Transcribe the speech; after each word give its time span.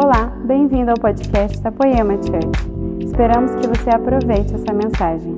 Olá, 0.00 0.26
bem-vindo 0.46 0.92
ao 0.92 0.96
podcast 0.96 1.58
da 1.58 1.72
Poema 1.72 2.14
Church. 2.22 3.04
Esperamos 3.04 3.50
que 3.56 3.66
você 3.66 3.90
aproveite 3.90 4.54
essa 4.54 4.72
mensagem. 4.72 5.36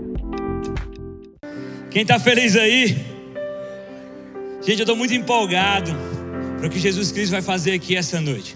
Quem 1.91 2.03
está 2.03 2.19
feliz 2.19 2.55
aí? 2.57 2.89
Gente, 4.61 4.81
eu 4.81 4.81
estou 4.81 4.95
muito 4.95 5.15
empolgado 5.15 5.91
para 6.59 6.67
o 6.67 6.71
que 6.71 6.79
Jesus 6.79 7.11
Cristo 7.11 7.33
vai 7.33 7.41
fazer 7.41 7.73
aqui 7.73 7.97
essa 7.97 8.21
noite. 8.21 8.55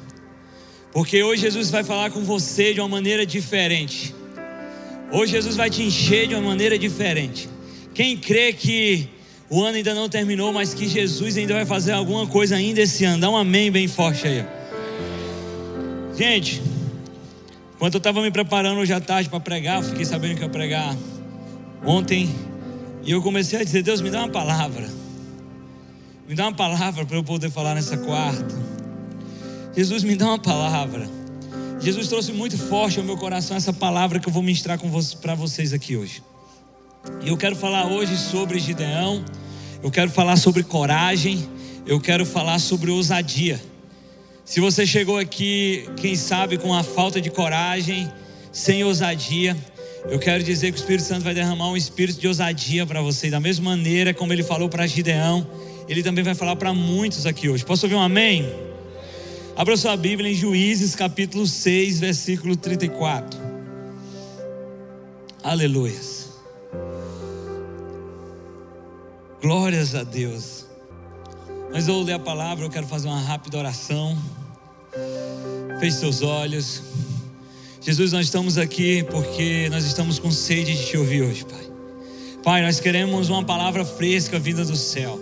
Porque 0.93 1.23
hoje 1.23 1.41
Jesus 1.41 1.71
vai 1.71 1.82
falar 1.82 2.11
com 2.11 2.21
você 2.21 2.75
de 2.75 2.80
uma 2.80 2.89
maneira 2.89 3.25
diferente. 3.25 4.14
Hoje 5.11 5.32
Jesus 5.32 5.57
vai 5.57 5.71
te 5.71 5.82
encher 5.82 6.29
de 6.29 6.34
uma 6.34 6.48
maneira 6.48 6.79
diferente. 6.79 7.48
Quem 7.95 8.14
crê 8.14 8.52
que 8.52 9.09
o 9.48 9.62
ano 9.62 9.79
ainda 9.79 9.95
não 9.95 10.11
terminou, 10.11 10.52
mas 10.52 10.75
que 10.75 10.86
Jesus 10.86 11.39
ainda 11.39 11.55
vai 11.55 11.64
fazer 11.64 11.93
alguma 11.93 12.27
coisa 12.27 12.57
ainda 12.57 12.82
esse 12.82 13.07
ano, 13.07 13.23
dá 13.23 13.30
um 13.30 13.36
amém 13.39 13.73
bem 13.73 13.89
forte 13.89 14.29
aí. 14.29 14.45
Gente, 16.17 16.62
quando 17.77 17.95
eu 17.95 17.98
estava 17.98 18.23
me 18.23 18.30
preparando 18.30 18.79
hoje 18.79 18.93
à 18.93 19.01
tarde 19.01 19.29
para 19.29 19.41
pregar, 19.41 19.83
fiquei 19.83 20.05
sabendo 20.05 20.37
que 20.37 20.43
ia 20.43 20.48
pregar 20.48 20.97
ontem, 21.84 22.33
e 23.02 23.11
eu 23.11 23.21
comecei 23.21 23.61
a 23.61 23.65
dizer: 23.65 23.83
Deus, 23.83 24.01
me 24.01 24.11
dá 24.11 24.21
uma 24.21 24.29
palavra, 24.29 24.88
me 26.29 26.37
dá 26.37 26.45
uma 26.45 26.55
palavra 26.55 27.05
para 27.05 27.16
eu 27.16 27.24
poder 27.24 27.51
falar 27.51 27.74
nessa 27.74 27.97
quarta. 27.97 28.55
Jesus, 29.77 30.05
me 30.05 30.15
dá 30.15 30.27
uma 30.27 30.38
palavra. 30.38 31.09
Jesus 31.80 32.07
trouxe 32.07 32.33
muito 32.33 32.57
forte 32.57 33.01
ao 33.01 33.05
meu 33.05 33.16
coração 33.16 33.57
essa 33.57 33.73
palavra 33.73 34.21
que 34.21 34.29
eu 34.29 34.33
vou 34.33 34.43
ministrar 34.43 34.79
para 35.21 35.35
vocês 35.35 35.73
aqui 35.73 35.96
hoje. 35.96 36.23
E 37.24 37.29
eu 37.29 37.37
quero 37.37 37.57
falar 37.57 37.87
hoje 37.87 38.16
sobre 38.16 38.60
Gideão, 38.60 39.24
eu 39.83 39.91
quero 39.91 40.12
falar 40.12 40.37
sobre 40.37 40.62
coragem, 40.62 41.46
eu 41.85 42.01
quero 42.01 42.24
falar 42.24 42.60
sobre 42.60 42.93
ousadia. 42.93 43.60
Se 44.45 44.61
você 44.61 44.87
chegou 44.87 45.16
aqui, 45.16 45.89
quem 45.97 46.15
sabe, 46.15 46.59
com 46.59 46.75
a 46.75 46.83
falta 46.83 47.19
de 47.19 47.30
coragem, 47.30 48.12
sem 48.52 48.85
ousadia, 48.85 49.57
eu 50.07 50.18
quero 50.18 50.45
dizer 50.45 50.71
que 50.71 50.77
o 50.77 50.80
Espírito 50.80 51.07
Santo 51.07 51.24
vai 51.24 51.32
derramar 51.32 51.71
um 51.71 51.77
espírito 51.77 52.21
de 52.21 52.29
ousadia 52.29 52.85
para 52.85 53.01
você, 53.01 53.30
da 53.30 53.41
mesma 53.41 53.71
maneira 53.71 54.13
como 54.13 54.35
ele 54.35 54.43
falou 54.43 54.68
para 54.68 54.87
Gideão, 54.87 55.46
ele 55.88 56.02
também 56.02 56.23
vai 56.23 56.35
falar 56.35 56.57
para 56.57 56.74
muitos 56.74 57.24
aqui 57.24 57.49
hoje. 57.49 57.65
Posso 57.65 57.87
ouvir 57.87 57.95
um 57.95 58.02
amém? 58.02 58.46
Abra 59.57 59.79
sua 59.79 59.96
Bíblia 59.96 60.30
em 60.30 60.35
Juízes 60.35 60.95
capítulo 60.95 61.46
6, 61.46 62.01
versículo 62.01 62.55
34. 62.55 63.40
Aleluia. 65.43 65.94
Glórias 69.41 69.94
a 69.94 70.03
Deus. 70.03 70.66
Mas 71.72 71.88
eu 71.88 71.94
vou 71.94 72.05
ler 72.05 72.12
a 72.12 72.19
palavra, 72.19 72.65
eu 72.65 72.71
quero 72.71 72.87
fazer 72.87 73.09
uma 73.09 73.21
rápida 73.21 73.59
oração. 73.59 74.16
Feche 75.81 75.98
seus 75.98 76.22
olhos. 76.22 76.82
Jesus, 77.81 78.12
nós 78.12 78.26
estamos 78.26 78.56
aqui 78.59 79.03
porque 79.04 79.69
nós 79.70 79.84
estamos 79.84 80.19
com 80.19 80.31
sede 80.31 80.75
de 80.75 80.87
te 80.87 80.97
ouvir 80.97 81.22
hoje, 81.22 81.44
Pai. 81.44 81.64
Pai, 82.42 82.62
nós 82.62 82.81
queremos 82.81 83.28
uma 83.28 83.44
palavra 83.44 83.84
fresca 83.84 84.38
vinda 84.38 84.65
do 84.65 84.76
céu. 84.76 85.20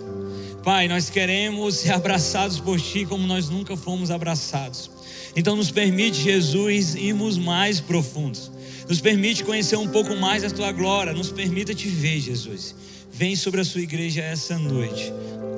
Pai, 0.63 0.87
nós 0.87 1.09
queremos 1.09 1.75
ser 1.75 1.91
abraçados 1.91 2.59
por 2.59 2.79
Ti 2.79 3.05
como 3.05 3.27
nós 3.27 3.49
nunca 3.49 3.75
fomos 3.75 4.11
abraçados. 4.11 4.89
Então, 5.35 5.55
nos 5.55 5.71
permite, 5.71 6.21
Jesus, 6.21 6.95
irmos 6.95 7.37
mais 7.37 7.79
profundos. 7.79 8.51
Nos 8.87 9.01
permite 9.01 9.43
conhecer 9.43 9.75
um 9.75 9.87
pouco 9.87 10.15
mais 10.15 10.43
a 10.43 10.49
Tua 10.49 10.71
glória. 10.71 11.13
Nos 11.13 11.31
permita 11.31 11.73
te 11.73 11.87
ver, 11.87 12.19
Jesus 12.19 12.75
vem 13.13 13.35
sobre 13.35 13.61
a 13.61 13.65
sua 13.65 13.81
igreja 13.81 14.21
essa 14.21 14.57
noite. 14.57 15.13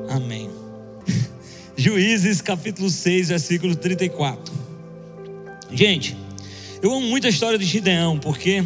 Amém. 0.09 0.64
Juízes 1.78 2.42
capítulo 2.42 2.90
6, 2.90 3.28
versículo 3.30 3.76
34. 3.76 4.54
Gente, 5.73 6.16
eu 6.82 6.94
amo 6.94 7.06
muito 7.06 7.28
a 7.28 7.30
história 7.30 7.59
de 7.59 7.66
Gideão, 7.66 8.17
porque 8.17 8.64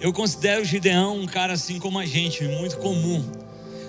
eu 0.00 0.12
considero 0.12 0.64
Gideão 0.64 1.20
um 1.20 1.26
cara 1.26 1.52
assim 1.52 1.78
como 1.78 2.00
a 2.00 2.04
gente, 2.04 2.42
muito 2.42 2.78
comum. 2.78 3.24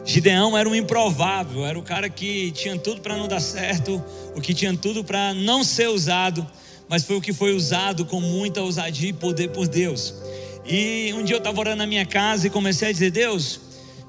Gideão 0.06 0.56
era 0.56 0.70
um 0.70 0.76
improvável, 0.76 1.66
era 1.66 1.80
o 1.80 1.82
cara 1.82 2.08
que 2.10 2.52
tinha 2.52 2.78
tudo 2.78 3.02
para 3.02 3.18
não 3.18 3.28
dar 3.28 3.40
certo, 3.40 4.04
o 4.36 4.40
que 4.40 4.54
tinha 4.54 4.76
tudo 4.78 5.04
para 5.04 5.34
não 5.34 5.64
ser 5.64 5.90
usado, 5.90 6.46
mas 6.88 7.04
foi 7.04 7.16
o 7.16 7.22
que 7.22 7.34
foi 7.34 7.56
usado 7.56 8.06
com 8.06 8.22
muita 8.22 8.62
ousadia 8.62 9.10
e 9.10 9.14
poder 9.14 9.50
por 9.50 9.68
Deus. 9.68 10.14
E 10.64 11.12
um 11.16 11.24
dia 11.24 11.38
eu 11.38 11.40
estava 11.40 11.60
orando 11.60 11.78
na 11.78 11.88
minha 11.88 12.06
casa 12.06 12.46
e 12.46 12.50
comecei 12.52 12.90
a 12.90 12.92
dizer: 12.92 13.10
Deus, 13.10 13.60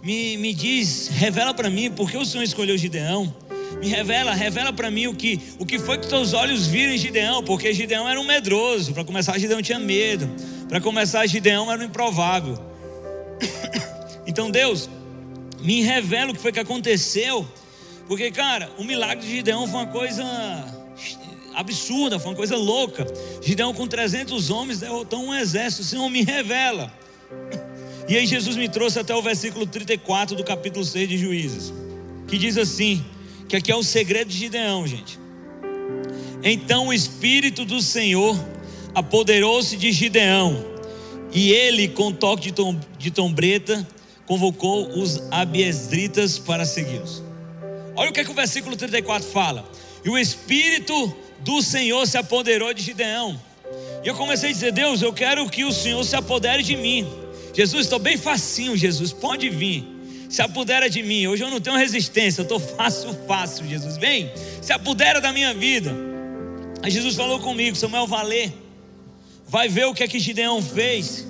me, 0.02 0.36
me 0.36 0.52
diz, 0.52 1.08
revela 1.08 1.54
para 1.54 1.70
mim 1.70 1.90
por 1.90 2.10
que 2.10 2.18
o 2.18 2.26
Senhor 2.26 2.44
escolheu 2.44 2.76
Gideão. 2.76 3.34
Me 3.84 3.90
revela, 3.90 4.32
revela 4.32 4.72
para 4.72 4.90
mim 4.90 5.08
o 5.08 5.14
que, 5.14 5.38
o 5.58 5.66
que 5.66 5.78
foi 5.78 5.98
que 5.98 6.08
teus 6.08 6.32
olhos 6.32 6.66
viram 6.66 6.94
em 6.94 6.96
Gideão, 6.96 7.44
porque 7.44 7.70
Gideão 7.70 8.08
era 8.08 8.18
um 8.18 8.24
medroso. 8.24 8.94
Para 8.94 9.04
começar, 9.04 9.38
Gideão 9.38 9.60
tinha 9.60 9.78
medo. 9.78 10.26
Para 10.70 10.80
começar, 10.80 11.26
Gideão 11.26 11.70
era 11.70 11.82
um 11.82 11.84
improvável. 11.84 12.58
Então, 14.26 14.50
Deus, 14.50 14.88
me 15.60 15.82
revela 15.82 16.30
o 16.30 16.34
que 16.34 16.40
foi 16.40 16.50
que 16.50 16.58
aconteceu. 16.58 17.46
Porque, 18.08 18.30
cara, 18.30 18.70
o 18.78 18.84
milagre 18.84 19.22
de 19.26 19.30
Gideão 19.30 19.66
foi 19.66 19.80
uma 19.80 19.86
coisa 19.86 20.24
absurda, 21.54 22.18
foi 22.18 22.30
uma 22.30 22.36
coisa 22.36 22.56
louca. 22.56 23.06
Gideão, 23.42 23.74
com 23.74 23.86
300 23.86 24.48
homens, 24.48 24.80
derrotou 24.80 25.22
um 25.22 25.34
exército. 25.34 25.84
Senhor 25.84 26.08
me 26.08 26.22
revela. 26.22 26.90
E 28.08 28.16
aí 28.16 28.26
Jesus 28.26 28.56
me 28.56 28.66
trouxe 28.66 28.98
até 28.98 29.14
o 29.14 29.20
versículo 29.20 29.66
34 29.66 30.34
do 30.34 30.42
capítulo 30.42 30.86
6 30.86 31.06
de 31.06 31.18
Juízes, 31.18 31.70
que 32.26 32.38
diz 32.38 32.56
assim, 32.56 33.04
que 33.48 33.56
aqui 33.56 33.70
é 33.70 33.76
o 33.76 33.82
segredo 33.82 34.28
de 34.28 34.38
Gideão, 34.38 34.86
gente. 34.86 35.18
Então 36.42 36.88
o 36.88 36.92
espírito 36.92 37.64
do 37.64 37.80
Senhor 37.80 38.38
apoderou-se 38.94 39.76
de 39.76 39.90
Gideão, 39.92 40.64
e 41.32 41.52
ele, 41.52 41.88
com 41.88 42.12
toque 42.12 42.44
de, 42.44 42.52
tom, 42.52 42.78
de 42.96 43.10
tombreta, 43.10 43.86
convocou 44.24 44.88
os 44.88 45.20
abiesritas 45.30 46.38
para 46.38 46.64
segui-los. 46.64 47.22
Olha 47.96 48.10
o 48.10 48.12
que, 48.12 48.20
é 48.20 48.24
que 48.24 48.30
o 48.30 48.34
versículo 48.34 48.76
34 48.76 49.28
fala. 49.28 49.68
E 50.04 50.08
o 50.08 50.18
espírito 50.18 51.14
do 51.40 51.60
Senhor 51.60 52.06
se 52.06 52.16
apoderou 52.16 52.72
de 52.72 52.82
Gideão. 52.82 53.40
E 54.04 54.08
eu 54.08 54.14
comecei 54.14 54.50
a 54.50 54.52
dizer: 54.52 54.72
Deus, 54.72 55.02
eu 55.02 55.12
quero 55.12 55.48
que 55.48 55.64
o 55.64 55.72
Senhor 55.72 56.04
se 56.04 56.14
apodere 56.14 56.62
de 56.62 56.76
mim. 56.76 57.06
Jesus, 57.52 57.86
estou 57.86 57.98
bem 57.98 58.16
facinho, 58.16 58.76
Jesus, 58.76 59.12
pode 59.12 59.48
vir. 59.48 59.93
Se 60.34 60.42
apodera 60.42 60.90
de 60.90 61.00
mim. 61.00 61.28
Hoje 61.28 61.44
eu 61.44 61.48
não 61.48 61.60
tenho 61.60 61.76
resistência, 61.76 62.40
eu 62.40 62.42
estou 62.42 62.58
fácil, 62.58 63.16
fácil, 63.24 63.68
Jesus. 63.68 63.96
Vem, 63.96 64.32
se 64.60 64.72
apodera 64.72 65.20
da 65.20 65.32
minha 65.32 65.54
vida. 65.54 65.94
Aí 66.82 66.90
Jesus 66.90 67.14
falou 67.14 67.38
comigo, 67.38 67.76
Samuel, 67.76 68.08
valer. 68.08 68.52
Vai 69.46 69.68
ver 69.68 69.84
o 69.84 69.94
que 69.94 70.02
é 70.02 70.08
que 70.08 70.18
Gideão 70.18 70.60
fez. 70.60 71.24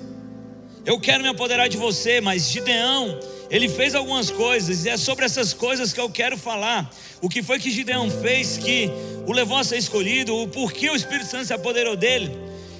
Eu 0.83 0.99
quero 0.99 1.21
me 1.21 1.29
apoderar 1.29 1.69
de 1.69 1.77
você, 1.77 2.19
mas 2.19 2.49
Gideão, 2.49 3.19
ele 3.51 3.69
fez 3.69 3.93
algumas 3.93 4.31
coisas, 4.31 4.85
e 4.85 4.89
é 4.89 4.97
sobre 4.97 5.23
essas 5.23 5.53
coisas 5.53 5.93
que 5.93 5.99
eu 6.01 6.09
quero 6.09 6.35
falar. 6.35 6.89
O 7.21 7.29
que 7.29 7.43
foi 7.43 7.59
que 7.59 7.69
Gideão 7.69 8.09
fez 8.09 8.57
que 8.57 8.89
o 9.27 9.31
levou 9.31 9.59
a 9.59 9.63
ser 9.63 9.77
escolhido, 9.77 10.35
o 10.35 10.47
porquê 10.47 10.89
o 10.89 10.95
Espírito 10.95 11.29
Santo 11.29 11.45
se 11.45 11.53
apoderou 11.53 11.95
dele. 11.95 12.35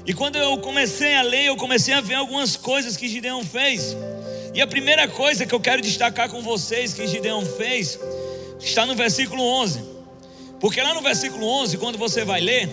E 0.07 0.11
quando 0.11 0.37
eu 0.37 0.57
comecei 0.57 1.13
a 1.13 1.21
ler, 1.21 1.45
eu 1.45 1.55
comecei 1.55 1.93
a 1.93 2.01
ver 2.01 2.15
algumas 2.15 2.55
coisas 2.55 2.97
que 2.97 3.07
Gideão 3.07 3.43
fez. 3.43 3.95
E 4.55 4.61
a 4.61 4.65
primeira 4.65 5.05
coisa 5.05 5.45
que 5.45 5.53
eu 5.53 5.59
quero 5.59 5.81
destacar 5.81 6.29
com 6.29 6.41
vocês 6.41 6.93
que 6.93 7.05
Gideão 7.05 7.45
fez 7.45 7.99
está 8.57 8.85
no 8.85 8.95
versículo 8.95 9.43
11. 9.43 9.83
Porque 10.61 10.81
lá 10.81 10.93
no 10.93 11.01
versículo 11.01 11.45
11, 11.45 11.77
quando 11.77 11.97
você 11.97 12.23
vai 12.23 12.39
ler, 12.39 12.69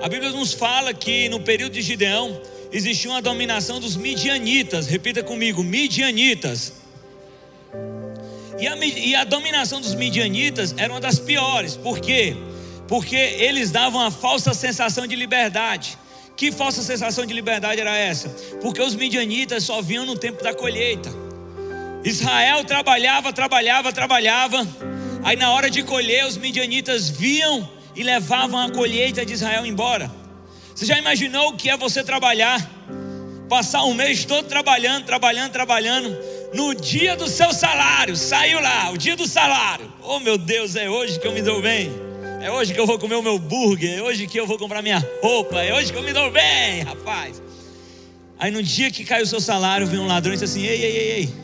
a 0.00 0.08
Bíblia 0.08 0.30
nos 0.30 0.52
fala 0.52 0.94
que 0.94 1.28
no 1.28 1.40
período 1.40 1.72
de 1.72 1.82
Gideão 1.82 2.40
existia 2.70 3.10
uma 3.10 3.20
dominação 3.20 3.80
dos 3.80 3.96
midianitas. 3.96 4.86
Repita 4.86 5.24
comigo: 5.24 5.64
midianitas. 5.64 6.74
E 8.56 8.68
a, 8.68 8.76
e 8.76 9.16
a 9.16 9.24
dominação 9.24 9.80
dos 9.80 9.92
midianitas 9.92 10.72
era 10.78 10.92
uma 10.92 11.00
das 11.00 11.18
piores. 11.18 11.76
Por 11.76 11.98
quê? 11.98 12.36
Porque 12.86 13.16
eles 13.16 13.72
davam 13.72 14.00
a 14.00 14.10
falsa 14.12 14.54
sensação 14.54 15.04
de 15.04 15.16
liberdade. 15.16 15.98
Que 16.36 16.52
falsa 16.52 16.80
sensação 16.80 17.26
de 17.26 17.34
liberdade 17.34 17.80
era 17.80 17.96
essa? 17.96 18.28
Porque 18.62 18.80
os 18.80 18.94
midianitas 18.94 19.64
só 19.64 19.82
vinham 19.82 20.06
no 20.06 20.16
tempo 20.16 20.40
da 20.44 20.54
colheita. 20.54 21.23
Israel 22.04 22.62
trabalhava, 22.64 23.32
trabalhava, 23.32 23.92
trabalhava. 23.92 24.66
Aí 25.22 25.36
na 25.36 25.50
hora 25.52 25.70
de 25.70 25.82
colher, 25.82 26.26
os 26.26 26.36
midianitas 26.36 27.08
vinham 27.08 27.68
e 27.96 28.02
levavam 28.02 28.60
a 28.60 28.70
colheita 28.70 29.24
de 29.24 29.32
Israel 29.32 29.64
embora. 29.64 30.10
Você 30.74 30.84
já 30.84 30.98
imaginou 30.98 31.48
o 31.48 31.56
que 31.56 31.70
é 31.70 31.76
você 31.76 32.04
trabalhar? 32.04 32.60
Passar 33.48 33.84
um 33.84 33.94
mês 33.94 34.24
todo 34.24 34.46
trabalhando, 34.46 35.06
trabalhando, 35.06 35.52
trabalhando. 35.52 36.14
No 36.52 36.74
dia 36.74 37.16
do 37.16 37.26
seu 37.26 37.52
salário, 37.52 38.16
saiu 38.16 38.60
lá, 38.60 38.90
o 38.90 38.98
dia 38.98 39.16
do 39.16 39.26
salário. 39.26 39.90
Oh 40.02 40.20
meu 40.20 40.36
Deus, 40.36 40.76
é 40.76 40.90
hoje 40.90 41.18
que 41.18 41.26
eu 41.26 41.32
me 41.32 41.40
dou 41.40 41.62
bem. 41.62 41.90
É 42.42 42.50
hoje 42.50 42.74
que 42.74 42.80
eu 42.80 42.86
vou 42.86 42.98
comer 42.98 43.14
o 43.14 43.22
meu 43.22 43.38
burger. 43.38 43.98
É 43.98 44.02
hoje 44.02 44.26
que 44.26 44.38
eu 44.38 44.46
vou 44.46 44.58
comprar 44.58 44.82
minha 44.82 45.02
roupa. 45.22 45.62
É 45.62 45.72
hoje 45.74 45.90
que 45.90 45.98
eu 45.98 46.02
me 46.02 46.12
dou 46.12 46.30
bem, 46.30 46.82
rapaz. 46.82 47.42
Aí 48.38 48.50
no 48.50 48.62
dia 48.62 48.90
que 48.90 49.04
caiu 49.04 49.24
o 49.24 49.26
seu 49.26 49.40
salário, 49.40 49.86
vem 49.86 49.98
um 50.00 50.06
ladrão 50.06 50.34
e 50.34 50.36
disse 50.36 50.44
assim: 50.44 50.66
Ei, 50.66 50.82
ei, 50.82 50.96
ei, 50.96 51.10
ei, 51.12 51.43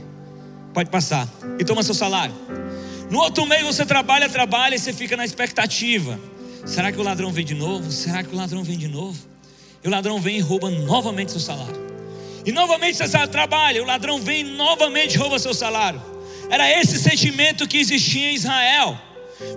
pode 0.73 0.91
passar. 0.91 1.29
E 1.59 1.65
toma 1.65 1.83
seu 1.83 1.95
salário. 1.95 2.35
No 3.11 3.19
outro 3.19 3.45
mês 3.47 3.65
você 3.65 3.85
trabalha, 3.85 4.29
trabalha 4.29 4.75
e 4.75 4.79
você 4.79 4.93
fica 4.93 5.17
na 5.17 5.25
expectativa. 5.25 6.19
Será 6.65 6.93
que 6.93 7.01
o 7.01 7.03
ladrão 7.03 7.33
vem 7.33 7.45
de 7.45 7.55
novo? 7.55 7.91
Será 7.91 8.23
que 8.23 8.33
o 8.33 8.37
ladrão 8.37 8.63
vem 8.63 8.79
de 8.79 8.89
novo? 8.89 9.19
E 9.83 9.89
o 9.89 9.91
ladrão 9.91 10.21
vem 10.21 10.37
e 10.37 10.41
rouba 10.41 10.71
novamente 10.71 11.33
seu 11.33 11.41
salário. 11.41 11.81
E 12.45 12.53
novamente 12.53 12.97
você 12.97 13.27
trabalha, 13.27 13.83
o 13.83 13.87
ladrão 13.87 14.21
vem 14.21 14.41
e 14.41 14.45
novamente 14.45 15.17
rouba 15.19 15.39
seu 15.39 15.53
salário. 15.53 16.01
Era 16.49 16.71
esse 16.81 16.99
sentimento 16.99 17.67
que 17.67 17.79
existia 17.79 18.31
em 18.31 18.35
Israel. 18.35 18.99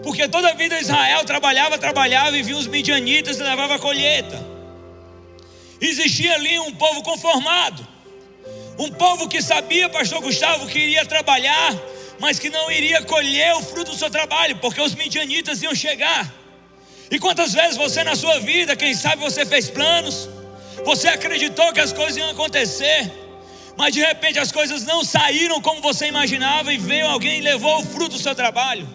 Porque 0.01 0.27
toda 0.27 0.49
a 0.49 0.53
vida 0.53 0.79
Israel 0.79 1.25
trabalhava, 1.25 1.77
trabalhava 1.77 2.37
e 2.37 2.43
via 2.43 2.55
os 2.55 2.67
midianitas 2.67 3.39
e 3.39 3.43
levava 3.43 3.75
a 3.75 3.79
colheita. 3.79 4.43
Existia 5.79 6.35
ali 6.35 6.57
um 6.59 6.71
povo 6.73 7.03
conformado. 7.03 7.85
Um 8.77 8.89
povo 8.89 9.27
que 9.27 9.41
sabia, 9.41 9.89
pastor 9.89 10.21
Gustavo, 10.21 10.67
que 10.67 10.79
iria 10.79 11.05
trabalhar, 11.05 11.75
mas 12.19 12.39
que 12.39 12.49
não 12.49 12.71
iria 12.71 13.01
colher 13.03 13.53
o 13.55 13.61
fruto 13.61 13.91
do 13.91 13.97
seu 13.97 14.09
trabalho, 14.09 14.57
porque 14.57 14.81
os 14.81 14.95
midianitas 14.95 15.61
iam 15.61 15.75
chegar. 15.75 16.33
E 17.11 17.19
quantas 17.19 17.53
vezes 17.53 17.77
você 17.77 18.03
na 18.03 18.15
sua 18.15 18.39
vida, 18.39 18.75
quem 18.75 18.93
sabe 18.93 19.21
você 19.21 19.45
fez 19.45 19.69
planos, 19.69 20.27
você 20.83 21.07
acreditou 21.07 21.71
que 21.71 21.79
as 21.79 21.93
coisas 21.93 22.17
iam 22.17 22.29
acontecer, 22.31 23.11
mas 23.77 23.93
de 23.93 23.99
repente 23.99 24.39
as 24.39 24.51
coisas 24.51 24.83
não 24.83 25.03
saíram 25.03 25.61
como 25.61 25.81
você 25.81 26.07
imaginava 26.07 26.73
e 26.73 26.77
veio 26.77 27.07
alguém 27.07 27.39
e 27.39 27.41
levou 27.41 27.79
o 27.79 27.85
fruto 27.85 28.17
do 28.17 28.21
seu 28.21 28.33
trabalho. 28.33 28.87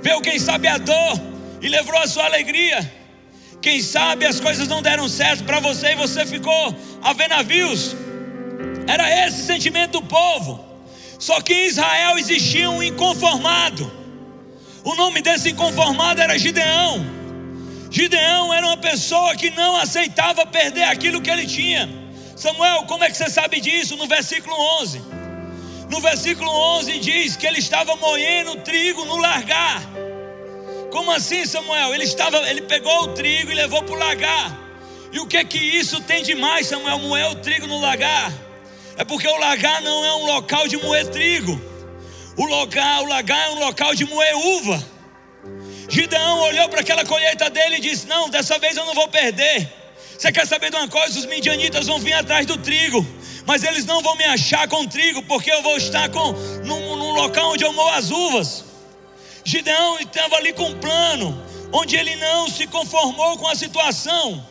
Veio 0.00 0.20
quem 0.20 0.38
sabe 0.38 0.68
a 0.68 0.78
dor 0.78 1.20
e 1.60 1.68
levou 1.68 1.96
a 1.98 2.06
sua 2.06 2.24
alegria. 2.24 2.92
Quem 3.60 3.82
sabe 3.82 4.24
as 4.24 4.38
coisas 4.38 4.68
não 4.68 4.80
deram 4.80 5.08
certo 5.08 5.42
para 5.42 5.58
você 5.58 5.92
e 5.92 5.96
você 5.96 6.24
ficou 6.24 6.74
a 7.02 7.12
ver 7.12 7.28
navios. 7.28 7.96
Era 8.86 9.26
esse 9.26 9.44
sentimento 9.44 10.00
do 10.00 10.02
povo. 10.02 10.64
Só 11.18 11.40
que 11.40 11.52
em 11.52 11.66
Israel 11.66 12.18
existia 12.18 12.70
um 12.70 12.82
inconformado. 12.82 13.90
O 14.84 14.94
nome 14.94 15.20
desse 15.20 15.50
inconformado 15.50 16.20
era 16.20 16.38
Gideão. 16.38 17.04
Gideão 17.90 18.52
era 18.52 18.66
uma 18.66 18.76
pessoa 18.76 19.34
que 19.34 19.50
não 19.50 19.76
aceitava 19.76 20.46
perder 20.46 20.84
aquilo 20.84 21.20
que 21.20 21.30
ele 21.30 21.46
tinha. 21.46 21.88
Samuel, 22.36 22.84
como 22.84 23.02
é 23.02 23.10
que 23.10 23.16
você 23.16 23.30
sabe 23.30 23.60
disso? 23.60 23.96
No 23.96 24.06
versículo 24.06 24.54
11. 24.80 25.02
No 25.90 26.00
versículo 26.00 26.50
11 26.50 26.98
diz 26.98 27.36
que 27.36 27.46
ele 27.46 27.58
estava 27.58 27.96
moendo 27.96 28.56
trigo 28.56 29.04
no 29.04 29.16
largar. 29.16 29.82
Como 30.90 31.10
assim, 31.10 31.46
Samuel? 31.46 31.94
Ele 31.94 32.04
estava, 32.04 32.38
ele 32.48 32.62
pegou 32.62 33.04
o 33.04 33.08
trigo 33.08 33.50
e 33.50 33.54
levou 33.54 33.82
para 33.82 33.94
o 33.94 33.98
lagar. 33.98 34.58
E 35.12 35.18
o 35.18 35.26
que 35.26 35.42
que 35.44 35.58
isso 35.58 36.00
tem 36.02 36.22
de 36.22 36.34
mais, 36.34 36.66
Samuel? 36.66 36.98
Moer 36.98 37.30
o 37.30 37.36
trigo 37.36 37.66
no 37.66 37.80
lagar? 37.80 38.45
É 38.96 39.04
porque 39.04 39.28
o 39.28 39.36
lagar 39.36 39.82
não 39.82 40.04
é 40.04 40.14
um 40.16 40.26
local 40.26 40.66
de 40.66 40.76
moer 40.78 41.06
trigo. 41.08 41.60
O 42.36 42.46
lagar, 42.46 43.02
o 43.02 43.06
lagar 43.06 43.48
é 43.48 43.50
um 43.50 43.58
local 43.60 43.94
de 43.94 44.04
moer 44.04 44.36
uva. 44.36 44.82
Gideão 45.88 46.40
olhou 46.40 46.68
para 46.68 46.80
aquela 46.80 47.04
colheita 47.04 47.48
dele 47.50 47.76
e 47.76 47.80
disse: 47.80 48.06
Não, 48.06 48.28
dessa 48.28 48.58
vez 48.58 48.76
eu 48.76 48.84
não 48.84 48.94
vou 48.94 49.08
perder. 49.08 49.70
Você 50.18 50.32
quer 50.32 50.46
saber 50.46 50.70
de 50.70 50.76
uma 50.76 50.88
coisa? 50.88 51.18
Os 51.18 51.26
midianitas 51.26 51.86
vão 51.86 51.98
vir 51.98 52.14
atrás 52.14 52.46
do 52.46 52.56
trigo, 52.56 53.06
mas 53.46 53.62
eles 53.62 53.84
não 53.84 54.02
vão 54.02 54.16
me 54.16 54.24
achar 54.24 54.66
com 54.66 54.86
trigo, 54.86 55.22
porque 55.22 55.52
eu 55.52 55.62
vou 55.62 55.76
estar 55.76 56.08
com, 56.08 56.32
num, 56.64 56.96
num 56.96 57.12
local 57.12 57.52
onde 57.52 57.64
eu 57.64 57.72
moo 57.72 57.88
as 57.90 58.10
uvas. 58.10 58.64
Gideão 59.44 59.98
estava 60.00 60.36
ali 60.36 60.52
com 60.54 60.64
um 60.64 60.80
plano, 60.80 61.40
onde 61.72 61.96
ele 61.96 62.16
não 62.16 62.48
se 62.48 62.66
conformou 62.66 63.36
com 63.36 63.46
a 63.46 63.54
situação, 63.54 64.44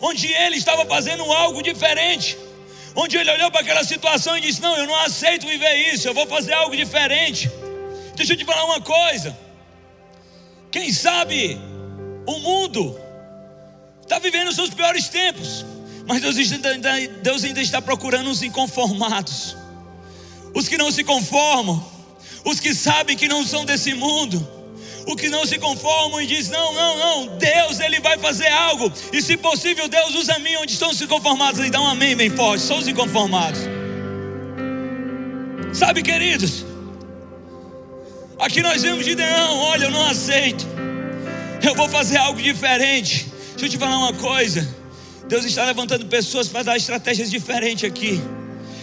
onde 0.00 0.30
ele 0.32 0.56
estava 0.56 0.84
fazendo 0.84 1.22
algo 1.32 1.62
diferente, 1.62 2.36
onde 2.94 3.16
ele 3.16 3.30
olhou 3.30 3.50
para 3.50 3.60
aquela 3.60 3.84
situação 3.84 4.36
e 4.36 4.40
disse: 4.40 4.60
Não, 4.60 4.76
eu 4.76 4.86
não 4.86 4.96
aceito 5.00 5.46
viver 5.46 5.74
isso, 5.92 6.08
eu 6.08 6.14
vou 6.14 6.26
fazer 6.26 6.52
algo 6.52 6.76
diferente. 6.76 7.50
Deixa 8.14 8.34
eu 8.34 8.36
te 8.36 8.44
falar 8.44 8.64
uma 8.64 8.80
coisa. 8.80 9.36
Quem 10.70 10.92
sabe 10.92 11.58
o 12.26 12.38
mundo 12.38 12.98
está 14.02 14.18
vivendo 14.18 14.48
os 14.48 14.54
seus 14.54 14.70
piores 14.70 15.08
tempos, 15.08 15.64
mas 16.06 16.20
Deus 16.20 16.36
ainda, 16.36 17.08
Deus 17.22 17.44
ainda 17.44 17.60
está 17.60 17.80
procurando 17.80 18.30
os 18.30 18.42
inconformados, 18.42 19.56
os 20.54 20.68
que 20.68 20.78
não 20.78 20.90
se 20.90 21.04
conformam, 21.04 21.84
os 22.44 22.60
que 22.60 22.74
sabem 22.74 23.16
que 23.16 23.28
não 23.28 23.44
são 23.44 23.64
desse 23.64 23.94
mundo, 23.94 24.46
os 25.06 25.14
que 25.14 25.28
não 25.28 25.44
se 25.44 25.58
conformam 25.58 26.20
e 26.20 26.26
diz 26.26 26.48
não, 26.48 26.72
não, 26.72 26.98
não, 26.98 27.38
Deus 27.38 27.80
ele 27.80 28.00
vai 28.00 28.18
fazer 28.18 28.48
algo 28.48 28.92
e 29.12 29.20
se 29.20 29.36
possível 29.36 29.88
Deus 29.88 30.14
usa 30.14 30.34
a 30.34 30.38
mim 30.38 30.56
onde 30.56 30.72
estão 30.72 30.90
os 30.90 31.00
inconformados 31.00 31.64
e 31.64 31.70
dá 31.70 31.80
um 31.80 31.88
amém 31.88 32.14
bem 32.16 32.30
forte, 32.30 32.62
são 32.62 32.78
os 32.78 32.88
inconformados. 32.88 33.60
Sabe, 35.72 36.02
queridos, 36.02 36.64
Aqui 38.42 38.60
nós 38.60 38.82
vemos 38.82 39.04
Gideão, 39.04 39.56
olha, 39.56 39.84
eu 39.84 39.90
não 39.92 40.04
aceito. 40.04 40.66
Eu 41.62 41.76
vou 41.76 41.88
fazer 41.88 42.16
algo 42.16 42.42
diferente. 42.42 43.28
Deixa 43.50 43.66
eu 43.66 43.68
te 43.68 43.78
falar 43.78 43.96
uma 43.98 44.12
coisa. 44.14 44.68
Deus 45.28 45.44
está 45.44 45.64
levantando 45.64 46.04
pessoas 46.06 46.48
para 46.48 46.64
dar 46.64 46.76
estratégias 46.76 47.30
diferentes 47.30 47.84
aqui 47.84 48.20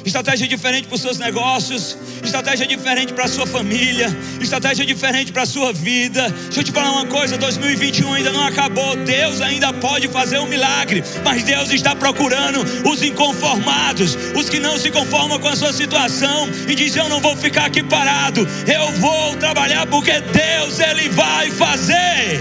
estratégia 0.05 0.47
diferente 0.47 0.87
para 0.87 0.95
os 0.95 1.01
seus 1.01 1.17
negócios, 1.17 1.97
estratégia 2.23 2.65
diferente 2.65 3.13
para 3.13 3.25
a 3.25 3.27
sua 3.27 3.45
família, 3.45 4.07
estratégia 4.39 4.85
diferente 4.85 5.31
para 5.31 5.43
a 5.43 5.45
sua 5.45 5.73
vida. 5.73 6.29
Deixa 6.29 6.59
eu 6.59 6.63
te 6.63 6.71
falar 6.71 6.91
uma 6.91 7.05
coisa: 7.05 7.37
2021 7.37 8.13
ainda 8.13 8.31
não 8.31 8.43
acabou, 8.45 8.95
Deus 8.95 9.41
ainda 9.41 9.73
pode 9.73 10.07
fazer 10.07 10.39
um 10.39 10.47
milagre, 10.47 11.03
mas 11.23 11.43
Deus 11.43 11.71
está 11.71 11.95
procurando 11.95 12.61
os 12.89 13.01
inconformados, 13.01 14.17
os 14.35 14.49
que 14.49 14.59
não 14.59 14.77
se 14.77 14.91
conformam 14.91 15.39
com 15.39 15.47
a 15.47 15.55
sua 15.55 15.73
situação 15.73 16.49
e 16.67 16.75
dizem: 16.75 17.01
Eu 17.01 17.09
não 17.09 17.19
vou 17.19 17.35
ficar 17.35 17.65
aqui 17.65 17.83
parado, 17.83 18.47
eu 18.67 18.91
vou 18.93 19.35
trabalhar 19.35 19.85
porque 19.87 20.19
Deus 20.21 20.79
Ele 20.79 21.09
vai 21.09 21.49
fazer. 21.51 22.39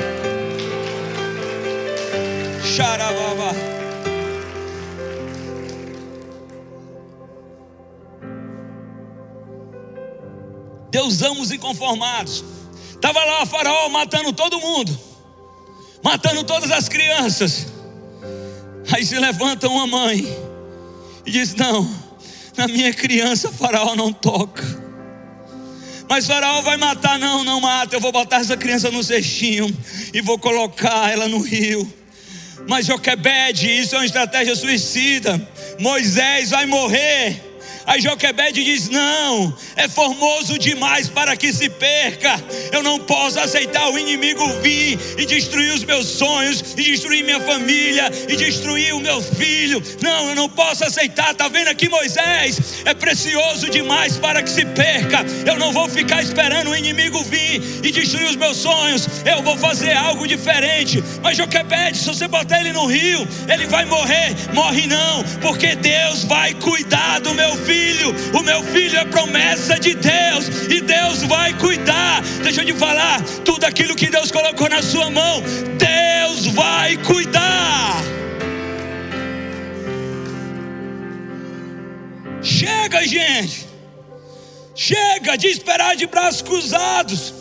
Xarababa. 2.65 3.78
Deus 10.91 11.23
ama 11.23 11.41
os 11.41 11.51
inconformados. 11.51 12.45
Estava 12.91 13.25
lá 13.25 13.43
o 13.43 13.47
faraó 13.47 13.89
matando 13.89 14.33
todo 14.33 14.61
mundo, 14.61 14.99
matando 16.03 16.43
todas 16.45 16.71
as 16.71 16.89
crianças. 16.89 17.67
Aí 18.93 19.05
se 19.05 19.19
levanta 19.19 19.69
uma 19.69 19.87
mãe 19.87 20.27
e 21.25 21.31
diz: 21.31 21.55
Não, 21.55 21.89
na 22.57 22.67
minha 22.67 22.93
criança 22.93 23.53
faraó 23.53 23.95
não 23.95 24.13
toca. 24.13 24.89
Mas 26.09 26.27
Faraó 26.27 26.63
vai 26.63 26.79
matar, 26.79 27.19
não, 27.19 27.45
não 27.45 27.61
mata. 27.61 27.95
Eu 27.95 28.01
vou 28.01 28.11
botar 28.11 28.37
essa 28.37 28.57
criança 28.57 28.91
no 28.91 29.05
cestinho 29.05 29.69
e 30.15 30.23
vou 30.23 30.39
colocar 30.39 31.13
ela 31.13 31.29
no 31.29 31.39
rio. 31.39 31.93
Mas 32.67 32.87
Joquebede, 32.87 33.69
isso 33.69 33.95
é 33.95 33.99
uma 33.99 34.07
estratégia 34.07 34.57
suicida. 34.57 35.39
Moisés 35.79 36.51
vai 36.51 36.65
morrer. 36.65 37.48
Aí 37.89 38.03
Joquebede 38.03 38.63
diz: 38.63 38.91
Não, 38.91 39.57
é 39.75 39.89
formoso 39.89 40.59
demais 40.59 41.09
para 41.09 41.35
que 41.35 41.51
se 41.55 41.71
perca. 41.71 42.39
Eu 42.71 42.83
não 42.83 42.99
posso 42.99 43.41
aceitar 43.41 43.89
o 43.89 43.99
inimigo 43.99 44.47
vir 44.61 44.99
e 45.17 45.25
destruir 45.25 45.73
os 45.73 45.85
meus 45.85 46.05
sonhos, 46.07 46.75
e 46.77 46.83
destruir 46.83 47.25
minha 47.25 47.41
família, 47.41 48.11
e 48.29 48.37
destruir 48.37 48.95
o 48.95 49.01
meu 49.01 49.23
filho. 49.23 49.83
Não, 50.03 50.29
eu 50.29 50.35
não 50.35 50.51
posso 50.51 50.85
aceitar. 50.85 51.33
Está 51.33 51.49
vendo 51.49 51.69
aqui, 51.69 51.89
Moisés? 51.89 52.83
É 52.85 52.93
precioso 52.93 53.71
demais 53.71 54.19
para 54.19 54.43
que 54.43 54.51
se 54.51 54.67
perca. 54.67 55.25
Eu 55.47 55.59
não 55.59 55.73
vou 55.73 55.89
ficar 55.89 56.23
esperando 56.23 56.69
o 56.69 56.77
inimigo 56.77 57.25
vir 57.25 57.81
e 57.83 57.91
destruir 57.91 58.29
os 58.29 58.37
meus 58.37 58.59
sonhos. 58.59 59.09
Eu 59.25 59.43
vou 59.43 59.57
fazer 59.57 59.97
algo 59.97 60.29
diferente. 60.29 61.03
Mas 61.23 61.39
Joquebede, 61.39 61.97
se 61.97 62.05
você 62.05 62.29
botar 62.29 62.61
ele 62.61 62.75
no 62.75 62.85
rio, 62.85 63.27
ele 63.49 63.67
vai 63.67 63.87
morrer. 63.87 64.37
Morre 64.53 64.87
não, 64.87 65.25
porque 65.41 65.75
Deus 65.75 66.25
vai 66.25 66.53
cuidar 66.53 67.21
do 67.21 67.33
meu 67.33 67.57
filho 67.57 67.78
filho, 67.79 68.15
o 68.39 68.43
meu 68.43 68.63
filho 68.65 68.99
é 68.99 69.05
promessa 69.05 69.79
de 69.79 69.95
Deus 69.95 70.49
e 70.69 70.81
Deus 70.81 71.23
vai 71.23 71.57
cuidar. 71.57 72.23
Deixa 72.43 72.63
eu 72.63 72.67
te 72.67 72.73
falar, 72.75 73.23
tudo 73.45 73.65
aquilo 73.65 73.95
que 73.95 74.11
Deus 74.11 74.31
colocou 74.31 74.69
na 74.69 74.83
sua 74.83 75.11
mão, 75.11 75.43
Deus 75.79 76.47
vai 76.55 76.97
cuidar. 76.97 78.03
Chega, 82.43 83.07
gente. 83.07 83.69
Chega 84.75 85.37
de 85.37 85.49
esperar 85.49 85.97
de 85.97 86.07
braços 86.07 86.43
cruzados. 86.43 87.35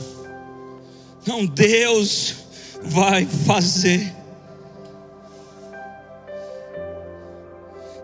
Não, 1.26 1.46
Deus 1.46 2.36
vai 2.84 3.28
fazer. 3.46 4.14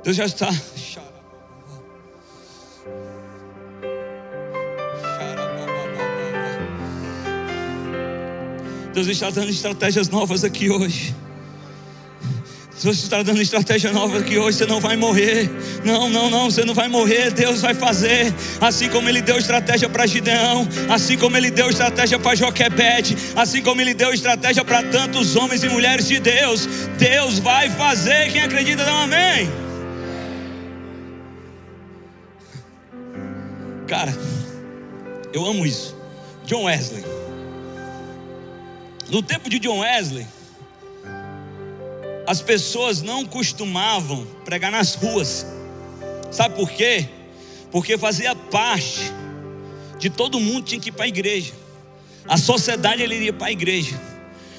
Deus 0.03 0.17
já 0.17 0.25
está 0.25 0.49
Deus 8.93 9.07
está 9.07 9.29
dando 9.29 9.50
estratégias 9.50 10.09
novas 10.09 10.43
aqui 10.43 10.69
hoje. 10.69 11.15
Deus 12.81 12.97
está 12.97 13.23
dando 13.23 13.41
estratégia 13.41 13.93
nova 13.93 14.21
que 14.21 14.38
hoje 14.38 14.57
você 14.57 14.65
não 14.65 14.81
vai 14.81 14.97
morrer. 14.97 15.50
Não, 15.85 16.09
não, 16.09 16.29
não, 16.29 16.51
você 16.51 16.65
não 16.65 16.73
vai 16.73 16.88
morrer. 16.88 17.31
Deus 17.31 17.62
vai 17.62 17.73
fazer. 17.73 18.33
Assim 18.59 18.89
como 18.89 19.07
Ele 19.07 19.21
deu 19.21 19.38
estratégia 19.38 19.88
para 19.88 20.05
Gideão, 20.05 20.67
assim 20.89 21.17
como 21.17 21.38
Ele 21.38 21.50
deu 21.50 21.69
estratégia 21.69 22.19
para 22.19 22.35
Joquebede, 22.35 23.15
assim 23.35 23.62
como 23.62 23.79
Ele 23.79 23.93
deu 23.93 24.13
estratégia 24.13 24.65
para 24.65 24.83
tantos 24.83 25.35
homens 25.35 25.63
e 25.63 25.69
mulheres 25.69 26.07
de 26.07 26.19
Deus. 26.19 26.67
Deus 26.97 27.39
vai 27.39 27.69
fazer. 27.69 28.31
Quem 28.31 28.41
acredita, 28.41 28.83
dá 28.83 28.93
um 28.93 29.03
amém. 29.03 29.50
Cara, 33.88 34.13
eu 35.31 35.45
amo 35.45 35.65
isso. 35.65 35.95
John 36.45 36.63
Wesley. 36.63 37.22
No 39.10 39.22
tempo 39.22 39.50
de 39.50 39.60
John 39.60 39.79
Wesley 39.79 40.27
as 42.25 42.41
pessoas 42.41 43.01
não 43.01 43.25
costumavam 43.25 44.25
pregar 44.45 44.72
nas 44.72 44.95
ruas. 44.95 45.45
Sabe 46.31 46.55
por 46.55 46.72
quê? 46.72 47.07
Porque 47.72 47.98
fazia 47.98 48.36
parte 48.36 49.12
de 50.00 50.10
todo 50.10 50.39
mundo 50.39 50.65
tinha 50.65 50.79
que 50.79 50.89
ir 50.89 50.93
para 50.93 51.05
a 51.05 51.07
igreja. 51.07 51.53
A 52.25 52.38
sociedade 52.38 53.01
ele 53.01 53.15
iria 53.15 53.33
para 53.33 53.48
a 53.48 53.51
igreja. 53.51 54.00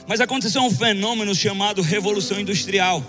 Mas 0.07 0.21
aconteceu 0.21 0.63
um 0.63 0.71
fenômeno 0.71 1.35
chamado 1.35 1.81
Revolução 1.81 2.39
Industrial. 2.39 3.03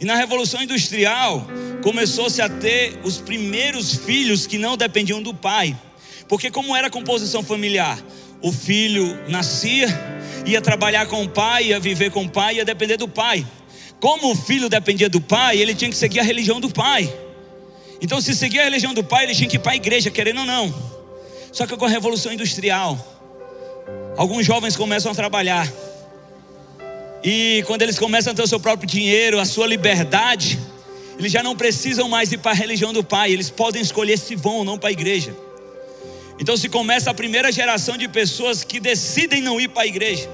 E 0.00 0.04
na 0.04 0.14
Revolução 0.14 0.62
Industrial 0.62 1.46
começou-se 1.82 2.40
a 2.40 2.48
ter 2.48 2.98
os 3.02 3.18
primeiros 3.18 3.96
filhos 3.96 4.46
que 4.46 4.58
não 4.58 4.76
dependiam 4.76 5.20
do 5.20 5.34
pai. 5.34 5.76
Porque 6.28 6.50
como 6.50 6.74
era 6.74 6.86
a 6.86 6.90
composição 6.90 7.42
familiar? 7.42 7.98
O 8.40 8.52
filho 8.52 9.18
nascia, 9.28 9.88
ia 10.44 10.60
trabalhar 10.60 11.06
com 11.06 11.22
o 11.22 11.28
pai, 11.28 11.66
ia 11.66 11.80
viver 11.80 12.10
com 12.10 12.24
o 12.24 12.28
pai, 12.28 12.56
ia 12.56 12.64
depender 12.64 12.96
do 12.96 13.08
pai. 13.08 13.46
Como 14.00 14.32
o 14.32 14.34
filho 14.34 14.68
dependia 14.68 15.08
do 15.08 15.20
pai, 15.20 15.58
ele 15.58 15.74
tinha 15.74 15.90
que 15.90 15.96
seguir 15.96 16.20
a 16.20 16.22
religião 16.22 16.60
do 16.60 16.68
pai. 16.70 17.12
Então, 18.00 18.20
se 18.20 18.34
seguia 18.34 18.62
a 18.62 18.64
religião 18.64 18.92
do 18.92 19.04
pai, 19.04 19.24
ele 19.24 19.34
tinha 19.34 19.48
que 19.48 19.56
ir 19.56 19.60
para 19.60 19.72
a 19.72 19.76
igreja, 19.76 20.10
querendo 20.10 20.40
ou 20.40 20.46
não. 20.46 20.74
Só 21.52 21.66
que 21.66 21.76
com 21.76 21.84
a 21.84 21.88
revolução 21.88 22.32
industrial, 22.32 22.98
alguns 24.16 24.44
jovens 24.44 24.74
começam 24.74 25.12
a 25.12 25.14
trabalhar. 25.14 25.70
E 27.22 27.62
quando 27.66 27.82
eles 27.82 27.98
começam 27.98 28.32
a 28.32 28.34
ter 28.34 28.42
o 28.42 28.46
seu 28.46 28.58
próprio 28.58 28.88
dinheiro, 28.88 29.38
a 29.38 29.44
sua 29.44 29.68
liberdade, 29.68 30.58
eles 31.16 31.30
já 31.30 31.42
não 31.42 31.54
precisam 31.54 32.08
mais 32.08 32.32
ir 32.32 32.38
para 32.38 32.50
a 32.50 32.54
religião 32.54 32.92
do 32.92 33.04
pai, 33.04 33.30
eles 33.30 33.50
podem 33.50 33.80
escolher 33.80 34.18
se 34.18 34.34
vão 34.34 34.56
ou 34.56 34.64
não 34.64 34.76
para 34.76 34.88
a 34.88 34.92
igreja. 34.92 35.32
Então 36.42 36.56
se 36.56 36.68
começa 36.68 37.08
a 37.08 37.14
primeira 37.14 37.52
geração 37.52 37.96
de 37.96 38.08
pessoas 38.08 38.64
que 38.64 38.80
decidem 38.80 39.40
não 39.40 39.60
ir 39.60 39.68
para 39.68 39.82
a 39.82 39.86
igreja. 39.86 40.28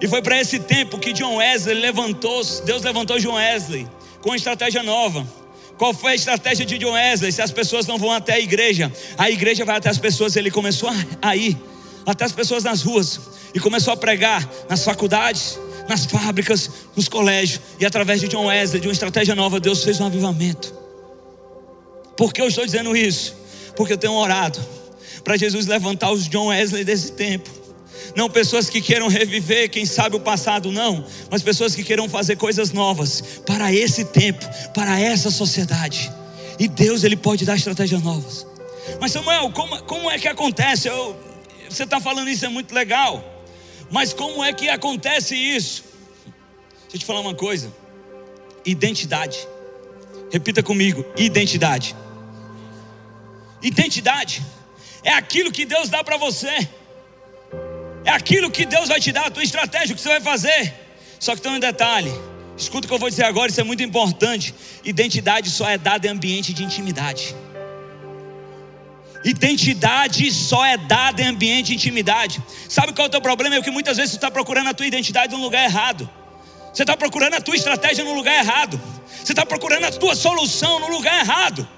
E 0.00 0.08
foi 0.08 0.22
para 0.22 0.40
esse 0.40 0.58
tempo 0.58 0.98
que 0.98 1.12
John 1.12 1.36
Wesley 1.36 1.78
levantou, 1.78 2.42
Deus 2.64 2.80
levantou 2.80 3.18
John 3.18 3.34
Wesley 3.34 3.86
com 4.22 4.30
uma 4.30 4.36
estratégia 4.36 4.82
nova. 4.82 5.28
Qual 5.76 5.92
foi 5.92 6.12
a 6.12 6.14
estratégia 6.14 6.64
de 6.64 6.78
John 6.78 6.92
Wesley? 6.92 7.30
Se 7.30 7.42
as 7.42 7.50
pessoas 7.50 7.86
não 7.86 7.98
vão 7.98 8.10
até 8.10 8.32
a 8.36 8.40
igreja, 8.40 8.90
a 9.18 9.30
igreja 9.30 9.66
vai 9.66 9.76
até 9.76 9.90
as 9.90 9.98
pessoas. 9.98 10.34
Ele 10.34 10.50
começou 10.50 10.88
a 11.20 11.36
ir 11.36 11.58
até 12.06 12.24
as 12.24 12.32
pessoas 12.32 12.64
nas 12.64 12.80
ruas 12.80 13.20
e 13.54 13.60
começou 13.60 13.92
a 13.92 13.98
pregar 13.98 14.48
nas 14.66 14.82
faculdades, 14.82 15.58
nas 15.86 16.06
fábricas, 16.06 16.70
nos 16.96 17.06
colégios. 17.06 17.60
E 17.78 17.84
através 17.84 18.18
de 18.18 18.28
John 18.28 18.46
Wesley, 18.46 18.80
de 18.80 18.88
uma 18.88 18.94
estratégia 18.94 19.34
nova, 19.34 19.60
Deus 19.60 19.84
fez 19.84 20.00
um 20.00 20.06
avivamento. 20.06 20.74
Por 22.16 22.32
que 22.32 22.40
eu 22.40 22.48
estou 22.48 22.64
dizendo 22.64 22.96
isso? 22.96 23.36
Porque 23.76 23.92
eu 23.92 23.98
tenho 23.98 24.14
orado 24.14 24.58
para 25.26 25.36
Jesus 25.36 25.66
levantar 25.66 26.12
os 26.12 26.28
John 26.28 26.46
Wesley 26.46 26.84
desse 26.84 27.10
tempo 27.10 27.50
não 28.14 28.30
pessoas 28.30 28.70
que 28.70 28.80
queiram 28.80 29.08
reviver, 29.08 29.68
quem 29.68 29.84
sabe 29.84 30.14
o 30.14 30.20
passado, 30.20 30.70
não, 30.70 31.04
mas 31.28 31.42
pessoas 31.42 31.74
que 31.74 31.82
queiram 31.82 32.08
fazer 32.08 32.36
coisas 32.36 32.70
novas 32.70 33.40
para 33.44 33.72
esse 33.72 34.04
tempo, 34.04 34.46
para 34.72 35.00
essa 35.00 35.28
sociedade. 35.28 36.12
E 36.60 36.68
Deus, 36.68 37.02
Ele 37.02 37.16
pode 37.16 37.44
dar 37.44 37.56
estratégias 37.56 38.00
novas. 38.02 38.46
Mas 39.00 39.10
Samuel, 39.10 39.50
como, 39.50 39.82
como 39.82 40.08
é 40.08 40.16
que 40.18 40.28
acontece? 40.28 40.88
Eu, 40.88 41.16
você 41.68 41.82
está 41.82 42.00
falando 42.00 42.30
isso, 42.30 42.46
é 42.46 42.48
muito 42.48 42.72
legal. 42.72 43.44
Mas 43.90 44.12
como 44.12 44.44
é 44.44 44.52
que 44.52 44.68
acontece 44.68 45.34
isso? 45.34 45.82
Deixa 46.82 46.94
eu 46.94 47.00
te 47.00 47.04
falar 47.04 47.20
uma 47.20 47.34
coisa: 47.34 47.74
identidade. 48.64 49.46
Repita 50.30 50.62
comigo: 50.62 51.04
identidade. 51.16 51.96
Identidade 53.60 54.42
é 55.06 55.12
aquilo 55.12 55.52
que 55.52 55.64
Deus 55.64 55.88
dá 55.88 56.02
para 56.02 56.16
você. 56.16 56.68
É 58.04 58.10
aquilo 58.10 58.50
que 58.50 58.66
Deus 58.66 58.88
vai 58.88 59.00
te 59.00 59.12
dar, 59.12 59.26
a 59.26 59.30
tua 59.30 59.44
estratégia, 59.44 59.92
o 59.92 59.96
que 59.96 60.02
você 60.02 60.08
vai 60.08 60.20
fazer. 60.20 60.74
Só 61.20 61.36
que 61.36 61.40
tem 61.40 61.52
um 61.52 61.60
detalhe. 61.60 62.12
Escuta 62.58 62.86
o 62.86 62.88
que 62.88 62.94
eu 62.94 62.98
vou 62.98 63.08
dizer 63.08 63.22
agora, 63.22 63.48
isso 63.48 63.60
é 63.60 63.64
muito 63.64 63.84
importante. 63.84 64.52
Identidade 64.84 65.48
só 65.48 65.68
é 65.70 65.78
dada 65.78 66.08
em 66.08 66.10
ambiente 66.10 66.52
de 66.52 66.64
intimidade. 66.64 67.36
Identidade 69.24 70.32
só 70.32 70.64
é 70.66 70.76
dada 70.76 71.22
em 71.22 71.26
ambiente 71.26 71.68
de 71.68 71.74
intimidade. 71.74 72.42
Sabe 72.68 72.92
qual 72.92 73.06
é 73.06 73.08
o 73.08 73.10
teu 73.10 73.20
problema? 73.20 73.54
É 73.54 73.62
que 73.62 73.70
muitas 73.70 73.96
vezes 73.96 74.10
você 74.10 74.16
está 74.16 74.30
procurando 74.30 74.70
a 74.70 74.74
tua 74.74 74.86
identidade 74.86 75.32
no 75.32 75.40
lugar 75.40 75.62
errado. 75.62 76.10
Você 76.74 76.82
está 76.82 76.96
procurando 76.96 77.34
a 77.34 77.40
tua 77.40 77.54
estratégia 77.54 78.04
no 78.04 78.12
lugar 78.12 78.34
errado. 78.44 78.80
Você 79.22 79.32
está 79.32 79.46
procurando 79.46 79.84
a 79.84 79.92
tua 79.92 80.16
solução 80.16 80.80
no 80.80 80.88
lugar 80.88 81.20
errado. 81.20 81.75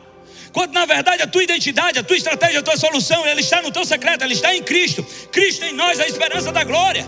Quando 0.53 0.73
na 0.73 0.87
verdade 0.87 1.23
a 1.23 1.27
tua 1.27 1.43
identidade, 1.43 1.99
a 1.99 2.03
tua 2.03 2.17
estratégia, 2.17 2.61
a 2.61 2.63
tua 2.63 2.77
solução, 2.77 3.27
ela 3.27 3.41
está 3.41 3.61
no 3.61 3.71
teu 3.71 3.85
secreto, 3.85 4.23
ela 4.25 4.33
está 4.33 4.55
em 4.55 4.63
Cristo. 4.63 5.05
Cristo 5.31 5.65
em 5.65 5.73
nós, 5.73 6.01
a 6.01 6.07
esperança 6.07 6.51
da 6.53 6.65
glória. 6.65 7.07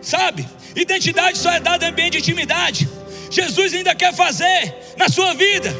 Sabe? 0.00 0.46
Identidade 0.74 1.38
só 1.38 1.50
é 1.50 1.60
dada 1.60 1.86
em 1.86 1.88
ambiente 1.90 2.12
de 2.12 2.18
intimidade. 2.18 2.88
Jesus 3.30 3.74
ainda 3.74 3.94
quer 3.94 4.14
fazer 4.14 4.74
na 4.96 5.08
sua 5.08 5.34
vida. 5.34 5.74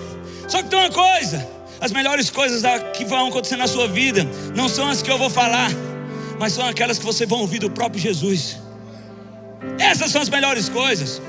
Só 0.49 0.63
que 0.63 0.69
tem 0.69 0.79
uma 0.79 0.91
coisa: 0.91 1.47
as 1.81 1.93
melhores 1.93 2.31
coisas 2.31 2.63
que 2.97 3.05
vão 3.05 3.29
acontecer 3.29 3.57
na 3.57 3.67
sua 3.67 3.89
vida 3.89 4.27
não 4.55 4.69
são 4.69 4.89
as 4.89 5.03
que 5.03 5.11
eu 5.11 5.19
vou 5.19 5.31
falar, 5.31 5.71
mas 6.39 6.53
são 6.53 6.67
aquelas 6.67 6.99
que 6.99 7.05
você 7.05 7.27
vai 7.27 7.39
ouvir 7.39 7.59
do 7.59 7.71
próprio 7.71 8.01
Jesus. 8.01 8.59
Essas 9.79 10.11
são 10.11 10.21
as 10.21 10.29
melhores 10.29 10.69
coisas. 10.69 11.21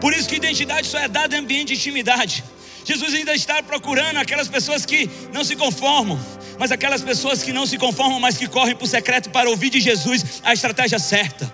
Por 0.00 0.12
isso 0.12 0.28
que 0.28 0.36
identidade 0.36 0.86
só 0.86 0.98
é 0.98 1.08
dada 1.08 1.36
em 1.36 1.40
ambiente 1.40 1.68
de 1.68 1.74
intimidade. 1.74 2.44
Jesus 2.84 3.14
ainda 3.14 3.34
está 3.34 3.62
procurando 3.62 4.18
aquelas 4.18 4.46
pessoas 4.46 4.84
que 4.84 5.10
não 5.32 5.42
se 5.42 5.56
conformam, 5.56 6.20
mas 6.58 6.70
aquelas 6.70 7.02
pessoas 7.02 7.42
que 7.42 7.52
não 7.52 7.66
se 7.66 7.78
conformam, 7.78 8.20
mas 8.20 8.36
que 8.36 8.46
correm 8.46 8.76
para 8.76 8.84
o 8.84 8.88
secreto 8.88 9.30
para 9.30 9.48
ouvir 9.48 9.70
de 9.70 9.80
Jesus 9.80 10.42
a 10.44 10.52
estratégia 10.52 10.98
certa. 10.98 11.52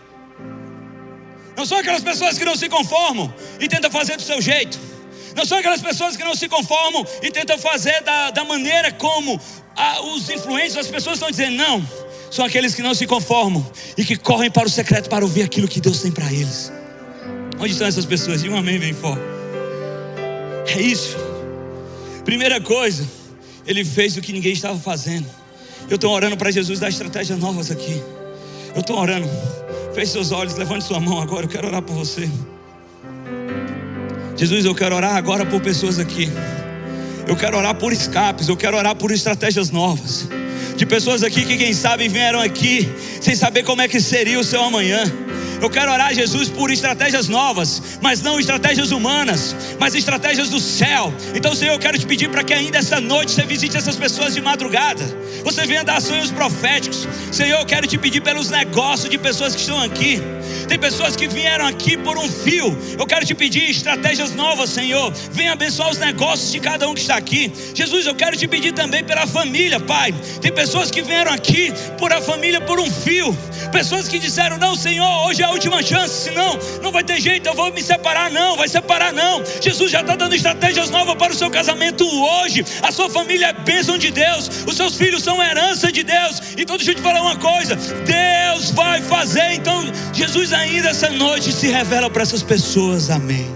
Não 1.57 1.65
são 1.65 1.79
aquelas 1.79 2.03
pessoas 2.03 2.37
que 2.37 2.45
não 2.45 2.57
se 2.57 2.69
conformam 2.69 3.33
e 3.61 3.69
tentam 3.69 3.91
fazer 3.91 4.17
do 4.17 4.23
seu 4.23 4.41
jeito. 4.41 4.79
Não 5.37 5.45
são 5.45 5.59
aquelas 5.59 5.81
pessoas 5.81 6.17
que 6.17 6.25
não 6.25 6.35
se 6.35 6.49
conformam 6.49 7.07
e 7.23 7.31
tentam 7.31 7.59
fazer 7.59 8.03
da, 8.03 8.31
da 8.31 8.45
maneira 8.45 8.91
como 8.91 9.41
a, 9.77 10.03
os 10.03 10.29
influentes, 10.29 10.77
as 10.77 10.89
pessoas 10.89 11.17
estão 11.17 11.31
dizendo, 11.31 11.57
não. 11.57 11.87
São 12.31 12.45
aqueles 12.45 12.75
que 12.75 12.83
não 12.83 12.95
se 12.95 13.07
conformam 13.07 13.65
e 13.97 14.05
que 14.05 14.17
correm 14.17 14.51
para 14.51 14.67
o 14.67 14.71
secreto 14.71 15.09
para 15.09 15.25
ouvir 15.25 15.43
aquilo 15.43 15.69
que 15.69 15.81
Deus 15.81 16.01
tem 16.01 16.11
para 16.11 16.33
eles. 16.33 16.73
Onde 17.59 17.73
estão 17.73 17.87
essas 17.87 18.07
pessoas? 18.07 18.43
Diga 18.43 18.55
um 18.55 18.59
amém 18.59 18.79
bem 18.79 18.95
forte. 18.95 19.23
É 20.67 20.81
isso. 20.81 21.17
Primeira 22.25 22.61
coisa, 22.61 23.07
ele 23.67 23.85
fez 23.85 24.17
o 24.17 24.21
que 24.21 24.33
ninguém 24.33 24.53
estava 24.53 24.79
fazendo. 24.79 25.27
Eu 25.89 25.97
estou 25.97 26.13
orando 26.13 26.37
para 26.37 26.51
Jesus 26.51 26.79
dar 26.79 26.89
estratégias 26.89 27.39
novas 27.39 27.71
aqui. 27.71 28.03
Eu 28.75 28.81
estou 28.81 28.99
orando. 28.99 29.29
Feche 29.95 30.13
seus 30.13 30.31
olhos, 30.31 30.55
levante 30.55 30.85
sua 30.85 31.01
mão 31.01 31.21
agora. 31.21 31.47
Eu 31.47 31.49
quero 31.49 31.67
orar 31.67 31.83
por 31.83 31.95
você. 31.95 32.31
Jesus, 34.37 34.65
eu 34.65 34.75
quero 34.75 34.95
orar 34.95 35.17
agora 35.17 35.45
por 35.45 35.61
pessoas 35.61 35.99
aqui. 35.99 36.31
Eu 37.27 37.37
quero 37.37 37.57
orar 37.57 37.75
por 37.75 37.93
escapes. 37.93 38.49
Eu 38.49 38.57
quero 38.57 38.77
orar 38.77 38.95
por 38.95 39.11
estratégias 39.11 39.71
novas. 39.71 40.29
De 40.77 40.87
pessoas 40.87 41.23
aqui 41.23 41.45
que, 41.45 41.57
quem 41.57 41.73
sabe, 41.73 42.09
vieram 42.09 42.41
aqui 42.41 42.89
sem 43.21 43.35
saber 43.35 43.65
como 43.65 43.83
é 43.83 43.89
que 43.89 44.01
seria 44.01 44.39
o 44.39 44.45
seu 44.45 44.63
amanhã. 44.63 45.03
Eu 45.61 45.69
quero 45.69 45.93
orar, 45.93 46.15
Jesus, 46.15 46.49
por 46.49 46.71
estratégias 46.71 47.29
novas, 47.29 47.99
mas 48.01 48.23
não 48.23 48.41
estratégias 48.41 48.91
humanas, 48.93 49.55
mas 49.79 49.95
estratégias 49.95 50.49
do 50.49 50.59
céu. 50.59 51.13
Então, 51.35 51.55
Senhor, 51.55 51.75
eu 51.75 51.79
quero 51.79 51.99
te 51.99 52.07
pedir 52.07 52.31
para 52.31 52.43
que 52.43 52.55
ainda 52.55 52.79
essa 52.79 53.01
noite 53.01 53.33
você 53.33 53.45
visite 53.45 53.77
essas 53.77 53.97
pessoas 53.97 54.35
de 54.35 54.41
madrugada. 54.41 55.05
Você 55.45 55.67
venha 55.67 55.85
dar 55.85 56.01
sonhos 56.01 56.31
proféticos. 56.31 57.07
Senhor, 57.31 57.61
eu 57.61 57.67
quero 57.67 57.87
te 57.87 57.99
pedir 57.99 58.21
pelos 58.21 58.49
negócios 58.49 59.11
de 59.11 59.19
pessoas 59.19 59.55
que 59.55 59.61
estão 59.61 59.81
aqui. 59.81 60.23
Tem 60.69 60.79
pessoas 60.79 61.17
que 61.17 61.27
vieram 61.27 61.67
aqui 61.67 61.97
por 61.97 62.17
um 62.19 62.29
fio. 62.29 62.77
Eu 62.99 63.07
quero 63.07 63.25
te 63.25 63.35
pedir 63.35 63.71
estratégias 63.71 64.35
novas, 64.35 64.71
Senhor. 64.71 65.13
Venha 65.33 65.53
abençoar 65.53 65.91
os 65.91 65.99
negócios 65.99 66.51
de 66.53 66.61
cada 66.61 66.89
um 66.89 66.95
que 66.95 67.01
está 67.01 67.17
aqui. 67.17 67.53
Jesus, 67.75 68.07
eu 68.07 68.15
quero 68.15 68.37
te 68.37 68.47
pedir 68.47 68.73
também 68.73 69.05
pela 69.05 69.27
família, 69.27 69.81
Pai. 69.81 70.15
Tem 70.41 70.53
pessoas 70.53 70.91
que 70.91 71.03
vieram 71.03 71.33
aqui 71.33 71.73
por 71.99 72.13
a 72.13 72.21
família 72.21 72.61
por 72.61 72.79
um 72.79 72.91
fio. 72.91 73.37
Pessoas 73.73 74.09
que 74.09 74.19
disseram: 74.19 74.59
Não, 74.59 74.75
Senhor, 74.75 75.27
hoje 75.27 75.43
é 75.43 75.45
a 75.45 75.51
última 75.51 75.83
chance, 75.83 76.25
senão 76.25 76.59
não 76.83 76.91
vai 76.91 77.05
ter 77.05 77.21
jeito, 77.21 77.47
eu 77.47 77.55
vou 77.55 77.73
me 77.73 77.83
separar, 77.83 78.31
não, 78.31 78.57
vai 78.57 78.69
separar, 78.69 79.13
não. 79.13 79.43
Jesus 79.61 79.91
já 79.91 80.01
está 80.01 80.17
dando 80.17 80.35
estratégias 80.35 80.91
novas 80.91 81.15
para 81.17 81.33
o 81.33 81.37
seu 81.37 81.51
casamento 81.51 82.05
hoje. 82.05 82.65
A 82.83 82.91
sua 82.91 83.09
família 83.11 83.49
é 83.49 83.53
bênção 83.53 83.99
de 83.99 84.11
Deus, 84.11 84.51
os 84.67 84.77
seus 84.77 84.97
filhos 84.97 85.23
são 85.23 85.43
herança 85.43 85.93
de 85.93 86.03
Deus. 86.03 86.41
Então 86.57 86.77
deixa 86.77 86.93
eu 86.93 86.95
te 86.97 87.03
falar 87.03 87.23
uma 87.23 87.37
coisa: 87.37 87.77
Deus 87.77 88.71
vai 88.71 89.03
fazer. 89.03 89.53
Então, 89.53 89.83
Jesus 90.13 90.40
ainda 90.53 90.89
essa 90.89 91.11
noite 91.11 91.53
se 91.53 91.69
revela 91.69 92.09
para 92.09 92.23
essas 92.23 92.43
pessoas. 92.43 93.11
Amém. 93.11 93.47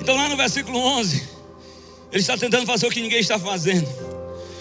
Então, 0.00 0.16
lá 0.16 0.28
no 0.28 0.36
versículo 0.36 0.78
11, 0.78 1.22
ele 2.10 2.20
está 2.20 2.36
tentando 2.36 2.66
fazer 2.66 2.86
o 2.86 2.90
que 2.90 3.00
ninguém 3.00 3.20
está 3.20 3.38
fazendo. 3.38 3.86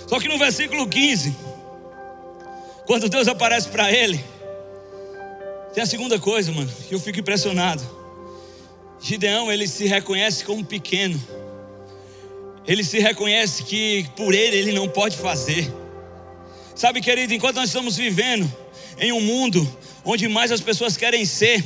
Só 0.05 0.19
que 0.19 0.27
no 0.27 0.38
versículo 0.38 0.88
15, 0.88 1.36
quando 2.86 3.07
Deus 3.07 3.27
aparece 3.27 3.69
para 3.69 3.91
ele, 3.91 4.24
tem 5.74 5.81
a 5.81 5.88
segunda 5.88 6.19
coisa, 6.19 6.51
mano, 6.51 6.69
que 6.88 6.93
eu 6.93 7.00
fico 7.00 7.19
impressionado. 7.19 7.81
Gideão, 9.00 9.51
ele 9.51 9.67
se 9.67 9.88
reconhece 9.88 10.43
como 10.43 10.63
pequeno. 10.63 11.19
Ele 12.69 12.83
se 12.83 12.99
reconhece 12.99 13.63
que 13.63 14.05
por 14.15 14.31
ele 14.31 14.55
ele 14.55 14.71
não 14.71 14.88
pode 14.88 15.17
fazer. 15.17 15.73
Sabe, 16.75 17.01
querido, 17.01 17.33
enquanto 17.33 17.55
nós 17.55 17.69
estamos 17.69 17.97
vivendo 17.97 18.47
em 18.99 19.11
um 19.11 19.19
mundo 19.19 19.67
onde 20.05 20.27
mais 20.27 20.51
as 20.51 20.61
pessoas 20.61 20.95
querem 20.95 21.25
ser, 21.25 21.63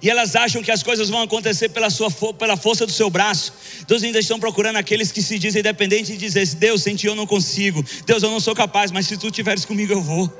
e 0.00 0.08
elas 0.08 0.34
acham 0.34 0.62
que 0.62 0.70
as 0.70 0.82
coisas 0.82 1.10
vão 1.10 1.20
acontecer 1.20 1.68
pela, 1.68 1.90
sua, 1.90 2.10
pela 2.32 2.56
força 2.56 2.86
do 2.86 2.92
seu 2.92 3.10
braço. 3.10 3.52
Deus 3.86 4.02
ainda 4.02 4.18
estão 4.18 4.40
procurando 4.40 4.76
aqueles 4.76 5.12
que 5.12 5.20
se 5.20 5.38
dizem 5.38 5.62
dependentes 5.62 6.10
e 6.10 6.16
dizem: 6.16 6.42
Deus, 6.56 6.82
sem 6.82 6.96
ti 6.96 7.06
eu 7.06 7.14
não 7.14 7.26
consigo, 7.26 7.84
Deus, 8.06 8.22
eu 8.22 8.30
não 8.30 8.40
sou 8.40 8.54
capaz, 8.54 8.90
mas 8.90 9.06
se 9.06 9.18
tu 9.18 9.26
estiveres 9.26 9.66
comigo 9.66 9.92
eu 9.92 10.00
vou. 10.00 10.32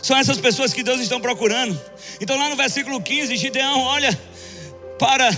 São 0.00 0.16
essas 0.16 0.38
pessoas 0.38 0.72
que 0.72 0.82
Deus 0.82 0.98
estão 0.98 1.20
procurando. 1.20 1.78
Então, 2.22 2.38
lá 2.38 2.48
no 2.48 2.56
versículo 2.56 3.02
15, 3.02 3.36
Gideão 3.36 3.80
olha 3.80 4.18
para, 4.98 5.30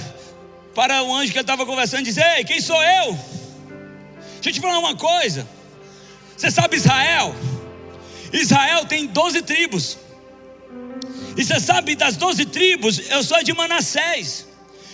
para 0.73 1.02
o 1.02 1.12
anjo 1.12 1.33
que 1.33 1.38
ele 1.38 1.43
estava 1.43 1.67
conversando 1.67 2.02
e 2.02 2.05
diz: 2.05 2.17
Ei, 2.17 2.45
quem 2.45 2.61
sou 2.61 2.81
eu? 2.81 3.19
Deixa 4.40 4.50
eu 4.50 4.52
te 4.54 4.61
falar 4.61 4.78
uma 4.78 4.97
coisa. 4.97 5.47
Você 6.37 6.50
sabe 6.50 6.76
Israel? 6.76 7.35
Israel 8.33 8.85
tem 8.85 9.07
12 9.07 9.42
tribos. 9.42 9.99
E 11.37 11.45
você 11.45 11.61
sabe 11.61 11.95
das 11.95 12.16
doze 12.16 12.45
tribos, 12.47 13.11
eu 13.11 13.23
sou 13.23 13.42
de 13.42 13.52
Manassés. 13.52 14.47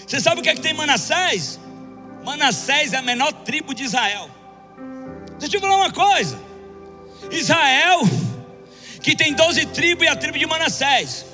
Você 0.06 0.20
sabe 0.20 0.40
o 0.40 0.42
que 0.42 0.50
é 0.50 0.54
que 0.54 0.60
tem 0.60 0.74
Manassés? 0.74 1.58
Manassés 2.22 2.92
é 2.92 2.98
a 2.98 3.02
menor 3.02 3.32
tribo 3.32 3.74
de 3.74 3.84
Israel. 3.84 4.30
Deixa 5.38 5.56
eu 5.56 5.60
te 5.60 5.60
falar 5.60 5.76
uma 5.76 5.92
coisa. 5.92 6.38
Israel, 7.30 8.02
que 9.02 9.16
tem 9.16 9.32
doze 9.32 9.64
tribos 9.66 10.04
e 10.04 10.08
a 10.08 10.16
tribo 10.16 10.38
de 10.38 10.46
Manassés. 10.46 11.24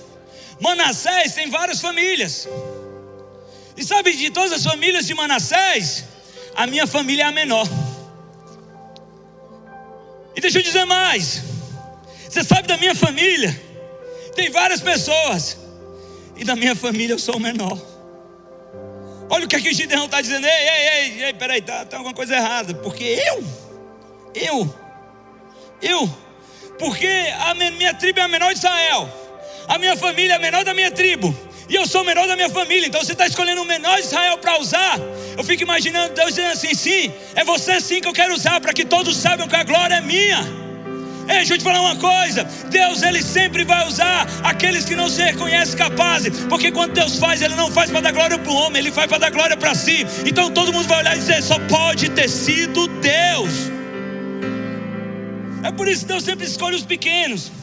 Manassés 0.61 1.35
tem 1.35 1.51
várias 1.51 1.81
famílias. 1.81 2.49
E 3.77 3.85
sabe 3.85 4.15
de 4.15 4.31
todas 4.31 4.53
as 4.53 4.63
famílias 4.63 5.07
de 5.07 5.15
Manassés, 5.15 6.05
a 6.55 6.67
minha 6.67 6.87
família 6.87 7.25
é 7.25 7.27
a 7.27 7.33
menor. 7.33 7.67
E 10.35 10.41
deixa 10.41 10.59
eu 10.59 10.63
dizer 10.63 10.85
mais. 10.85 11.43
Você 12.29 12.45
sabe 12.45 12.69
da 12.69 12.77
minha 12.77 12.95
família? 12.95 13.61
Tem 14.35 14.51
várias 14.51 14.81
pessoas. 14.81 15.59
E 16.37 16.45
da 16.45 16.55
minha 16.55 16.75
família 16.75 17.15
eu 17.15 17.19
sou 17.19 17.37
o 17.37 17.41
menor. 17.41 17.79
Olha 19.29 19.45
o 19.45 19.49
que 19.49 19.57
aqui 19.57 19.69
o 19.69 19.75
Gideão 19.75 20.07
está 20.07 20.21
dizendo. 20.21 20.47
Ei, 20.47 20.53
ei, 20.53 20.89
ei, 20.89 21.25
ei, 21.25 21.35
peraí, 21.35 21.63
tá, 21.63 21.85
tá 21.85 21.97
alguma 21.97 22.15
coisa 22.15 22.35
errada. 22.35 22.75
Porque 22.75 23.05
eu, 23.05 23.45
eu, 24.35 24.75
eu, 25.83 26.17
porque 26.79 27.07
a 27.41 27.55
minha 27.55 27.95
tribo 27.95 28.21
é 28.21 28.23
a 28.23 28.29
menor 28.29 28.53
de 28.53 28.59
Israel. 28.59 29.09
A 29.69 29.79
minha 29.79 29.97
família 29.97 30.35
é 30.35 30.37
a 30.37 30.41
menor 30.41 30.65
da 30.65 30.75
minha 30.75 30.91
tribo. 30.91 31.37
E 31.71 31.77
eu 31.77 31.87
sou 31.87 32.03
o 32.03 32.05
menor 32.05 32.27
da 32.27 32.35
minha 32.35 32.51
família. 32.51 32.89
Então 32.89 33.01
você 33.01 33.13
está 33.13 33.27
escolhendo 33.29 33.63
o 33.63 33.65
menor 33.65 33.97
Israel 34.01 34.37
para 34.39 34.59
usar. 34.59 34.99
Eu 35.39 35.45
fico 35.45 35.63
imaginando 35.63 36.13
Deus 36.13 36.31
dizendo 36.31 36.51
assim: 36.51 36.75
sim, 36.75 37.13
é 37.37 37.45
você 37.45 37.81
sim 37.81 38.01
que 38.01 38.09
eu 38.09 38.13
quero 38.13 38.35
usar, 38.35 38.61
para 38.61 38.73
que 38.73 38.85
todos 38.85 39.17
saibam 39.17 39.47
que 39.47 39.55
a 39.55 39.63
glória 39.63 39.95
é 39.95 40.01
minha. 40.01 40.41
Ei, 41.29 41.37
deixa 41.37 41.55
eu 41.55 41.59
te 41.59 41.63
falar 41.63 41.81
uma 41.81 41.95
coisa: 41.95 42.43
Deus, 42.69 43.03
Ele 43.03 43.23
sempre 43.23 43.65
vai 43.65 43.87
usar 43.87 44.27
aqueles 44.43 44.85
que 44.85 44.97
não 44.97 45.09
se 45.09 45.23
reconhecem 45.23 45.79
capazes, 45.79 46.41
porque 46.49 46.73
quando 46.73 46.93
Deus 46.93 47.17
faz, 47.21 47.41
Ele 47.41 47.55
não 47.55 47.71
faz 47.71 47.89
para 47.89 48.01
dar 48.01 48.11
glória 48.11 48.37
para 48.37 48.51
o 48.51 48.57
homem, 48.57 48.81
Ele 48.81 48.91
faz 48.91 49.07
para 49.07 49.19
dar 49.19 49.31
glória 49.31 49.57
para 49.57 49.73
si. 49.73 50.05
Então 50.27 50.51
todo 50.51 50.73
mundo 50.73 50.89
vai 50.89 50.99
olhar 50.99 51.15
e 51.15 51.21
dizer: 51.21 51.41
só 51.41 51.57
pode 51.61 52.09
ter 52.11 52.29
sido 52.29 52.89
Deus. 52.89 53.71
É 55.63 55.71
por 55.71 55.87
isso 55.87 56.01
que 56.01 56.09
Deus 56.09 56.25
sempre 56.25 56.47
escolhe 56.47 56.75
os 56.75 56.83
pequenos. 56.83 57.60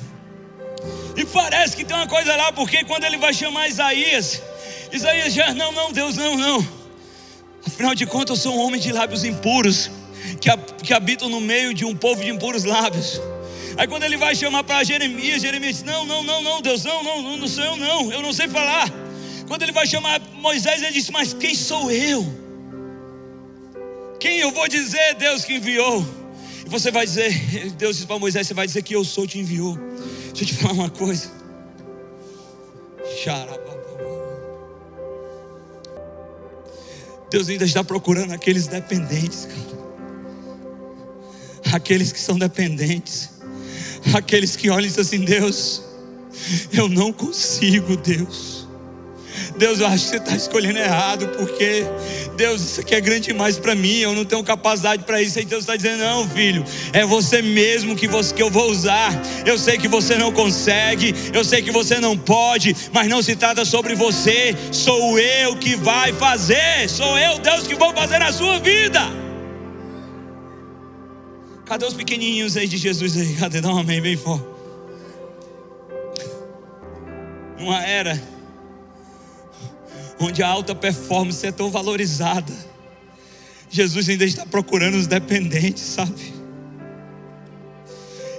E 1.17 1.25
parece 1.25 1.75
que 1.75 1.83
tem 1.83 1.97
uma 1.97 2.07
coisa 2.07 2.35
lá, 2.35 2.51
porque 2.51 2.83
quando 2.83 3.03
ele 3.03 3.17
vai 3.17 3.33
chamar 3.33 3.67
Isaías, 3.67 4.39
Isaías 4.91 5.33
já, 5.33 5.51
não, 5.51 5.71
não, 5.71 5.91
Deus, 5.91 6.15
não, 6.15 6.37
não. 6.37 6.67
Afinal 7.65 7.95
de 7.95 8.05
contas, 8.05 8.37
eu 8.37 8.43
sou 8.43 8.55
um 8.55 8.61
homem 8.61 8.79
de 8.79 8.91
lábios 8.91 9.23
impuros, 9.23 9.89
que, 10.39 10.49
que 10.83 10.93
habito 10.93 11.27
no 11.27 11.41
meio 11.41 11.73
de 11.73 11.83
um 11.83 11.95
povo 11.95 12.23
de 12.23 12.29
impuros 12.29 12.63
lábios. 12.63 13.19
Aí 13.77 13.87
quando 13.87 14.03
ele 14.03 14.15
vai 14.15 14.35
chamar 14.35 14.63
para 14.63 14.83
Jeremias, 14.83 15.41
Jeremias 15.41 15.77
diz: 15.77 15.83
Não, 15.83 16.05
não, 16.05 16.21
não, 16.23 16.41
não, 16.43 16.61
Deus, 16.61 16.83
não, 16.83 17.03
não, 17.03 17.35
não 17.37 17.47
sou 17.47 17.63
eu, 17.63 17.75
não, 17.75 18.11
eu 18.11 18.21
não 18.21 18.31
sei 18.31 18.47
falar. 18.47 18.87
Quando 19.47 19.63
ele 19.63 19.71
vai 19.71 19.87
chamar 19.87 20.21
Moisés, 20.35 20.83
ele 20.83 20.91
disse: 20.91 21.11
Mas 21.11 21.33
quem 21.33 21.55
sou 21.55 21.91
eu? 21.91 22.25
Quem 24.19 24.37
eu 24.37 24.51
vou 24.51 24.67
dizer, 24.67 25.15
Deus 25.15 25.43
que 25.43 25.55
enviou? 25.55 26.05
E 26.65 26.69
você 26.69 26.91
vai 26.91 27.05
dizer, 27.05 27.33
Deus 27.77 27.95
disse 27.95 28.07
para 28.07 28.19
Moisés: 28.19 28.45
Você 28.47 28.53
vai 28.53 28.67
dizer 28.67 28.83
que 28.83 28.95
eu 28.95 29.03
sou, 29.03 29.25
te 29.25 29.39
enviou. 29.39 29.77
Deixa 30.37 30.43
eu 30.43 30.45
te 30.45 30.55
falar 30.55 30.73
uma 30.73 30.89
coisa. 30.89 31.31
Deus 37.29 37.49
ainda 37.49 37.65
está 37.65 37.83
procurando 37.83 38.31
aqueles 38.31 38.67
dependentes, 38.67 39.45
cara. 39.45 39.77
Aqueles 41.73 42.11
que 42.11 42.19
são 42.19 42.37
dependentes 42.37 43.37
aqueles 44.13 44.55
que 44.55 44.69
olham 44.69 44.85
e 44.85 44.87
dizem 44.87 45.01
assim: 45.01 45.25
Deus, 45.25 45.83
eu 46.71 46.87
não 46.87 47.11
consigo, 47.11 47.97
Deus. 47.97 48.56
Deus, 49.57 49.79
eu 49.79 49.87
acho 49.87 50.03
que 50.03 50.09
você 50.11 50.17
está 50.17 50.35
escolhendo 50.35 50.77
errado, 50.77 51.27
porque 51.29 51.83
Deus, 52.35 52.61
isso 52.61 52.79
aqui 52.79 52.93
é 52.93 53.01
grande 53.01 53.27
demais 53.27 53.57
para 53.57 53.73
mim, 53.73 53.97
eu 53.97 54.13
não 54.13 54.23
tenho 54.23 54.43
capacidade 54.43 55.03
para 55.03 55.19
isso. 55.19 55.39
E 55.39 55.45
Deus 55.45 55.61
está 55.63 55.75
dizendo: 55.75 55.97
Não, 56.03 56.29
filho, 56.29 56.63
é 56.93 57.03
você 57.03 57.41
mesmo 57.41 57.95
que, 57.95 58.07
você, 58.07 58.33
que 58.33 58.43
eu 58.43 58.51
vou 58.51 58.69
usar. 58.69 59.11
Eu 59.45 59.57
sei 59.57 59.77
que 59.77 59.87
você 59.87 60.15
não 60.15 60.31
consegue, 60.31 61.13
eu 61.33 61.43
sei 61.43 61.63
que 61.63 61.71
você 61.71 61.99
não 61.99 62.15
pode, 62.15 62.75
mas 62.93 63.07
não 63.07 63.23
se 63.23 63.35
trata 63.35 63.65
sobre 63.65 63.95
você, 63.95 64.55
sou 64.71 65.17
eu 65.17 65.55
que 65.57 65.75
vai 65.75 66.13
fazer, 66.13 66.87
sou 66.87 67.17
eu, 67.17 67.39
Deus, 67.39 67.65
que 67.65 67.73
vou 67.73 67.91
fazer 67.93 68.19
na 68.19 68.31
sua 68.31 68.59
vida. 68.59 69.01
Cadê 71.65 71.85
os 71.85 71.95
pequenininhos 71.95 72.55
aí 72.55 72.67
de 72.67 72.77
Jesus 72.77 73.17
aí? 73.17 73.33
Cadê? 73.33 73.59
Dá 73.59 73.69
um 73.69 73.79
amém 73.79 73.99
bem 73.99 74.15
forte. 74.15 74.45
Uma 77.59 77.83
era 77.83 78.36
onde 80.19 80.41
a 80.41 80.47
alta 80.47 80.73
performance 80.73 81.45
é 81.45 81.51
tão 81.51 81.69
valorizada. 81.69 82.53
Jesus 83.69 84.07
ainda 84.09 84.25
está 84.25 84.45
procurando 84.45 84.95
os 84.95 85.07
dependentes, 85.07 85.83
sabe? 85.83 86.33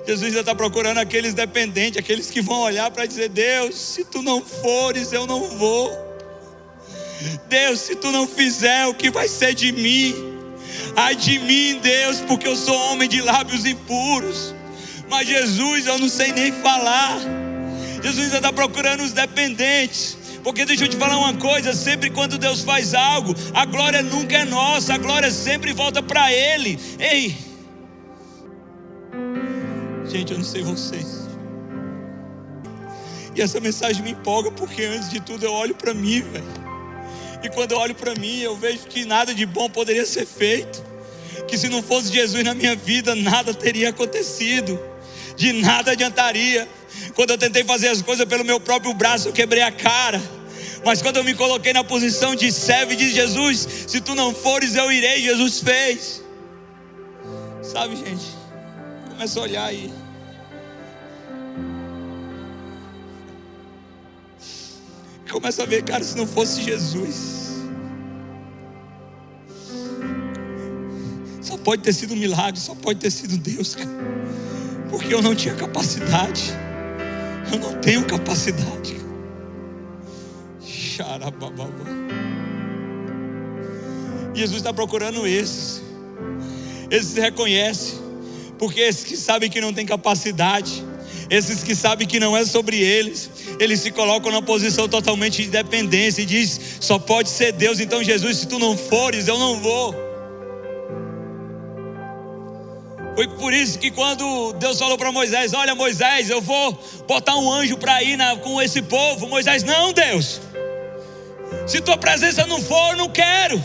Jesus 0.06 0.28
ainda 0.28 0.40
está 0.40 0.54
procurando 0.54 0.98
aqueles 0.98 1.34
dependentes, 1.34 1.98
aqueles 1.98 2.30
que 2.30 2.40
vão 2.40 2.60
olhar 2.60 2.90
para 2.90 3.04
dizer: 3.04 3.28
Deus, 3.28 3.76
se 3.76 4.04
tu 4.04 4.22
não 4.22 4.42
fores, 4.42 5.12
eu 5.12 5.26
não 5.26 5.44
vou. 5.58 6.08
Deus, 7.48 7.80
se 7.80 7.94
tu 7.96 8.10
não 8.10 8.26
fizer, 8.26 8.86
o 8.86 8.94
que 8.94 9.10
vai 9.10 9.28
ser 9.28 9.54
de 9.54 9.72
mim? 9.72 10.14
Ai 10.96 11.14
de 11.14 11.38
mim, 11.38 11.78
Deus, 11.80 12.20
porque 12.20 12.46
eu 12.46 12.56
sou 12.56 12.74
homem 12.90 13.08
de 13.08 13.20
lábios 13.20 13.64
impuros. 13.64 14.54
Mas 15.08 15.26
Jesus, 15.26 15.86
eu 15.86 15.98
não 15.98 16.08
sei 16.08 16.32
nem 16.32 16.52
falar. 16.52 17.18
Jesus 18.02 18.26
ainda 18.26 18.36
está 18.36 18.52
procurando 18.52 19.02
os 19.02 19.12
dependentes. 19.12 20.17
Porque 20.48 20.64
deixa 20.64 20.84
eu 20.84 20.88
te 20.88 20.96
falar 20.96 21.18
uma 21.18 21.34
coisa: 21.34 21.74
sempre 21.74 22.08
quando 22.08 22.38
Deus 22.38 22.62
faz 22.62 22.94
algo, 22.94 23.34
a 23.52 23.66
glória 23.66 24.00
nunca 24.00 24.34
é 24.34 24.46
nossa, 24.46 24.94
a 24.94 24.96
glória 24.96 25.30
sempre 25.30 25.74
volta 25.74 26.02
para 26.02 26.32
Ele. 26.32 26.80
Ei, 26.98 27.36
gente, 30.06 30.32
eu 30.32 30.38
não 30.38 30.44
sei 30.46 30.62
vocês. 30.62 31.28
E 33.36 33.42
essa 33.42 33.60
mensagem 33.60 34.02
me 34.02 34.12
empolga 34.12 34.50
porque 34.50 34.84
antes 34.84 35.10
de 35.10 35.20
tudo 35.20 35.44
eu 35.44 35.52
olho 35.52 35.74
para 35.74 35.92
mim, 35.92 36.22
velho. 36.22 36.46
E 37.42 37.50
quando 37.50 37.72
eu 37.72 37.78
olho 37.78 37.94
para 37.94 38.14
mim, 38.14 38.38
eu 38.38 38.56
vejo 38.56 38.86
que 38.86 39.04
nada 39.04 39.34
de 39.34 39.44
bom 39.44 39.68
poderia 39.68 40.06
ser 40.06 40.24
feito. 40.24 40.82
Que 41.46 41.58
se 41.58 41.68
não 41.68 41.82
fosse 41.82 42.10
Jesus 42.10 42.42
na 42.42 42.54
minha 42.54 42.74
vida, 42.74 43.14
nada 43.14 43.52
teria 43.52 43.90
acontecido. 43.90 44.80
De 45.36 45.52
nada 45.52 45.92
adiantaria. 45.92 46.66
Quando 47.14 47.32
eu 47.32 47.38
tentei 47.38 47.64
fazer 47.64 47.88
as 47.88 48.00
coisas 48.00 48.24
pelo 48.24 48.46
meu 48.46 48.58
próprio 48.58 48.94
braço, 48.94 49.28
eu 49.28 49.32
quebrei 49.34 49.62
a 49.62 49.70
cara. 49.70 50.37
Mas 50.84 51.02
quando 51.02 51.16
eu 51.16 51.24
me 51.24 51.34
coloquei 51.34 51.72
na 51.72 51.84
posição 51.84 52.34
de 52.34 52.50
servo 52.52 52.94
de 52.94 53.10
Jesus, 53.10 53.66
se 53.86 54.00
tu 54.00 54.14
não 54.14 54.34
fores, 54.34 54.74
eu 54.74 54.90
irei, 54.90 55.22
Jesus 55.22 55.60
fez. 55.60 56.22
Sabe, 57.62 57.96
gente? 57.96 58.26
Começa 59.10 59.38
a 59.38 59.42
olhar 59.42 59.64
aí. 59.64 59.92
Começa 65.30 65.62
a 65.62 65.66
ver, 65.66 65.82
cara, 65.82 66.02
se 66.02 66.16
não 66.16 66.26
fosse 66.26 66.62
Jesus. 66.62 67.38
pode 71.68 71.82
ter 71.82 71.92
sido 71.92 72.14
um 72.14 72.16
milagre, 72.16 72.58
só 72.58 72.74
pode 72.74 72.98
ter 72.98 73.10
sido 73.10 73.36
Deus, 73.36 73.74
cara. 73.74 73.90
Porque 74.88 75.12
eu 75.12 75.20
não 75.20 75.34
tinha 75.34 75.54
capacidade. 75.54 76.50
Eu 77.52 77.58
não 77.58 77.74
tenho 77.74 78.06
capacidade. 78.06 78.96
Jesus 84.34 84.58
está 84.58 84.72
procurando 84.72 85.26
esses. 85.26 85.82
Esses 86.90 87.14
reconhecem. 87.14 87.98
Porque 88.58 88.80
esses 88.80 89.04
que 89.04 89.16
sabem 89.16 89.50
que 89.50 89.60
não 89.60 89.72
tem 89.72 89.86
capacidade, 89.86 90.84
esses 91.30 91.62
que 91.62 91.74
sabem 91.74 92.06
que 92.06 92.18
não 92.18 92.36
é 92.36 92.44
sobre 92.44 92.80
eles, 92.80 93.30
eles 93.60 93.80
se 93.80 93.90
colocam 93.90 94.32
na 94.32 94.42
posição 94.42 94.88
totalmente 94.88 95.42
de 95.42 95.48
dependência 95.48 96.22
e 96.22 96.26
diz: 96.26 96.60
só 96.80 96.98
pode 96.98 97.28
ser 97.28 97.52
Deus. 97.52 97.78
Então, 97.80 98.02
Jesus, 98.02 98.38
se 98.38 98.46
tu 98.46 98.58
não 98.58 98.76
fores, 98.76 99.28
eu 99.28 99.38
não 99.38 99.60
vou. 99.60 99.94
Foi 103.14 103.26
por 103.26 103.52
isso 103.52 103.78
que 103.80 103.90
quando 103.90 104.52
Deus 104.54 104.78
falou 104.78 104.96
para 104.96 105.12
Moisés: 105.12 105.52
Olha, 105.52 105.74
Moisés, 105.74 106.30
eu 106.30 106.40
vou 106.40 106.76
botar 107.06 107.36
um 107.36 107.52
anjo 107.52 107.76
para 107.76 108.02
ir 108.02 108.16
na, 108.16 108.36
com 108.36 108.62
esse 108.62 108.80
povo. 108.82 109.26
Moisés, 109.28 109.62
não, 109.64 109.92
Deus. 109.92 110.40
Se 111.68 111.82
tua 111.82 111.98
presença 111.98 112.46
não 112.46 112.62
for, 112.62 112.92
eu 112.92 112.96
não 112.96 113.10
quero. 113.10 113.62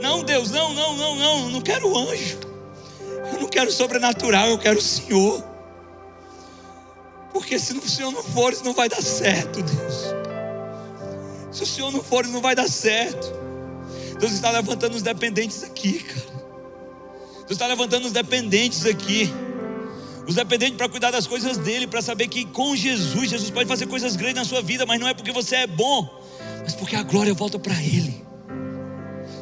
Não, 0.00 0.24
Deus, 0.24 0.50
não, 0.50 0.74
não, 0.74 0.96
não, 0.96 1.14
não, 1.14 1.48
não 1.50 1.60
quero 1.60 1.96
anjo. 1.96 2.38
Eu 3.32 3.40
não 3.40 3.48
quero 3.48 3.70
sobrenatural, 3.70 4.48
eu 4.48 4.58
quero 4.58 4.78
o 4.78 4.82
Senhor. 4.82 5.44
Porque 7.32 7.60
se 7.60 7.74
o 7.74 7.88
Senhor 7.88 8.10
não 8.10 8.24
for, 8.24 8.52
isso 8.52 8.64
não 8.64 8.72
vai 8.72 8.88
dar 8.88 9.00
certo, 9.00 9.62
Deus. 9.62 10.14
Se 11.52 11.62
o 11.62 11.66
Senhor 11.66 11.92
não 11.92 12.02
for, 12.02 12.24
isso 12.24 12.32
não 12.32 12.40
vai 12.40 12.56
dar 12.56 12.68
certo. 12.68 13.32
Deus 14.18 14.32
está 14.32 14.50
levantando 14.50 14.96
os 14.96 15.02
dependentes 15.02 15.62
aqui, 15.62 16.00
cara. 16.00 16.40
Deus 17.38 17.52
está 17.52 17.68
levantando 17.68 18.06
os 18.06 18.12
dependentes 18.12 18.84
aqui. 18.84 19.32
Os 20.30 20.36
dependentes 20.36 20.76
para 20.76 20.88
cuidar 20.88 21.10
das 21.10 21.26
coisas 21.26 21.58
dele, 21.58 21.88
para 21.88 22.00
saber 22.00 22.28
que 22.28 22.44
com 22.44 22.76
Jesus, 22.76 23.30
Jesus 23.30 23.50
pode 23.50 23.68
fazer 23.68 23.88
coisas 23.88 24.14
grandes 24.14 24.36
na 24.36 24.44
sua 24.44 24.62
vida, 24.62 24.86
mas 24.86 25.00
não 25.00 25.08
é 25.08 25.12
porque 25.12 25.32
você 25.32 25.56
é 25.56 25.66
bom, 25.66 26.08
mas 26.62 26.72
porque 26.72 26.94
a 26.94 27.02
glória 27.02 27.34
volta 27.34 27.58
para 27.58 27.74
Ele. 27.82 28.14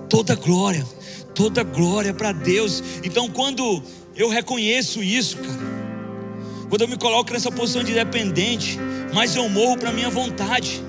Toda 0.08 0.34
glória, 0.34 0.86
toda 1.34 1.62
glória 1.62 2.14
para 2.14 2.32
Deus. 2.32 2.82
Então, 3.04 3.28
quando 3.28 3.82
eu 4.16 4.30
reconheço 4.30 5.02
isso, 5.02 5.36
cara, 5.36 5.58
quando 6.70 6.80
eu 6.80 6.88
me 6.88 6.96
coloco 6.96 7.34
nessa 7.34 7.52
posição 7.52 7.84
de 7.84 7.92
dependente, 7.92 8.78
mais 9.12 9.36
eu 9.36 9.46
morro 9.46 9.76
para 9.76 9.92
minha 9.92 10.08
vontade. 10.08 10.82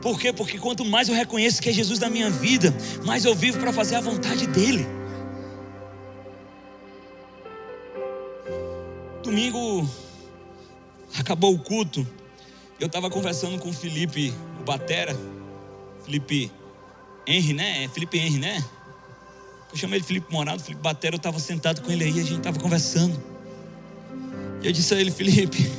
Por 0.00 0.18
quê? 0.18 0.32
Porque 0.32 0.58
quanto 0.58 0.82
mais 0.82 1.10
eu 1.10 1.14
reconheço 1.14 1.60
que 1.60 1.68
é 1.68 1.72
Jesus 1.74 1.98
na 1.98 2.08
minha 2.08 2.30
vida, 2.30 2.74
mais 3.04 3.26
eu 3.26 3.34
vivo 3.34 3.58
para 3.58 3.70
fazer 3.70 3.96
a 3.96 4.00
vontade 4.00 4.46
dEle. 4.46 4.86
Domingo 9.30 9.88
acabou 11.16 11.54
o 11.54 11.58
culto. 11.60 12.04
Eu 12.80 12.88
estava 12.88 13.08
conversando 13.08 13.60
com 13.60 13.68
o 13.68 13.72
Felipe, 13.72 14.34
o 14.60 14.64
Batera. 14.64 15.16
Felipe 16.04 16.50
Henry, 17.24 17.52
né? 17.52 17.84
É 17.84 17.88
Felipe 17.88 18.18
Henry, 18.18 18.40
né? 18.40 18.64
Eu 19.70 19.78
chamei 19.78 20.00
ele 20.00 20.04
Felipe 20.04 20.32
Morado, 20.32 20.60
Felipe 20.60 20.82
Batera. 20.82 21.14
Eu 21.14 21.18
estava 21.18 21.38
sentado 21.38 21.80
com 21.80 21.92
ele 21.92 22.02
aí, 22.02 22.10
a 22.10 22.24
gente 22.24 22.38
estava 22.38 22.58
conversando. 22.58 23.22
E 24.64 24.66
eu 24.66 24.72
disse 24.72 24.94
a 24.94 25.00
ele, 25.00 25.12
Felipe, 25.12 25.70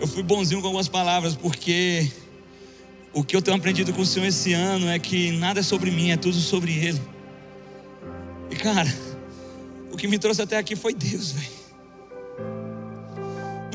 eu 0.00 0.06
fui 0.06 0.22
bonzinho 0.22 0.62
com 0.62 0.68
algumas 0.68 0.88
palavras, 0.88 1.36
porque 1.36 2.10
o 3.12 3.22
que 3.22 3.36
eu 3.36 3.42
tenho 3.42 3.58
aprendido 3.58 3.92
com 3.92 4.00
o 4.00 4.06
Senhor 4.06 4.24
esse 4.24 4.54
ano 4.54 4.88
é 4.88 4.98
que 4.98 5.32
nada 5.32 5.60
é 5.60 5.62
sobre 5.62 5.90
mim, 5.90 6.12
é 6.12 6.16
tudo 6.16 6.38
sobre 6.38 6.72
Ele. 6.72 7.02
E 8.50 8.56
cara, 8.56 8.90
o 9.92 9.98
que 9.98 10.08
me 10.08 10.18
trouxe 10.18 10.40
até 10.40 10.56
aqui 10.56 10.74
foi 10.74 10.94
Deus, 10.94 11.32
velho. 11.32 11.55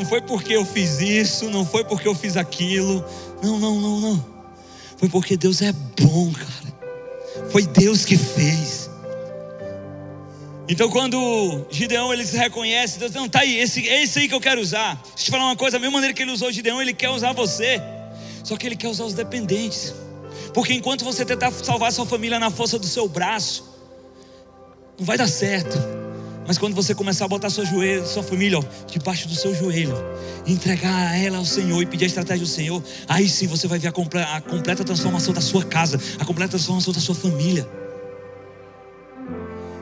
Não 0.02 0.08
foi 0.08 0.20
porque 0.20 0.54
eu 0.54 0.66
fiz 0.66 1.00
isso, 1.00 1.48
não 1.52 1.64
foi 1.64 1.84
porque 1.84 2.08
eu 2.08 2.16
fiz 2.16 2.36
aquilo. 2.36 3.06
Não, 3.44 3.60
não, 3.60 3.80
não, 3.80 4.00
não. 4.00 4.26
Foi 4.98 5.08
porque 5.08 5.38
Deus 5.38 5.62
é 5.62 5.72
bom, 5.72 6.34
cara. 6.34 7.50
Foi 7.52 7.68
Deus 7.68 8.04
que 8.04 8.18
fez. 8.18 8.90
Então, 10.68 10.90
quando 10.90 11.68
Gideão 11.70 12.12
ele 12.12 12.26
se 12.26 12.36
reconhece, 12.36 12.98
Deus 12.98 13.12
não 13.12 13.28
está 13.28 13.42
aí, 13.42 13.60
esse, 13.60 13.88
é 13.88 14.02
esse 14.02 14.18
aí 14.18 14.28
que 14.28 14.34
eu 14.34 14.42
quero 14.42 14.60
usar. 14.60 14.96
Deixa 14.96 15.12
eu 15.12 15.26
te 15.26 15.30
falar 15.32 15.46
uma 15.46 15.56
coisa: 15.56 15.78
a 15.78 15.80
mesma 15.80 15.94
maneira 15.94 16.16
que 16.16 16.24
ele 16.24 16.32
usou 16.32 16.52
Gideão, 16.52 16.82
ele 16.82 16.96
quer 16.96 17.12
usar 17.12 17.32
você. 17.34 17.80
Só 18.44 18.58
que 18.58 18.66
ele 18.66 18.76
quer 18.76 18.88
usar 18.88 19.04
os 19.04 19.14
dependentes. 19.14 19.94
Porque 20.52 20.74
enquanto 20.74 21.06
você 21.06 21.24
tentar 21.24 21.52
salvar 21.52 21.92
sua 21.92 22.08
família 22.08 22.40
na 22.40 22.50
força 22.50 22.80
do 22.80 22.88
seu 22.88 23.08
braço, 23.08 23.72
não 24.98 25.06
vai 25.06 25.16
dar 25.16 25.28
certo. 25.28 26.01
Mas 26.48 26.58
quando 26.58 26.74
você 26.74 26.96
começar 26.96 27.26
a 27.26 27.28
botar 27.28 27.50
sua, 27.50 27.66
joelho, 27.66 28.06
sua 28.06 28.24
família 28.24 28.60
ó, 28.60 28.64
debaixo 28.88 29.28
do 29.28 29.36
seu 29.36 29.54
joelho, 29.54 29.96
entregar 30.46 31.18
ela 31.18 31.38
ao 31.38 31.46
Senhor 31.46 31.82
e 31.82 31.86
pedir 31.86 32.06
a 32.06 32.08
estratégia 32.08 32.46
do 32.46 32.50
Senhor, 32.50 32.84
aí 33.08 33.30
sim 33.30 33.48
você 33.48 33.68
vai 33.68 33.78
ver 33.78 33.90
a, 33.90 33.92
comple 33.92 34.20
a 34.20 34.42
completa 34.42 34.84
transformação 34.84 35.34
da 35.34 35.42
sua 35.42 35.64
casa, 35.64 36.00
a 36.20 36.26
completa 36.26 36.52
transformação 36.52 36.92
da 36.92 37.00
sua 37.00 37.16
família. 37.16 37.68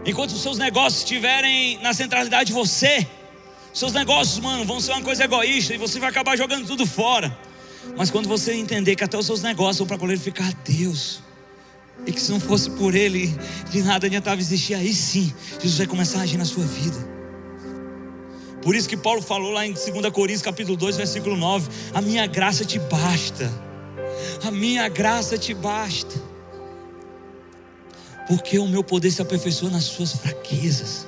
Enquanto 0.05 0.31
os 0.31 0.41
seus 0.41 0.57
negócios 0.57 1.03
estiverem 1.03 1.79
na 1.81 1.93
centralidade 1.93 2.47
de 2.47 2.53
você, 2.53 3.07
seus 3.73 3.93
negócios, 3.93 4.39
mano, 4.39 4.65
vão 4.65 4.79
ser 4.79 4.91
uma 4.91 5.01
coisa 5.01 5.23
egoísta 5.23 5.73
e 5.73 5.77
você 5.77 5.99
vai 5.99 6.09
acabar 6.09 6.35
jogando 6.35 6.65
tudo 6.65 6.85
fora. 6.85 7.35
Mas 7.95 8.09
quando 8.09 8.27
você 8.27 8.53
entender 8.53 8.95
que 8.95 9.03
até 9.03 9.17
os 9.17 9.25
seus 9.25 9.41
negócios 9.41 9.77
são 9.77 9.87
para 9.87 9.97
glorificar 9.97 10.49
a 10.49 10.53
Deus, 10.63 11.21
e 12.05 12.11
que 12.11 12.21
se 12.21 12.31
não 12.31 12.39
fosse 12.39 12.69
por 12.71 12.95
Ele, 12.95 13.35
de 13.71 13.81
nada 13.83 14.07
adiantava 14.07 14.39
existir. 14.39 14.73
Aí 14.73 14.93
sim, 14.93 15.33
Jesus 15.53 15.77
vai 15.77 15.87
começar 15.87 16.19
a 16.19 16.21
agir 16.23 16.37
na 16.37 16.45
sua 16.45 16.65
vida. 16.65 16.97
Por 18.61 18.75
isso 18.75 18.89
que 18.89 18.97
Paulo 18.97 19.21
falou 19.21 19.51
lá 19.51 19.65
em 19.65 19.73
2 19.73 19.85
Coríntios 20.11 20.41
capítulo 20.41 20.75
2, 20.75 20.97
versículo 20.97 21.37
9: 21.37 21.69
A 21.93 22.01
minha 22.01 22.25
graça 22.27 22.65
te 22.65 22.79
basta. 22.79 23.51
A 24.43 24.51
minha 24.51 24.87
graça 24.89 25.37
te 25.37 25.53
basta. 25.53 26.21
Porque 28.27 28.59
o 28.59 28.67
meu 28.67 28.83
poder 28.83 29.11
se 29.11 29.21
aperfeiçoa 29.21 29.69
nas 29.69 29.85
suas 29.85 30.13
fraquezas. 30.13 31.07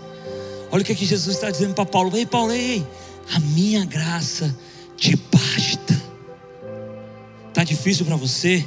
Olha 0.72 0.82
o 0.82 0.86
que, 0.86 0.94
é 0.94 0.96
que 0.96 1.06
Jesus 1.06 1.36
está 1.36 1.52
dizendo 1.52 1.74
para 1.74 1.86
Paulo: 1.86 2.16
Ei, 2.16 2.26
Paulo, 2.26 2.54
ei, 2.54 2.86
a 3.34 3.40
minha 3.40 3.86
graça 3.86 4.56
te 4.96 5.16
basta. 5.16 6.02
Está 7.50 7.64
difícil 7.64 8.06
para 8.06 8.16
você? 8.16 8.66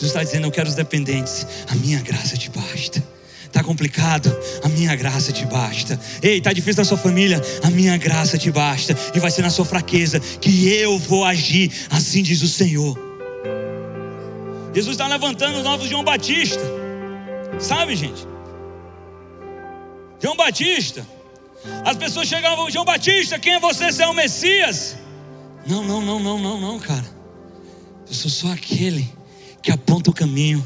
Jesus 0.00 0.12
está 0.12 0.24
dizendo: 0.24 0.46
Eu 0.46 0.50
quero 0.50 0.66
os 0.66 0.74
dependentes, 0.74 1.46
a 1.68 1.74
minha 1.74 2.00
graça 2.00 2.34
te 2.34 2.48
basta. 2.48 3.04
Está 3.44 3.62
complicado? 3.62 4.34
A 4.62 4.68
minha 4.68 4.96
graça 4.96 5.30
te 5.30 5.44
basta. 5.44 6.00
Ei, 6.22 6.38
está 6.38 6.52
difícil 6.52 6.80
na 6.80 6.84
sua 6.84 6.96
família? 6.96 7.42
A 7.62 7.68
minha 7.68 7.96
graça 7.98 8.38
te 8.38 8.50
basta. 8.50 8.96
E 9.14 9.18
vai 9.18 9.30
ser 9.30 9.42
na 9.42 9.50
sua 9.50 9.64
fraqueza 9.64 10.18
que 10.20 10.68
eu 10.68 10.98
vou 10.98 11.24
agir, 11.24 11.70
assim 11.90 12.22
diz 12.22 12.40
o 12.42 12.48
Senhor. 12.48 12.98
Jesus 14.72 14.94
está 14.94 15.06
levantando 15.06 15.58
o 15.58 15.62
novo 15.62 15.86
João 15.86 16.04
Batista. 16.04 16.62
Sabe, 17.58 17.94
gente? 17.94 18.26
João 20.22 20.36
Batista. 20.36 21.06
As 21.84 21.96
pessoas 21.96 22.26
chegavam, 22.26 22.70
João 22.70 22.84
Batista, 22.84 23.38
quem 23.38 23.54
é 23.54 23.60
você? 23.60 23.92
Você 23.92 24.02
é 24.02 24.06
o 24.06 24.14
Messias? 24.14 24.96
Não, 25.66 25.82
não, 25.82 26.00
não, 26.00 26.18
não, 26.20 26.38
não, 26.38 26.60
não, 26.60 26.78
cara. 26.78 27.04
Eu 28.08 28.14
sou 28.14 28.30
só 28.30 28.52
aquele 28.52 29.19
que 29.62 29.70
aponta 29.70 30.10
o 30.10 30.14
caminho. 30.14 30.64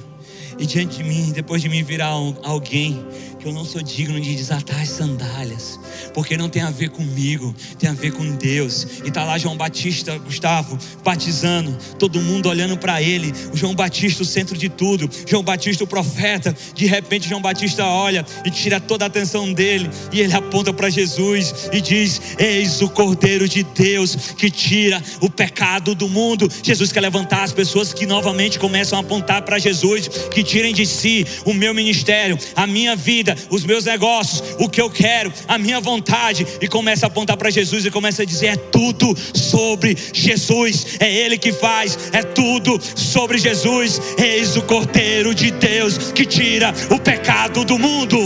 E 0.59 0.67
diante 0.67 0.99
de 0.99 1.05
mim, 1.05 1.33
depois 1.33 1.61
de 1.61 1.69
mim 1.69 1.83
virar 1.83 2.13
alguém 2.43 3.05
que 3.45 3.51
eu 3.51 3.53
não 3.53 3.65
sou 3.65 3.83
digno 3.83 4.19
de 4.19 4.35
desatar 4.35 4.81
as 4.81 4.89
sandálias, 4.89 5.79
porque 6.15 6.35
não 6.35 6.49
tem 6.49 6.63
a 6.63 6.71
ver 6.71 6.89
comigo, 6.89 7.55
tem 7.79 7.91
a 7.91 7.93
ver 7.93 8.11
com 8.13 8.25
Deus. 8.37 8.87
E 9.05 9.11
tá 9.11 9.23
lá 9.23 9.37
João 9.37 9.55
Batista, 9.55 10.17
Gustavo, 10.17 10.79
batizando, 11.05 11.77
todo 11.99 12.23
mundo 12.23 12.49
olhando 12.49 12.79
para 12.79 13.03
ele. 13.03 13.35
O 13.53 13.57
João 13.57 13.75
Batista, 13.75 14.23
o 14.23 14.27
centro 14.27 14.57
de 14.57 14.71
tudo. 14.71 15.11
João 15.29 15.43
Batista, 15.43 15.85
o 15.85 15.87
profeta. 15.87 16.57
De 16.75 16.87
repente, 16.87 17.29
João 17.29 17.43
Batista 17.43 17.85
olha 17.85 18.25
e 18.47 18.51
tira 18.51 18.81
toda 18.81 19.05
a 19.05 19.09
atenção 19.09 19.53
dele 19.53 19.91
e 20.11 20.23
ele 20.23 20.33
aponta 20.33 20.73
para 20.73 20.89
Jesus 20.89 21.69
e 21.71 21.83
diz: 21.83 22.23
Eis 22.39 22.81
o 22.81 22.89
Cordeiro 22.89 23.47
de 23.47 23.63
Deus 23.63 24.17
que 24.39 24.51
tira 24.51 25.03
o 25.21 25.29
pecado 25.29 25.95
do 25.95 26.09
mundo. 26.09 26.51
Jesus 26.63 26.91
quer 26.93 27.01
levantar 27.03 27.43
as 27.43 27.53
pessoas 27.53 27.93
que 27.93 28.07
novamente 28.07 28.59
começam 28.59 28.99
a 28.99 29.03
apontar 29.03 29.43
para 29.43 29.59
Jesus, 29.59 30.09
que 30.33 30.43
tirem 30.43 30.73
de 30.73 30.87
si 30.87 31.27
o 31.45 31.53
meu 31.53 31.75
ministério, 31.75 32.39
a 32.57 32.67
minha 32.67 32.97
vida 33.35 33.49
os 33.51 33.65
meus 33.65 33.85
negócios, 33.85 34.43
o 34.59 34.69
que 34.69 34.81
eu 34.81 34.89
quero, 34.89 35.33
a 35.47 35.59
minha 35.59 35.81
vontade, 35.81 36.47
e 36.61 36.69
começa 36.69 37.07
a 37.07 37.09
apontar 37.09 37.37
para 37.37 37.51
Jesus 37.51 37.85
e 37.85 37.91
começa 37.91 38.23
a 38.23 38.25
dizer: 38.25 38.47
é 38.47 38.57
tudo 38.57 39.15
sobre 39.35 39.97
Jesus, 40.13 40.97
é 41.01 41.13
Ele 41.13 41.37
que 41.37 41.53
faz, 41.53 41.99
é 42.13 42.23
tudo 42.23 42.81
sobre 42.95 43.39
Jesus. 43.39 44.01
Eis 44.19 44.57
o 44.57 44.63
Cordeiro 44.63 45.35
de 45.35 45.51
Deus 45.51 46.13
que 46.13 46.25
tira 46.25 46.73
o 46.91 46.99
pecado 46.99 47.65
do 47.65 47.79
mundo. 47.79 48.19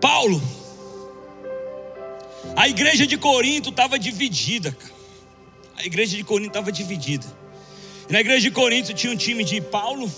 Paulo 0.00 0.55
A 2.66 2.68
igreja 2.68 3.06
de 3.06 3.16
Corinto 3.16 3.68
estava 3.68 3.96
dividida, 3.96 4.72
cara. 4.72 4.92
A 5.76 5.86
igreja 5.86 6.16
de 6.16 6.24
Corinto 6.24 6.48
estava 6.48 6.72
dividida. 6.72 7.24
E 8.08 8.12
na 8.12 8.18
igreja 8.18 8.40
de 8.40 8.50
Corinto 8.50 8.92
tinha 8.92 9.12
um 9.12 9.16
time 9.16 9.44
de 9.44 9.60
Paulo, 9.60 10.12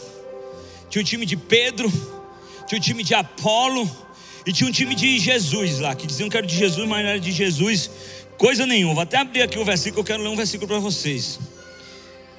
tinha 0.89 1.03
um 1.03 1.05
time 1.05 1.27
de 1.27 1.37
Pedro, 1.37 1.93
tinha 2.67 2.79
um 2.79 2.81
time 2.81 3.05
de 3.05 3.13
Apolo 3.13 3.87
e 4.47 4.53
tinha 4.55 4.67
um 4.67 4.73
time 4.73 4.95
de 4.95 5.19
Jesus 5.19 5.79
lá, 5.79 5.95
que 5.95 6.07
diziam 6.07 6.31
que 6.31 6.39
era 6.39 6.47
de 6.47 6.57
Jesus, 6.57 6.89
mas 6.89 7.03
não 7.03 7.11
era 7.11 7.21
de 7.21 7.31
Jesus 7.33 7.91
coisa 8.39 8.65
nenhuma. 8.65 8.95
Vou 8.95 9.03
até 9.03 9.19
abrir 9.19 9.43
aqui 9.43 9.59
o 9.59 9.65
versículo, 9.65 10.01
eu 10.01 10.05
quero 10.05 10.23
ler 10.23 10.31
um 10.31 10.37
versículo 10.37 10.67
para 10.67 10.79
vocês. 10.79 11.39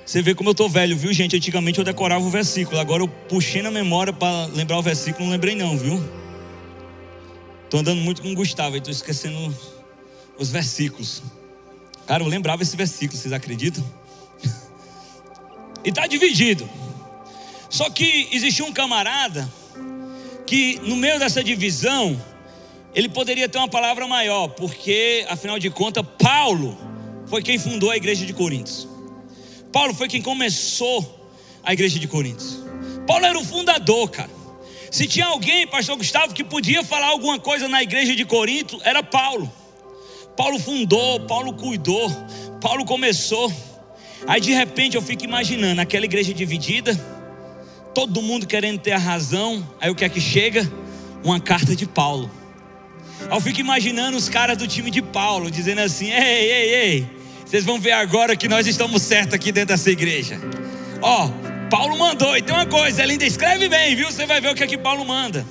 Você 0.03 0.23
vê 0.23 0.33
como 0.33 0.49
eu 0.49 0.53
estou 0.53 0.67
velho, 0.67 0.97
viu, 0.97 1.13
gente? 1.13 1.35
Antigamente 1.35 1.77
eu 1.77 1.85
decorava 1.85 2.25
o 2.25 2.31
versículo, 2.31 2.79
agora 2.79 3.03
eu 3.03 3.07
puxei 3.07 3.61
na 3.61 3.69
memória 3.69 4.11
para 4.11 4.47
lembrar 4.47 4.79
o 4.79 4.81
versículo, 4.81 5.25
não 5.25 5.33
lembrei 5.33 5.53
não, 5.53 5.77
viu? 5.77 6.03
Estou 7.65 7.81
andando 7.81 8.01
muito 8.01 8.23
com 8.23 8.31
o 8.31 8.33
Gustavo, 8.33 8.75
estou 8.75 8.91
esquecendo 8.91 9.55
os 10.39 10.49
versículos. 10.49 11.21
Cara, 12.07 12.23
eu 12.23 12.27
lembrava 12.27 12.63
esse 12.63 12.75
versículo, 12.75 13.19
vocês 13.19 13.33
acreditam? 13.33 13.83
e 15.83 15.89
está 15.89 16.07
dividido. 16.07 16.67
Só 17.69 17.89
que 17.89 18.29
existia 18.31 18.65
um 18.65 18.71
camarada 18.71 19.47
que 20.47 20.79
no 20.83 20.95
meio 20.95 21.19
dessa 21.19 21.43
divisão, 21.43 22.19
ele 22.95 23.07
poderia 23.07 23.47
ter 23.47 23.59
uma 23.59 23.67
palavra 23.67 24.07
maior, 24.07 24.47
porque 24.47 25.25
afinal 25.29 25.59
de 25.59 25.69
contas, 25.69 26.03
Paulo 26.17 26.75
foi 27.27 27.43
quem 27.43 27.59
fundou 27.59 27.91
a 27.91 27.97
igreja 27.97 28.25
de 28.25 28.33
Coríntios. 28.33 28.87
Paulo 29.71 29.93
foi 29.93 30.07
quem 30.07 30.21
começou 30.21 31.29
a 31.63 31.73
igreja 31.73 31.99
de 31.99 32.07
Coríntios. 32.07 32.57
Paulo 33.05 33.25
era 33.25 33.37
o 33.37 33.43
fundador, 33.43 34.09
cara. 34.09 34.31
Se 34.89 35.05
tinha 35.05 35.27
alguém, 35.27 35.67
pastor 35.67 35.95
Gustavo, 35.97 36.33
que 36.33 36.43
podia 36.43 36.83
falar 36.83 37.07
alguma 37.07 37.37
coisa 37.39 37.67
na 37.67 37.83
igreja 37.83 38.15
de 38.15 38.25
Corinto, 38.25 38.79
era 38.83 39.03
Paulo. 39.03 39.58
Paulo 40.39 40.57
fundou, 40.57 41.19
Paulo 41.19 41.51
cuidou, 41.51 42.09
Paulo 42.61 42.85
começou. 42.85 43.51
Aí 44.25 44.39
de 44.39 44.53
repente 44.53 44.95
eu 44.95 45.01
fico 45.01 45.25
imaginando 45.25 45.81
aquela 45.81 46.05
igreja 46.05 46.33
dividida, 46.33 46.95
todo 47.93 48.21
mundo 48.21 48.47
querendo 48.47 48.79
ter 48.79 48.93
a 48.93 48.97
razão. 48.97 49.67
Aí 49.81 49.89
o 49.89 49.95
que 49.95 50.05
é 50.05 50.07
que 50.07 50.21
chega? 50.21 50.65
Uma 51.25 51.41
carta 51.41 51.75
de 51.75 51.85
Paulo. 51.85 52.31
Aí 53.29 53.35
eu 53.35 53.41
fico 53.41 53.59
imaginando 53.59 54.15
os 54.15 54.29
caras 54.29 54.57
do 54.57 54.65
time 54.65 54.89
de 54.89 55.01
Paulo 55.01 55.51
dizendo 55.51 55.81
assim: 55.81 56.09
ei, 56.09 56.51
ei, 56.51 56.73
ei, 56.73 57.07
vocês 57.45 57.65
vão 57.65 57.77
ver 57.77 57.91
agora 57.91 58.33
que 58.33 58.47
nós 58.47 58.65
estamos 58.65 59.01
certos 59.01 59.33
aqui 59.33 59.51
dentro 59.51 59.75
dessa 59.75 59.91
igreja. 59.91 60.39
Ó, 61.01 61.29
Paulo 61.69 61.97
mandou, 61.97 62.37
e 62.37 62.41
tem 62.41 62.55
uma 62.55 62.65
coisa, 62.65 63.03
ele 63.03 63.11
ainda 63.11 63.25
escreve 63.25 63.67
bem, 63.67 63.93
viu? 63.93 64.09
Você 64.09 64.25
vai 64.25 64.39
ver 64.39 64.53
o 64.53 64.55
que 64.55 64.63
é 64.63 64.67
que 64.67 64.77
Paulo 64.77 65.03
manda. 65.03 65.45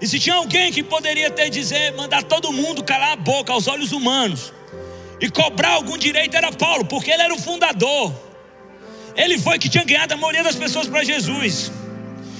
E 0.00 0.06
se 0.06 0.18
tinha 0.18 0.36
alguém 0.36 0.70
que 0.72 0.82
poderia 0.82 1.30
ter 1.30 1.48
dizer, 1.48 1.92
mandar 1.94 2.22
todo 2.22 2.52
mundo 2.52 2.84
calar 2.84 3.12
a 3.12 3.16
boca 3.16 3.52
aos 3.52 3.66
olhos 3.66 3.92
humanos 3.92 4.52
e 5.20 5.30
cobrar 5.30 5.70
algum 5.70 5.96
direito 5.96 6.36
era 6.36 6.52
Paulo, 6.52 6.84
porque 6.84 7.10
ele 7.10 7.22
era 7.22 7.34
o 7.34 7.38
fundador. 7.38 8.12
Ele 9.16 9.38
foi 9.38 9.58
que 9.58 9.68
tinha 9.68 9.84
ganhado 9.84 10.12
a 10.12 10.16
maioria 10.16 10.42
das 10.42 10.56
pessoas 10.56 10.86
para 10.86 11.02
Jesus. 11.02 11.72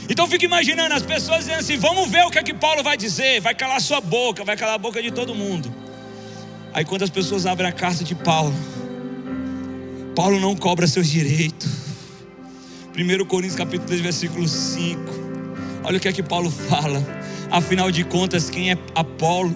Então 0.08 0.28
fica 0.28 0.44
imaginando 0.44 0.94
as 0.94 1.02
pessoas 1.02 1.40
dizendo 1.40 1.60
assim: 1.60 1.78
vamos 1.78 2.10
ver 2.10 2.24
o 2.24 2.30
que 2.30 2.38
é 2.38 2.42
que 2.42 2.52
Paulo 2.54 2.82
vai 2.82 2.96
dizer, 2.96 3.40
vai 3.40 3.54
calar 3.54 3.80
sua 3.80 4.00
boca, 4.00 4.44
vai 4.44 4.56
calar 4.56 4.74
a 4.74 4.78
boca 4.78 5.02
de 5.02 5.10
todo 5.10 5.34
mundo. 5.34 5.74
Aí 6.74 6.84
quando 6.84 7.02
as 7.02 7.10
pessoas 7.10 7.46
abrem 7.46 7.68
a 7.68 7.72
carta 7.72 8.04
de 8.04 8.14
Paulo, 8.14 8.54
Paulo 10.14 10.38
não 10.38 10.54
cobra 10.54 10.86
seus 10.86 11.08
direitos. 11.08 11.86
1 12.94 13.24
Coríntios 13.26 13.56
capítulo 13.56 13.88
3, 13.88 14.00
versículo 14.00 14.46
5. 14.46 15.00
Olha 15.84 15.96
o 15.96 16.00
que 16.00 16.08
é 16.08 16.12
que 16.12 16.22
Paulo 16.22 16.50
fala. 16.50 17.02
Afinal 17.50 17.90
de 17.90 18.04
contas, 18.04 18.50
quem 18.50 18.70
é 18.70 18.78
Apolo? 18.94 19.54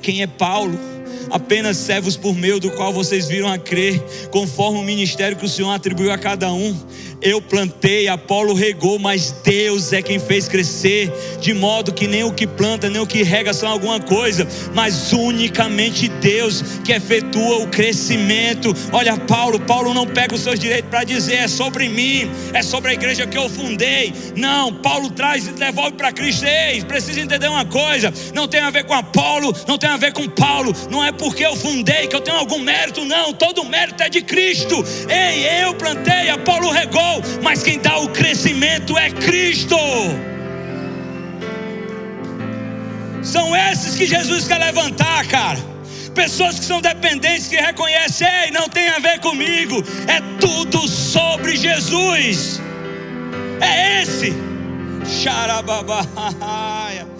Quem 0.00 0.22
é 0.22 0.26
Paulo? 0.26 0.78
Apenas 1.30 1.76
servos 1.76 2.16
por 2.16 2.34
meio 2.34 2.58
do 2.58 2.70
qual 2.72 2.92
vocês 2.92 3.28
viram 3.28 3.50
a 3.50 3.56
crer, 3.56 4.02
conforme 4.30 4.78
o 4.78 4.82
ministério 4.82 5.36
que 5.36 5.44
o 5.44 5.48
Senhor 5.48 5.70
atribuiu 5.70 6.12
a 6.12 6.18
cada 6.18 6.52
um. 6.52 6.76
Eu 7.22 7.40
plantei, 7.40 8.08
Apolo 8.08 8.52
regou, 8.52 8.98
mas 8.98 9.30
Deus 9.44 9.92
é 9.92 10.02
quem 10.02 10.18
fez 10.18 10.48
crescer, 10.48 11.12
de 11.40 11.54
modo 11.54 11.92
que 11.92 12.08
nem 12.08 12.24
o 12.24 12.32
que 12.32 12.48
planta, 12.48 12.90
nem 12.90 13.00
o 13.00 13.06
que 13.06 13.22
rega 13.22 13.52
são 13.54 13.68
alguma 13.68 14.00
coisa, 14.00 14.44
mas 14.74 15.12
unicamente 15.12 16.08
Deus 16.08 16.62
que 16.84 16.90
efetua 16.90 17.58
o 17.58 17.68
crescimento. 17.68 18.74
Olha, 18.90 19.16
Paulo, 19.16 19.60
Paulo 19.60 19.94
não 19.94 20.04
pega 20.04 20.34
os 20.34 20.40
seus 20.40 20.58
direitos 20.58 20.90
para 20.90 21.04
dizer 21.04 21.34
é 21.34 21.46
sobre 21.46 21.88
mim, 21.88 22.28
é 22.52 22.60
sobre 22.60 22.90
a 22.90 22.94
igreja 22.94 23.24
que 23.24 23.38
eu 23.38 23.48
fundei. 23.48 24.12
Não, 24.34 24.72
Paulo 24.72 25.08
traz 25.08 25.46
e 25.46 25.52
devolve 25.52 25.92
para 25.92 26.10
Cristo. 26.10 26.44
Ei, 26.44 26.82
precisa 26.82 27.20
entender 27.20 27.46
uma 27.46 27.64
coisa: 27.64 28.12
não 28.34 28.48
tem 28.48 28.60
a 28.60 28.70
ver 28.70 28.82
com 28.82 28.94
Apolo, 28.94 29.54
não 29.68 29.78
tem 29.78 29.88
a 29.88 29.96
ver 29.96 30.12
com 30.12 30.28
Paulo, 30.28 30.74
não 30.90 31.04
é 31.04 31.12
porque 31.12 31.46
eu 31.46 31.54
fundei 31.54 32.08
que 32.08 32.16
eu 32.16 32.20
tenho 32.20 32.38
algum 32.38 32.58
mérito, 32.58 33.04
não, 33.04 33.32
todo 33.32 33.64
mérito 33.64 34.02
é 34.02 34.08
de 34.08 34.22
Cristo. 34.22 34.84
Ei, 35.08 35.62
eu 35.62 35.72
plantei, 35.74 36.28
Apolo 36.28 36.70
regou 36.70 37.11
mas 37.42 37.62
quem 37.62 37.78
dá 37.78 37.98
o 37.98 38.08
crescimento 38.08 38.96
é 38.96 39.10
Cristo. 39.10 39.76
São 43.22 43.56
esses 43.56 43.96
que 43.96 44.06
Jesus 44.06 44.46
quer 44.46 44.58
levantar, 44.58 45.26
cara. 45.26 45.58
Pessoas 46.14 46.58
que 46.58 46.64
são 46.64 46.80
dependentes, 46.80 47.48
que 47.48 47.56
reconhecem, 47.56 48.28
ei, 48.44 48.50
não 48.50 48.68
tem 48.68 48.88
a 48.88 48.98
ver 48.98 49.18
comigo, 49.20 49.82
é 50.06 50.20
tudo 50.38 50.86
sobre 50.86 51.56
Jesus. 51.56 52.60
É 53.60 54.02
esse. 54.02 54.32
Xarababaia. 55.06 57.08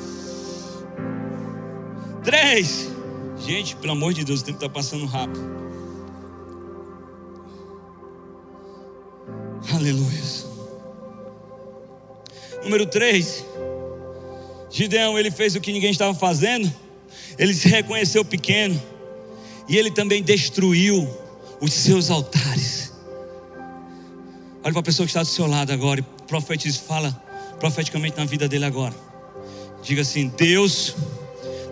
Três. 2.22 2.90
Gente, 3.38 3.74
pelo 3.76 3.92
amor 3.92 4.12
de 4.12 4.24
Deus, 4.24 4.40
o 4.40 4.44
tempo 4.44 4.59
está 4.59 4.68
passando 4.68 5.07
rápido. 5.07 5.62
Aleluia. 9.70 10.22
Número 12.64 12.87
3. 12.87 13.44
Gideão, 14.70 15.18
ele 15.18 15.31
fez 15.31 15.55
o 15.55 15.61
que 15.61 15.72
ninguém 15.72 15.90
estava 15.90 16.14
fazendo. 16.14 16.72
Ele 17.38 17.55
se 17.55 17.68
reconheceu 17.68 18.25
pequeno. 18.25 18.81
E 19.68 19.77
ele 19.77 19.90
também 19.90 20.22
destruiu 20.22 21.09
os 21.61 21.72
seus 21.72 22.11
altares. 22.11 22.92
Olha 24.64 24.72
para 24.72 24.81
a 24.81 24.83
pessoa 24.83 25.07
que 25.07 25.11
está 25.11 25.22
do 25.22 25.29
seu 25.29 25.46
lado 25.46 25.72
agora 25.72 26.01
e 26.01 26.05
profetiza, 26.27 26.81
fala 26.81 27.11
profeticamente 27.59 28.16
na 28.16 28.25
vida 28.25 28.48
dele 28.48 28.64
agora. 28.64 28.94
Diga 29.83 30.03
assim: 30.03 30.29
Deus, 30.29 30.94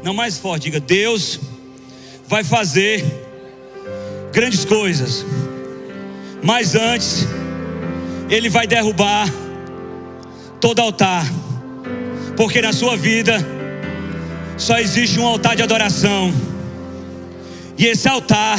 não 0.02 0.12
mais 0.12 0.38
forte, 0.38 0.64
diga: 0.64 0.80
Deus 0.80 1.38
vai 2.26 2.42
fazer 2.42 3.04
grandes 4.32 4.64
coisas. 4.64 5.24
Mas 6.42 6.74
antes, 6.74 7.26
ele 8.30 8.48
vai 8.48 8.66
derrubar 8.66 9.28
todo 10.60 10.78
altar, 10.78 11.26
porque 12.36 12.62
na 12.62 12.72
sua 12.72 12.96
vida 12.96 13.44
só 14.56 14.78
existe 14.78 15.18
um 15.18 15.26
altar 15.26 15.56
de 15.56 15.62
adoração, 15.62 16.32
e 17.76 17.86
esse 17.86 18.08
altar 18.08 18.58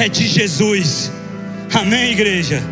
é 0.00 0.08
de 0.08 0.26
Jesus. 0.26 1.12
Amém, 1.74 2.12
igreja? 2.12 2.62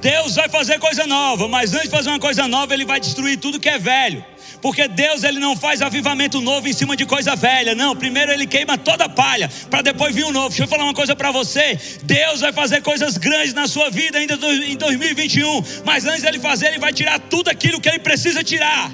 Deus 0.00 0.34
vai 0.34 0.48
fazer 0.48 0.78
coisa 0.78 1.06
nova, 1.06 1.48
mas 1.48 1.74
antes 1.74 1.88
de 1.88 1.90
fazer 1.90 2.10
uma 2.10 2.18
coisa 2.20 2.46
nova, 2.46 2.74
Ele 2.74 2.84
vai 2.84 3.00
destruir 3.00 3.38
tudo 3.38 3.58
que 3.58 3.68
é 3.68 3.78
velho. 3.78 4.24
Porque 4.62 4.86
Deus 4.86 5.24
ele 5.24 5.40
não 5.40 5.56
faz 5.56 5.82
avivamento 5.82 6.40
novo 6.40 6.68
em 6.68 6.72
cima 6.72 6.96
de 6.96 7.04
coisa 7.04 7.34
velha, 7.34 7.74
não. 7.74 7.96
Primeiro 7.96 8.30
ele 8.30 8.46
queima 8.46 8.78
toda 8.78 9.06
a 9.06 9.08
palha 9.08 9.50
para 9.68 9.82
depois 9.82 10.14
vir 10.14 10.24
um 10.24 10.30
novo. 10.30 10.50
Deixa 10.50 10.62
eu 10.62 10.68
falar 10.68 10.84
uma 10.84 10.94
coisa 10.94 11.16
para 11.16 11.32
você. 11.32 11.76
Deus 12.04 12.40
vai 12.40 12.52
fazer 12.52 12.80
coisas 12.80 13.16
grandes 13.16 13.52
na 13.52 13.66
sua 13.66 13.90
vida 13.90 14.18
ainda 14.18 14.34
em 14.34 14.76
2021, 14.76 15.64
mas 15.84 16.06
antes 16.06 16.22
dele 16.22 16.38
fazer, 16.38 16.68
ele 16.68 16.78
vai 16.78 16.92
tirar 16.92 17.18
tudo 17.18 17.50
aquilo 17.50 17.80
que 17.80 17.88
ele 17.88 17.98
precisa 17.98 18.44
tirar. 18.44 18.92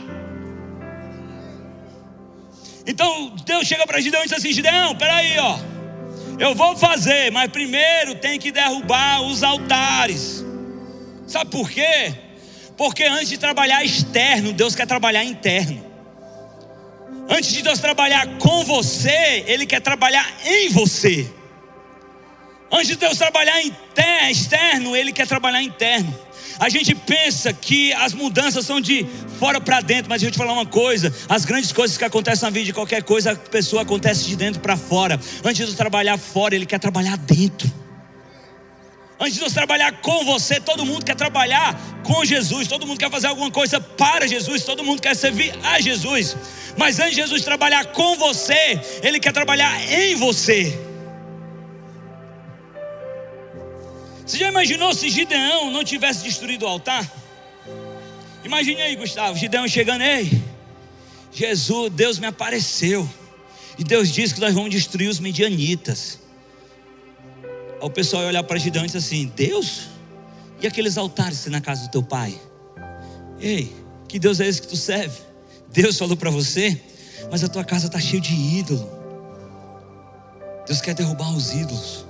Então 2.87 3.35
Deus 3.45 3.69
chega 3.69 3.87
para 3.87 4.01
Gideão 4.01 4.23
e 4.23 4.25
diz 4.25 4.39
assim: 4.39 4.51
Gideão, 4.51 4.97
peraí, 4.97 5.39
ó. 5.39 5.59
Eu 6.39 6.55
vou 6.55 6.77
fazer, 6.79 7.31
mas 7.31 7.51
primeiro 7.51 8.15
tem 8.15 8.39
que 8.39 8.51
derrubar 8.51 9.21
os 9.21 9.43
altares. 9.43 10.43
Sabe 11.27 11.51
por 11.51 11.69
quê? 11.69 12.28
Porque 12.79 13.03
antes 13.03 13.29
de 13.29 13.37
trabalhar 13.37 13.85
externo, 13.85 14.53
Deus 14.53 14.77
quer 14.77 14.87
trabalhar 14.87 15.25
interno. 15.25 15.85
Antes 17.29 17.51
de 17.53 17.61
Deus 17.61 17.81
trabalhar 17.81 18.39
com 18.39 18.65
você, 18.65 19.45
Ele 19.49 19.67
quer 19.67 19.81
trabalhar 19.81 20.25
em 20.47 20.69
você. 20.69 21.29
Antes 22.71 22.87
de 22.87 22.97
Deus 22.97 23.19
trabalhar 23.19 23.61
externo, 24.31 24.95
Ele 24.95 25.13
quer 25.13 25.27
trabalhar 25.27 25.61
interno. 25.61 26.17
A 26.61 26.69
gente 26.69 26.95
pensa 26.95 27.53
que 27.53 27.93
as 27.95 28.15
mudanças 28.15 28.65
são 28.65 28.81
de 28.81 29.05
fora 29.41 29.61
para 29.61 29.81
dentro, 29.81 30.09
mas 30.09 30.21
deixa 30.21 30.29
eu 30.31 30.33
te 30.33 30.39
falar 30.39 30.53
uma 30.53 30.67
coisa: 30.67 31.13
as 31.29 31.45
grandes 31.45 31.73
coisas 31.73 31.99
que 31.99 32.05
acontecem 32.05 32.45
na 32.45 32.51
vida 32.51 32.67
de 32.67 32.73
qualquer 32.73 33.03
coisa, 33.03 33.33
a 33.33 33.37
pessoa 33.37 33.83
acontece 33.83 34.25
de 34.29 34.37
dentro 34.37 34.61
para 34.61 34.77
fora. 34.77 35.19
Antes 35.45 35.57
de 35.57 35.65
Deus 35.65 35.75
trabalhar 35.75 36.17
fora, 36.17 36.55
Ele 36.55 36.65
quer 36.65 36.79
trabalhar 36.79 37.17
dentro. 37.17 37.69
Antes 39.21 39.35
de 39.35 39.41
Deus 39.41 39.53
trabalhar 39.53 40.01
com 40.01 40.25
você, 40.25 40.61
todo 40.61 40.87
mundo 40.87 41.05
quer 41.05 41.17
trabalhar 41.17 41.77
com 42.05 42.25
Jesus, 42.25 42.69
todo 42.69 42.87
mundo 42.87 42.99
quer 42.99 43.11
fazer 43.11 43.27
alguma 43.27 43.51
coisa 43.51 43.81
para 43.81 44.29
Jesus, 44.29 44.63
todo 44.63 44.85
mundo 44.85 45.03
quer 45.03 45.17
servir 45.17 45.53
a 45.65 45.81
Jesus. 45.81 46.37
Mas 46.77 47.01
antes 47.01 47.17
de 47.17 47.23
Jesus 47.23 47.43
trabalhar 47.43 47.87
com 47.87 48.17
você, 48.17 48.81
Ele 49.03 49.19
quer 49.19 49.33
trabalhar 49.33 49.83
em 49.93 50.15
você. 50.15 50.79
Você 54.25 54.39
já 54.39 54.49
imaginou 54.49 54.95
se 54.95 55.09
Gideão 55.09 55.71
não 55.71 55.83
tivesse 55.83 56.23
destruído 56.23 56.65
o 56.65 56.69
altar? 56.69 57.05
Imagine 58.45 58.81
aí, 58.83 58.95
Gustavo, 58.95 59.37
Gideão 59.37 59.67
chegando, 59.67 60.03
ei, 60.03 60.31
Jesus, 61.33 61.91
Deus 61.93 62.19
me 62.21 62.27
apareceu. 62.27 63.09
E 63.77 63.83
Deus 63.83 64.13
disse 64.13 64.35
que 64.35 64.41
nós 64.41 64.55
vamos 64.55 64.71
destruir 64.71 65.09
os 65.09 65.19
medianitas. 65.19 66.21
O 67.81 67.91
pessoal 67.91 68.23
ia 68.23 68.29
olhar 68.29 68.43
para 68.43 68.59
Gideão 68.59 68.85
e 68.85 68.97
assim: 68.97 69.31
Deus? 69.35 69.89
E 70.61 70.67
aqueles 70.67 70.99
altares 70.99 71.47
na 71.47 71.61
casa 71.61 71.83
do 71.83 71.91
teu 71.91 72.03
pai? 72.03 72.39
Ei, 73.41 73.73
que 74.09 74.19
Deus 74.19 74.41
é 74.41 74.49
esse 74.49 74.61
que 74.61 74.67
tu 74.67 74.77
serve? 74.77 75.21
Deus 75.71 75.97
falou 75.97 76.17
para 76.17 76.31
você, 76.31 76.81
mas 77.31 77.45
a 77.45 77.49
tua 77.49 77.63
casa 77.63 77.87
está 77.87 78.01
cheia 78.01 78.21
de 78.21 78.35
ídolo. 78.35 78.89
Deus 80.67 80.81
quer 80.81 80.95
derrubar 80.95 81.35
os 81.35 81.53
ídolos. 81.53 82.05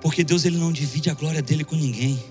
Porque 0.00 0.22
Deus 0.22 0.44
ele 0.44 0.58
não 0.58 0.70
divide 0.70 1.10
a 1.10 1.14
glória 1.14 1.40
dele 1.40 1.64
com 1.64 1.74
ninguém. 1.74 2.22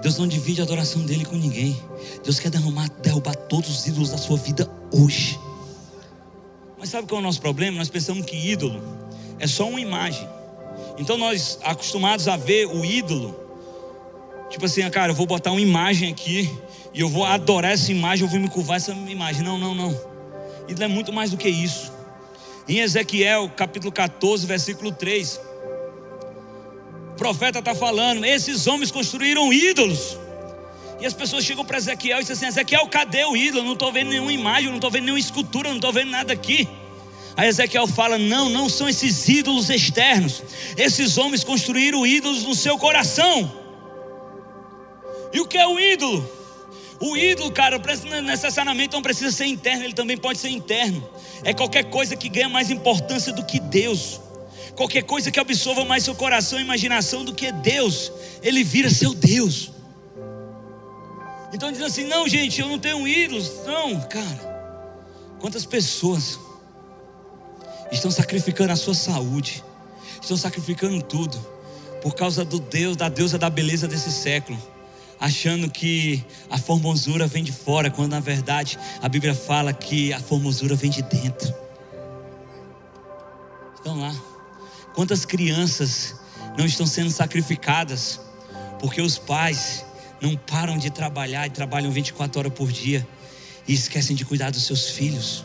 Deus 0.00 0.16
não 0.16 0.26
divide 0.26 0.60
a 0.60 0.64
adoração 0.64 1.02
dele 1.02 1.24
com 1.24 1.36
ninguém. 1.36 1.78
Deus 2.22 2.38
quer 2.38 2.50
derrubar, 2.50 2.88
derrubar 3.02 3.34
todos 3.34 3.70
os 3.70 3.86
ídolos 3.86 4.10
da 4.10 4.18
sua 4.18 4.36
vida 4.36 4.70
hoje. 4.92 5.38
Mas 6.78 6.90
sabe 6.90 7.08
qual 7.08 7.18
é 7.18 7.22
o 7.22 7.26
nosso 7.26 7.40
problema? 7.40 7.76
Nós 7.78 7.88
pensamos 7.88 8.24
que 8.24 8.36
ídolo 8.36 8.80
é 9.38 9.46
só 9.46 9.68
uma 9.68 9.80
imagem. 9.80 10.28
Então 10.98 11.16
nós 11.16 11.58
acostumados 11.62 12.28
a 12.28 12.36
ver 12.36 12.66
o 12.66 12.84
ídolo, 12.84 13.38
tipo 14.48 14.64
assim, 14.64 14.88
cara, 14.90 15.12
eu 15.12 15.16
vou 15.16 15.26
botar 15.26 15.50
uma 15.50 15.60
imagem 15.60 16.12
aqui 16.12 16.50
e 16.92 17.00
eu 17.00 17.08
vou 17.08 17.24
adorar 17.24 17.72
essa 17.72 17.90
imagem, 17.90 18.24
eu 18.24 18.30
vou 18.30 18.38
me 18.38 18.48
curvar 18.48 18.76
essa 18.76 18.92
imagem. 18.92 19.42
Não, 19.42 19.58
não, 19.58 19.74
não. 19.74 19.90
Ídolo 20.68 20.84
é 20.84 20.88
muito 20.88 21.12
mais 21.12 21.30
do 21.30 21.36
que 21.36 21.48
isso. 21.48 21.92
Em 22.68 22.78
Ezequiel, 22.78 23.50
capítulo 23.56 23.92
14, 23.92 24.46
versículo 24.46 24.92
3, 24.92 25.40
o 27.12 27.16
profeta 27.16 27.58
está 27.58 27.74
falando: 27.74 28.24
esses 28.24 28.66
homens 28.66 28.90
construíram 28.90 29.52
ídolos. 29.52 30.18
E 31.00 31.06
as 31.06 31.12
pessoas 31.12 31.44
chegam 31.44 31.64
para 31.64 31.76
Ezequiel 31.76 32.18
e 32.18 32.20
dizem 32.22 32.34
assim: 32.34 32.46
Ezequiel, 32.46 32.86
cadê 32.86 33.24
o 33.24 33.36
ídolo? 33.36 33.60
Eu 33.60 33.64
não 33.66 33.72
estou 33.74 33.92
vendo 33.92 34.10
nenhuma 34.10 34.32
imagem, 34.32 34.68
não 34.68 34.76
estou 34.76 34.90
vendo 34.90 35.04
nenhuma 35.04 35.20
escultura, 35.20 35.68
não 35.68 35.76
estou 35.76 35.92
vendo 35.92 36.10
nada 36.10 36.32
aqui. 36.32 36.68
Aí 37.36 37.48
Ezequiel 37.48 37.86
fala: 37.86 38.18
Não, 38.18 38.48
não 38.48 38.68
são 38.68 38.88
esses 38.88 39.28
ídolos 39.28 39.70
externos. 39.70 40.42
Esses 40.76 41.18
homens 41.18 41.42
construíram 41.42 42.06
ídolos 42.06 42.44
no 42.44 42.54
seu 42.54 42.78
coração. 42.78 43.50
E 45.32 45.40
o 45.40 45.46
que 45.46 45.58
é 45.58 45.66
o 45.66 45.78
ídolo? 45.78 46.30
O 47.00 47.16
ídolo, 47.16 47.50
cara, 47.50 47.80
necessariamente 48.22 48.94
não 48.94 49.02
precisa 49.02 49.32
ser 49.32 49.46
interno, 49.46 49.82
ele 49.84 49.92
também 49.92 50.16
pode 50.16 50.38
ser 50.38 50.48
interno. 50.48 51.06
É 51.42 51.52
qualquer 51.52 51.84
coisa 51.84 52.14
que 52.14 52.28
ganha 52.28 52.48
mais 52.48 52.70
importância 52.70 53.32
do 53.32 53.44
que 53.44 53.58
Deus. 53.58 54.20
Qualquer 54.76 55.02
coisa 55.02 55.30
que 55.30 55.38
absorva 55.38 55.84
mais 55.84 56.04
seu 56.04 56.14
coração 56.14 56.58
e 56.58 56.62
imaginação 56.62 57.24
do 57.24 57.34
que 57.34 57.50
Deus, 57.50 58.12
ele 58.42 58.62
vira 58.62 58.90
seu 58.90 59.12
Deus. 59.12 59.72
Então 61.52 61.70
diz 61.70 61.82
assim: 61.82 62.04
não, 62.04 62.28
gente, 62.28 62.60
eu 62.60 62.68
não 62.68 62.78
tenho 62.78 63.06
ídolos. 63.06 63.50
Não, 63.66 64.00
cara. 64.00 64.54
Quantas 65.40 65.66
pessoas 65.66 66.38
estão 67.94 68.10
sacrificando 68.10 68.72
a 68.72 68.76
sua 68.76 68.94
saúde, 68.94 69.62
estão 70.20 70.36
sacrificando 70.36 71.02
tudo, 71.02 71.38
por 72.02 72.14
causa 72.14 72.44
do 72.44 72.58
Deus, 72.58 72.96
da 72.96 73.08
deusa 73.08 73.38
da 73.38 73.48
beleza 73.48 73.88
desse 73.88 74.10
século, 74.10 74.58
achando 75.18 75.70
que 75.70 76.24
a 76.50 76.58
formosura 76.58 77.26
vem 77.26 77.42
de 77.42 77.52
fora, 77.52 77.90
quando 77.90 78.10
na 78.10 78.20
verdade 78.20 78.78
a 79.00 79.08
Bíblia 79.08 79.34
fala 79.34 79.72
que 79.72 80.12
a 80.12 80.20
formosura 80.20 80.74
vem 80.74 80.90
de 80.90 81.02
dentro. 81.02 81.54
Estão 83.76 84.00
lá. 84.00 84.14
Quantas 84.94 85.24
crianças 85.24 86.14
não 86.58 86.66
estão 86.66 86.86
sendo 86.86 87.10
sacrificadas 87.10 88.20
porque 88.80 89.00
os 89.00 89.18
pais 89.18 89.84
não 90.20 90.36
param 90.36 90.76
de 90.76 90.90
trabalhar 90.90 91.46
e 91.46 91.50
trabalham 91.50 91.90
24 91.90 92.38
horas 92.38 92.52
por 92.52 92.70
dia 92.70 93.06
e 93.66 93.72
esquecem 93.72 94.14
de 94.14 94.24
cuidar 94.24 94.50
dos 94.50 94.64
seus 94.64 94.90
filhos? 94.90 95.44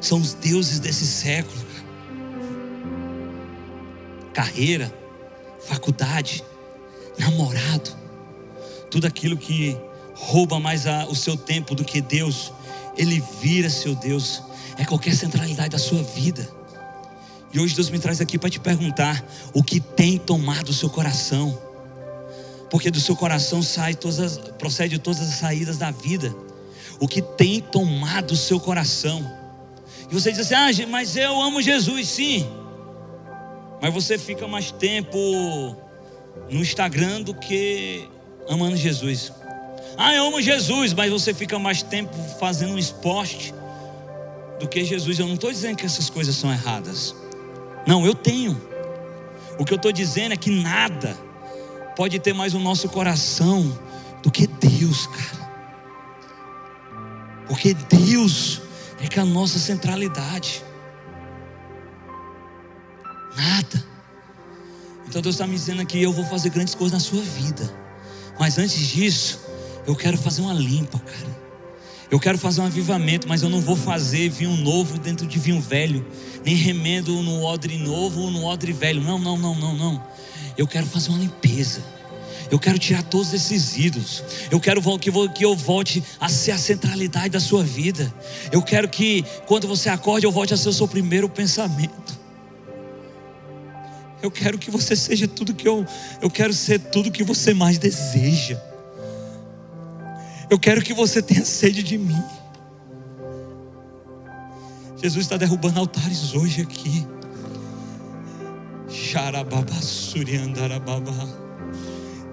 São 0.00 0.20
os 0.20 0.34
deuses 0.34 0.78
desse 0.78 1.06
século. 1.06 1.64
Carreira, 4.32 4.92
faculdade, 5.66 6.44
namorado, 7.18 7.90
tudo 8.90 9.06
aquilo 9.06 9.36
que 9.36 9.76
rouba 10.14 10.58
mais 10.58 10.86
a, 10.86 11.06
o 11.06 11.14
seu 11.14 11.36
tempo 11.36 11.74
do 11.74 11.84
que 11.84 12.00
Deus, 12.00 12.52
ele 12.96 13.22
vira 13.40 13.68
seu 13.68 13.94
Deus, 13.94 14.42
é 14.78 14.84
qualquer 14.84 15.14
centralidade 15.14 15.70
da 15.70 15.78
sua 15.78 16.02
vida. 16.02 16.48
E 17.52 17.60
hoje 17.60 17.74
Deus 17.74 17.88
me 17.90 17.98
traz 17.98 18.20
aqui 18.20 18.38
para 18.38 18.50
te 18.50 18.60
perguntar 18.60 19.24
o 19.54 19.62
que 19.62 19.80
tem 19.80 20.18
tomado 20.18 20.68
o 20.68 20.74
seu 20.74 20.90
coração. 20.90 21.58
Porque 22.70 22.90
do 22.90 23.00
seu 23.00 23.16
coração 23.16 23.62
sai 23.62 23.94
todas 23.94 24.18
as, 24.18 24.38
procede 24.58 24.98
todas 24.98 25.20
as 25.20 25.34
saídas 25.36 25.78
da 25.78 25.90
vida. 25.90 26.34
O 26.98 27.06
que 27.06 27.22
tem 27.22 27.60
tomado 27.60 28.32
o 28.32 28.36
seu 28.36 28.58
coração? 28.58 29.45
E 30.10 30.14
você 30.14 30.30
diz 30.30 30.40
assim: 30.40 30.82
ah, 30.82 30.86
mas 30.88 31.16
eu 31.16 31.40
amo 31.40 31.60
Jesus, 31.60 32.08
sim. 32.08 32.46
Mas 33.80 33.92
você 33.92 34.18
fica 34.18 34.46
mais 34.46 34.70
tempo 34.70 35.18
no 36.50 36.60
Instagram 36.60 37.22
do 37.22 37.34
que 37.34 38.08
amando 38.48 38.76
Jesus. 38.76 39.32
Ah, 39.98 40.14
eu 40.14 40.26
amo 40.26 40.40
Jesus, 40.40 40.92
mas 40.92 41.10
você 41.10 41.32
fica 41.32 41.58
mais 41.58 41.82
tempo 41.82 42.14
fazendo 42.38 42.74
um 42.74 42.78
esporte 42.78 43.54
do 44.60 44.68
que 44.68 44.84
Jesus. 44.84 45.18
Eu 45.18 45.26
não 45.26 45.34
estou 45.34 45.50
dizendo 45.50 45.76
que 45.76 45.86
essas 45.86 46.10
coisas 46.10 46.36
são 46.36 46.52
erradas. 46.52 47.14
Não, 47.86 48.04
eu 48.04 48.14
tenho. 48.14 48.60
O 49.58 49.64
que 49.64 49.72
eu 49.72 49.76
estou 49.76 49.92
dizendo 49.92 50.32
é 50.32 50.36
que 50.36 50.50
nada 50.50 51.16
pode 51.96 52.18
ter 52.18 52.34
mais 52.34 52.54
o 52.54 52.58
nosso 52.58 52.88
coração 52.88 53.78
do 54.22 54.30
que 54.30 54.46
Deus, 54.46 55.06
cara. 55.06 55.46
Porque 57.48 57.74
Deus 57.74 58.60
é 59.00 59.06
que 59.06 59.20
a 59.20 59.24
nossa 59.24 59.58
centralidade. 59.58 60.64
Nada. 63.36 63.84
Então 65.06 65.20
Deus 65.20 65.34
está 65.34 65.46
me 65.46 65.54
dizendo 65.54 65.82
aqui: 65.82 66.02
eu 66.02 66.12
vou 66.12 66.24
fazer 66.24 66.50
grandes 66.50 66.74
coisas 66.74 66.92
na 66.92 67.00
sua 67.00 67.22
vida. 67.22 67.70
Mas 68.38 68.58
antes 68.58 68.78
disso, 68.78 69.40
eu 69.86 69.94
quero 69.94 70.16
fazer 70.16 70.42
uma 70.42 70.54
limpa, 70.54 70.98
cara. 70.98 71.46
Eu 72.10 72.20
quero 72.20 72.38
fazer 72.38 72.60
um 72.60 72.66
avivamento, 72.66 73.28
mas 73.28 73.42
eu 73.42 73.48
não 73.48 73.60
vou 73.60 73.74
fazer 73.74 74.28
vinho 74.28 74.56
novo 74.56 74.98
dentro 74.98 75.26
de 75.26 75.38
vinho 75.38 75.60
velho, 75.60 76.06
nem 76.44 76.54
remendo 76.54 77.20
no 77.22 77.42
odre 77.42 77.76
novo 77.78 78.20
ou 78.20 78.30
no 78.30 78.44
odre 78.44 78.72
velho. 78.72 79.02
Não, 79.02 79.18
não, 79.18 79.36
não, 79.36 79.54
não, 79.54 79.74
não. 79.74 80.06
Eu 80.56 80.66
quero 80.66 80.86
fazer 80.86 81.10
uma 81.10 81.18
limpeza. 81.18 81.95
Eu 82.50 82.58
quero 82.58 82.78
tirar 82.78 83.02
todos 83.02 83.32
esses 83.32 83.76
ídolos. 83.76 84.22
Eu 84.50 84.60
quero 84.60 84.82
que 85.28 85.44
eu 85.44 85.56
volte 85.56 86.02
a 86.20 86.28
ser 86.28 86.52
a 86.52 86.58
centralidade 86.58 87.30
da 87.30 87.40
sua 87.40 87.62
vida. 87.62 88.12
Eu 88.52 88.62
quero 88.62 88.88
que 88.88 89.24
quando 89.46 89.66
você 89.66 89.88
acorde, 89.88 90.26
eu 90.26 90.32
volte 90.32 90.54
a 90.54 90.56
ser 90.56 90.68
o 90.68 90.72
seu 90.72 90.86
primeiro 90.86 91.28
pensamento. 91.28 92.16
Eu 94.22 94.30
quero 94.30 94.58
que 94.58 94.70
você 94.70 94.96
seja 94.96 95.28
tudo 95.28 95.54
que 95.54 95.68
eu. 95.68 95.84
Eu 96.22 96.30
quero 96.30 96.52
ser 96.52 96.78
tudo 96.78 97.10
que 97.10 97.24
você 97.24 97.52
mais 97.52 97.78
deseja. 97.78 98.62
Eu 100.48 100.58
quero 100.58 100.82
que 100.82 100.94
você 100.94 101.20
tenha 101.20 101.44
sede 101.44 101.82
de 101.82 101.98
mim. 101.98 102.22
Jesus 105.02 105.24
está 105.24 105.36
derrubando 105.36 105.80
altares 105.80 106.32
hoje 106.34 106.62
aqui. 106.62 107.04
Xarababasuriandarababa. 108.88 111.45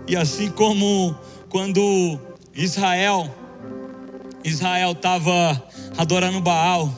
E 0.08 0.16
assim 0.16 0.50
como 0.50 1.16
quando 1.50 2.20
Israel 2.54 3.34
Israel 4.44 4.92
estava 4.92 5.64
adorando 5.98 6.42
Baal, 6.42 6.94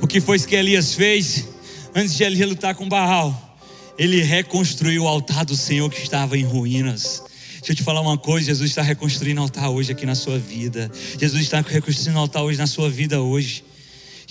o 0.00 0.06
que 0.06 0.20
foi 0.20 0.38
que 0.38 0.54
Elias 0.54 0.94
fez? 0.94 1.48
Antes 1.94 2.14
de 2.14 2.22
Elias 2.22 2.48
lutar 2.48 2.74
com 2.74 2.88
Baal, 2.88 3.58
ele 3.98 4.22
reconstruiu 4.22 5.04
o 5.04 5.08
altar 5.08 5.44
do 5.44 5.56
Senhor 5.56 5.90
que 5.90 6.00
estava 6.00 6.38
em 6.38 6.44
ruínas. 6.44 7.22
Deixa 7.54 7.72
eu 7.72 7.76
te 7.76 7.82
falar 7.82 8.00
uma 8.00 8.16
coisa: 8.16 8.46
Jesus 8.46 8.70
está 8.70 8.82
reconstruindo 8.82 9.40
altar 9.40 9.70
hoje 9.70 9.92
aqui 9.92 10.06
na 10.06 10.14
sua 10.14 10.38
vida. 10.38 10.90
Jesus 11.18 11.42
está 11.42 11.60
reconstruindo 11.60 12.18
altar 12.18 12.42
hoje 12.42 12.58
na 12.58 12.66
sua 12.66 12.88
vida 12.88 13.20
hoje. 13.20 13.64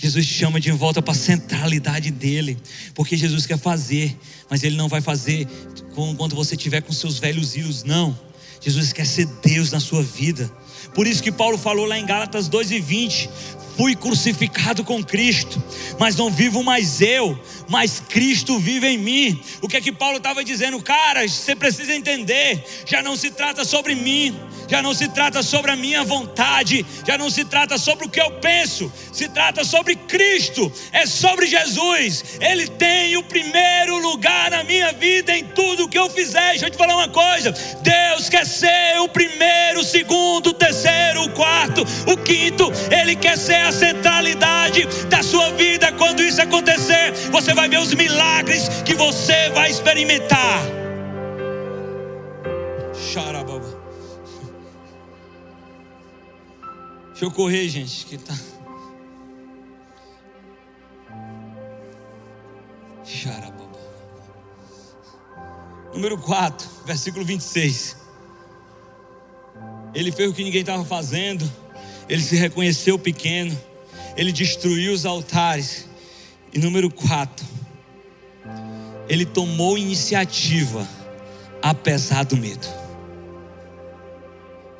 Jesus 0.02 0.26
chama 0.26 0.58
de 0.58 0.72
volta 0.72 1.00
para 1.00 1.12
a 1.12 1.14
centralidade 1.14 2.10
dele, 2.10 2.58
porque 2.92 3.16
Jesus 3.16 3.46
quer 3.46 3.56
fazer, 3.56 4.18
mas 4.50 4.64
ele 4.64 4.74
não 4.74 4.88
vai 4.88 5.00
fazer 5.00 5.46
quando 5.94 6.34
você 6.34 6.56
estiver 6.56 6.80
com 6.80 6.92
seus 6.92 7.20
velhos 7.20 7.54
ídolos, 7.54 7.84
não. 7.84 8.18
Jesus 8.60 8.92
quer 8.92 9.06
ser 9.06 9.26
Deus 9.44 9.70
na 9.70 9.78
sua 9.78 10.02
vida. 10.02 10.50
Por 10.92 11.06
isso 11.06 11.22
que 11.22 11.30
Paulo 11.30 11.56
falou 11.56 11.86
lá 11.86 11.96
em 11.96 12.04
Gálatas 12.04 12.48
2 12.48 12.72
e 12.72 12.80
20: 12.80 13.30
fui 13.76 13.94
crucificado 13.94 14.82
com 14.82 15.04
Cristo, 15.04 15.62
mas 16.00 16.16
não 16.16 16.32
vivo 16.32 16.64
mais 16.64 17.00
eu, 17.00 17.40
mas 17.68 18.00
Cristo 18.00 18.58
vive 18.58 18.88
em 18.88 18.98
mim. 18.98 19.40
O 19.60 19.68
que 19.68 19.76
é 19.76 19.80
que 19.80 19.92
Paulo 19.92 20.16
estava 20.16 20.42
dizendo? 20.42 20.82
Cara, 20.82 21.28
você 21.28 21.54
precisa 21.54 21.94
entender, 21.94 22.64
já 22.86 23.04
não 23.04 23.16
se 23.16 23.30
trata 23.30 23.64
sobre 23.64 23.94
mim, 23.94 24.36
já 24.72 24.80
não 24.80 24.94
se 24.94 25.06
trata 25.06 25.42
sobre 25.42 25.70
a 25.70 25.76
minha 25.76 26.02
vontade, 26.02 26.86
já 27.06 27.18
não 27.18 27.28
se 27.28 27.44
trata 27.44 27.76
sobre 27.76 28.06
o 28.06 28.08
que 28.08 28.18
eu 28.18 28.30
penso, 28.40 28.90
se 29.12 29.28
trata 29.28 29.64
sobre 29.64 29.94
Cristo, 29.94 30.72
é 30.90 31.04
sobre 31.04 31.46
Jesus. 31.46 32.24
Ele 32.40 32.66
tem 32.66 33.14
o 33.18 33.22
primeiro 33.22 33.98
lugar 33.98 34.50
na 34.50 34.64
minha 34.64 34.90
vida 34.94 35.36
em 35.36 35.44
tudo 35.44 35.86
que 35.86 35.98
eu 35.98 36.08
fizer. 36.08 36.52
Deixa 36.52 36.64
eu 36.64 36.70
te 36.70 36.78
falar 36.78 36.96
uma 36.96 37.08
coisa: 37.10 37.52
Deus 37.82 38.30
quer 38.30 38.46
ser 38.46 38.98
o 39.00 39.08
primeiro, 39.10 39.80
o 39.80 39.84
segundo, 39.84 40.46
o 40.46 40.54
terceiro, 40.54 41.24
o 41.24 41.30
quarto, 41.32 41.84
o 42.10 42.16
quinto, 42.16 42.72
Ele 42.90 43.14
quer 43.14 43.36
ser 43.36 43.56
a 43.66 43.72
centralidade 43.72 44.86
da 45.10 45.22
sua 45.22 45.50
vida. 45.50 45.92
Quando 45.92 46.22
isso 46.22 46.40
acontecer, 46.40 47.12
você 47.30 47.52
vai 47.52 47.68
ver 47.68 47.78
os 47.78 47.92
milagres 47.92 48.70
que 48.86 48.94
você 48.94 49.50
vai 49.50 49.70
experimentar. 49.70 50.62
Deixa 57.22 57.32
eu 57.32 57.36
correr, 57.36 57.68
gente, 57.68 58.04
que 58.06 58.18
tá. 58.18 58.36
Número 65.94 66.18
4, 66.18 66.68
versículo 66.84 67.24
26. 67.24 67.96
Ele 69.94 70.10
fez 70.10 70.30
o 70.30 70.34
que 70.34 70.42
ninguém 70.42 70.62
estava 70.62 70.84
fazendo, 70.84 71.48
ele 72.08 72.22
se 72.22 72.34
reconheceu 72.34 72.98
pequeno, 72.98 73.56
ele 74.16 74.32
destruiu 74.32 74.92
os 74.92 75.06
altares. 75.06 75.88
E 76.52 76.58
número 76.58 76.90
4, 76.90 77.46
ele 79.08 79.24
tomou 79.24 79.78
iniciativa, 79.78 80.88
apesar 81.62 82.24
do 82.24 82.36
medo. 82.36 82.66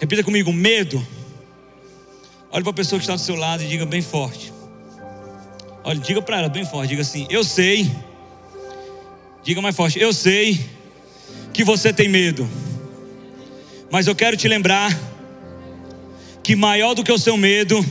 Repita 0.01 0.25
comigo: 0.25 0.53
medo 0.53 1.07
Olhe 2.53 2.63
para 2.63 2.71
a 2.71 2.75
pessoa 2.75 2.99
que 2.99 3.05
está 3.05 3.15
do 3.15 3.21
seu 3.21 3.35
lado 3.35 3.63
e 3.63 3.67
diga 3.67 3.87
bem 3.87 4.03
forte. 4.03 4.53
Olha, 5.83 5.99
diga 5.99 6.21
para 6.21 6.39
ela 6.39 6.49
bem 6.51 6.67
forte, 6.67 6.91
diga 6.91 7.01
assim: 7.01 7.27
Eu 7.31 7.43
sei. 7.43 7.91
Diga 9.43 9.63
mais 9.63 9.75
forte: 9.75 9.99
Eu 9.99 10.13
sei 10.13 10.61
que 11.51 11.65
você 11.65 11.95
tem 11.95 12.11
medo. 12.11 12.49
Mas 13.91 14.07
eu 14.07 14.15
quero 14.15 14.37
te 14.37 14.47
lembrar 14.49 14.97
que 16.43 16.55
maior 16.55 16.95
do 16.95 17.03
que 17.03 17.11
o 17.11 17.19
seu 17.19 17.39
medo 17.39 17.85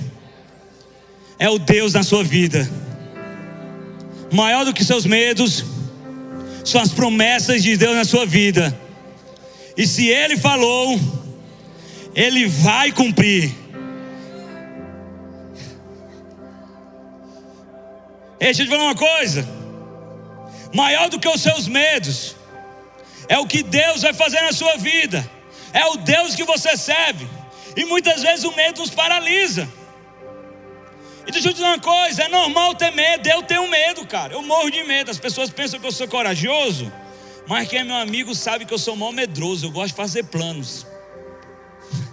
é 1.39 1.49
o 1.49 1.57
Deus 1.57 1.93
na 1.93 2.03
sua 2.03 2.23
vida. 2.23 2.69
Maior 4.31 4.63
do 4.63 4.73
que 4.73 4.85
seus 4.85 5.07
medos 5.07 5.65
são 6.63 6.79
as 6.79 6.93
promessas 6.93 7.63
de 7.63 7.75
Deus 7.75 7.95
na 7.95 8.05
sua 8.05 8.27
vida. 8.27 8.77
E 9.75 9.87
se 9.87 10.07
ele 10.07 10.37
falou, 10.37 10.99
ele 12.13 12.47
vai 12.47 12.91
cumprir. 12.91 13.60
Deixa 18.45 18.63
eu 18.63 18.65
te 18.65 18.71
falar 18.71 18.83
uma 18.83 18.95
coisa: 18.95 19.47
maior 20.73 21.09
do 21.09 21.19
que 21.19 21.27
os 21.27 21.41
seus 21.41 21.67
medos, 21.67 22.35
é 23.27 23.37
o 23.37 23.45
que 23.45 23.63
Deus 23.63 24.01
vai 24.01 24.13
fazer 24.13 24.41
na 24.41 24.51
sua 24.51 24.77
vida, 24.77 25.29
é 25.73 25.85
o 25.85 25.97
Deus 25.97 26.35
que 26.35 26.43
você 26.43 26.75
serve, 26.75 27.27
e 27.75 27.85
muitas 27.85 28.21
vezes 28.21 28.43
o 28.43 28.55
medo 28.55 28.81
nos 28.81 28.89
paralisa. 28.89 29.67
E 31.25 31.31
deixa 31.31 31.49
eu 31.49 31.53
te 31.53 31.57
dizer 31.57 31.67
uma 31.67 31.79
coisa: 31.79 32.23
é 32.23 32.27
normal 32.27 32.73
ter 32.75 32.91
medo, 32.91 33.27
eu 33.27 33.43
tenho 33.43 33.67
medo, 33.67 34.05
cara, 34.05 34.33
eu 34.33 34.41
morro 34.41 34.69
de 34.69 34.83
medo. 34.83 35.11
As 35.11 35.19
pessoas 35.19 35.49
pensam 35.49 35.79
que 35.79 35.85
eu 35.85 35.91
sou 35.91 36.07
corajoso, 36.07 36.91
mas 37.47 37.67
quem 37.67 37.79
é 37.79 37.83
meu 37.83 37.95
amigo 37.95 38.33
sabe 38.33 38.65
que 38.65 38.73
eu 38.73 38.79
sou 38.79 38.95
mal 38.95 39.11
medroso, 39.11 39.67
eu 39.67 39.71
gosto 39.71 39.89
de 39.89 39.95
fazer 39.95 40.23
planos. 40.23 40.85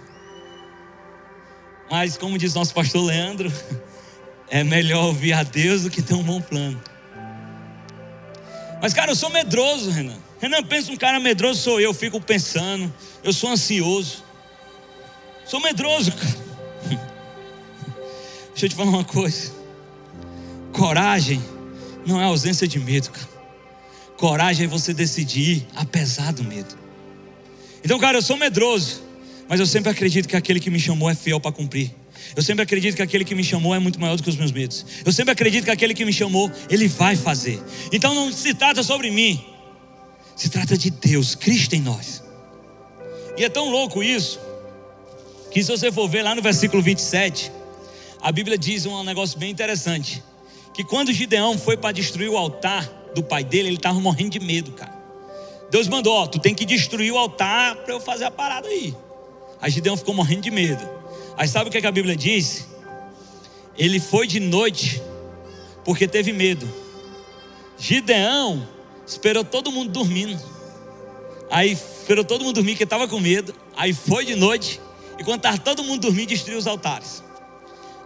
Mas, 1.89 2.17
como 2.17 2.37
diz 2.37 2.53
nosso 2.53 2.71
pastor 2.71 3.03
Leandro, 3.03 3.51
é 4.49 4.63
melhor 4.63 5.05
ouvir 5.05 5.33
a 5.33 5.43
Deus 5.43 5.83
do 5.83 5.89
que 5.89 6.01
ter 6.01 6.13
um 6.13 6.23
bom 6.23 6.41
plano. 6.41 6.81
Mas, 8.81 8.93
cara, 8.93 9.11
eu 9.11 9.15
sou 9.15 9.29
medroso, 9.29 9.91
Renan. 9.91 10.17
Renan, 10.39 10.63
pensa 10.63 10.91
um 10.91 10.95
cara 10.95 11.19
medroso, 11.19 11.61
sou 11.61 11.81
eu, 11.81 11.93
fico 11.93 12.19
pensando. 12.21 12.91
Eu 13.23 13.33
sou 13.33 13.49
ansioso. 13.49 14.23
Sou 15.45 15.59
medroso, 15.59 16.11
cara. 16.13 16.37
Deixa 18.51 18.65
eu 18.65 18.69
te 18.69 18.75
falar 18.75 18.89
uma 18.89 19.03
coisa. 19.03 19.51
Coragem 20.71 21.43
não 22.05 22.21
é 22.21 22.23
ausência 22.23 22.67
de 22.67 22.79
medo, 22.79 23.11
cara. 23.11 23.29
Coragem 24.17 24.65
é 24.65 24.69
você 24.69 24.93
decidir 24.93 25.65
apesar 25.75 26.31
do 26.33 26.43
medo. 26.43 26.77
Então, 27.83 27.97
cara, 27.99 28.17
eu 28.17 28.21
sou 28.21 28.37
medroso, 28.37 29.01
mas 29.47 29.59
eu 29.59 29.65
sempre 29.65 29.89
acredito 29.89 30.27
que 30.27 30.35
aquele 30.35 30.59
que 30.59 30.69
me 30.69 30.79
chamou 30.79 31.09
é 31.09 31.15
fiel 31.15 31.39
para 31.39 31.51
cumprir. 31.51 31.93
Eu 32.35 32.43
sempre 32.43 32.63
acredito 32.63 32.95
que 32.95 33.01
aquele 33.01 33.25
que 33.25 33.33
me 33.33 33.43
chamou 33.43 33.73
é 33.73 33.79
muito 33.79 33.99
maior 33.99 34.15
do 34.15 34.23
que 34.23 34.29
os 34.29 34.35
meus 34.35 34.51
medos. 34.51 34.85
Eu 35.03 35.11
sempre 35.11 35.31
acredito 35.31 35.65
que 35.65 35.71
aquele 35.71 35.93
que 35.93 36.05
me 36.05 36.13
chamou, 36.13 36.51
ele 36.69 36.87
vai 36.87 37.15
fazer. 37.15 37.61
Então 37.91 38.13
não 38.13 38.31
se 38.31 38.53
trata 38.53 38.83
sobre 38.83 39.09
mim, 39.09 39.43
se 40.35 40.49
trata 40.49 40.77
de 40.77 40.89
Deus, 40.89 41.35
Cristo 41.35 41.75
em 41.75 41.81
nós. 41.81 42.23
E 43.37 43.43
é 43.43 43.49
tão 43.49 43.69
louco 43.69 44.03
isso, 44.03 44.39
que 45.51 45.63
se 45.63 45.71
você 45.71 45.91
for 45.91 46.07
ver 46.07 46.21
lá 46.21 46.35
no 46.35 46.41
versículo 46.41 46.81
27, 46.83 47.51
a 48.21 48.31
Bíblia 48.31 48.57
diz 48.57 48.85
um 48.85 49.03
negócio 49.03 49.39
bem 49.39 49.49
interessante: 49.49 50.23
que 50.73 50.83
quando 50.83 51.11
Gideão 51.11 51.57
foi 51.57 51.77
para 51.77 51.91
destruir 51.91 52.29
o 52.29 52.37
altar 52.37 52.87
do 53.15 53.23
pai 53.23 53.43
dele, 53.43 53.69
ele 53.69 53.75
estava 53.77 53.99
morrendo 53.99 54.31
de 54.31 54.39
medo, 54.39 54.71
cara. 54.71 54.93
Deus 55.71 55.87
mandou: 55.87 56.13
Ó, 56.13 56.27
tu 56.27 56.39
tem 56.39 56.53
que 56.53 56.65
destruir 56.65 57.11
o 57.11 57.17
altar 57.17 57.75
para 57.77 57.93
eu 57.93 57.99
fazer 57.99 58.25
a 58.25 58.31
parada 58.31 58.67
aí. 58.67 58.95
Aí 59.61 59.71
Gideão 59.71 59.97
ficou 59.97 60.13
morrendo 60.13 60.41
de 60.41 60.51
medo. 60.51 60.98
Aí 61.39 61.47
sabe 61.47 61.69
o 61.69 61.71
que, 61.71 61.77
é 61.77 61.81
que 61.81 61.87
a 61.87 61.91
Bíblia 61.91 62.17
diz? 62.17 62.67
Ele 63.77 63.97
foi 63.97 64.27
de 64.27 64.41
noite 64.41 65.01
porque 65.85 66.05
teve 66.05 66.33
medo. 66.33 66.67
Gideão 67.77 68.67
esperou 69.07 69.45
todo 69.45 69.71
mundo 69.71 69.89
dormindo. 69.89 70.37
Aí 71.49 71.71
esperou 71.71 72.25
todo 72.25 72.43
mundo 72.43 72.55
dormir, 72.55 72.75
que 72.75 72.83
estava 72.83 73.07
com 73.07 73.21
medo. 73.21 73.55
Aí 73.77 73.93
foi 73.93 74.25
de 74.25 74.35
noite. 74.35 74.81
E 75.17 75.23
quando 75.23 75.37
estava 75.37 75.57
todo 75.57 75.81
mundo 75.81 76.01
dormindo, 76.01 76.27
destruiu 76.27 76.59
os 76.59 76.67
altares. 76.67 77.23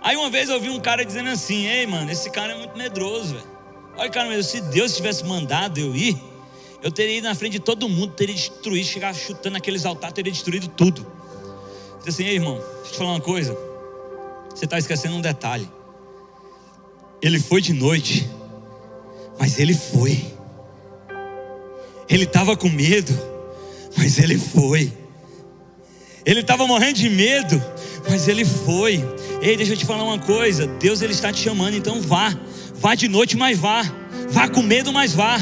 Aí 0.03 0.15
uma 0.15 0.29
vez 0.29 0.49
eu 0.49 0.61
vi 0.61 0.69
um 0.69 0.79
cara 0.79 1.03
dizendo 1.03 1.31
assim: 1.31 1.65
Ei, 1.65 1.87
mano, 1.87 2.11
esse 2.11 2.29
cara 2.29 2.53
é 2.53 2.57
muito 2.59 2.77
medroso, 2.77 3.33
velho. 3.33 3.47
Olha, 3.97 4.09
cara, 4.11 4.43
se 4.43 4.61
Deus 4.61 4.95
tivesse 4.95 5.25
mandado 5.25 5.79
eu 5.79 5.95
ir, 5.95 6.21
eu 6.83 6.91
teria 6.91 7.17
ido 7.17 7.27
na 7.27 7.33
frente 7.33 7.53
de 7.53 7.61
todo 7.61 7.89
mundo, 7.89 8.13
teria 8.13 8.35
destruído, 8.35 8.85
chegar 8.85 9.11
chutando 9.15 9.57
aqueles 9.57 9.87
altares, 9.87 10.13
teria 10.13 10.31
destruído 10.31 10.67
tudo. 10.67 11.12
Diz 12.03 12.15
assim, 12.15 12.25
ei 12.25 12.35
irmão, 12.35 12.55
deixa 12.55 12.87
eu 12.87 12.91
te 12.91 12.97
falar 12.97 13.11
uma 13.11 13.21
coisa. 13.21 13.57
Você 14.53 14.65
está 14.65 14.77
esquecendo 14.77 15.15
um 15.15 15.21
detalhe. 15.21 15.69
Ele 17.21 17.39
foi 17.39 17.61
de 17.61 17.71
noite, 17.71 18.29
mas 19.39 19.57
ele 19.57 19.73
foi. 19.73 20.33
Ele 22.09 22.25
estava 22.25 22.57
com 22.57 22.67
medo, 22.67 23.17
mas 23.97 24.19
ele 24.19 24.37
foi. 24.37 24.91
Ele 26.25 26.41
estava 26.41 26.67
morrendo 26.67 26.95
de 26.95 27.09
medo, 27.09 27.63
mas 28.09 28.27
ele 28.27 28.43
foi. 28.43 29.03
Ei, 29.41 29.55
deixa 29.55 29.73
eu 29.73 29.77
te 29.77 29.85
falar 29.85 30.03
uma 30.03 30.19
coisa. 30.19 30.67
Deus 30.67 31.01
ele 31.01 31.13
está 31.13 31.31
te 31.31 31.39
chamando, 31.39 31.75
então 31.75 32.01
vá. 32.01 32.37
Vá 32.75 32.95
de 32.95 33.07
noite, 33.07 33.37
mas 33.37 33.57
vá. 33.57 33.81
Vá 34.29 34.49
com 34.49 34.61
medo, 34.61 34.91
mas 34.91 35.13
vá. 35.13 35.37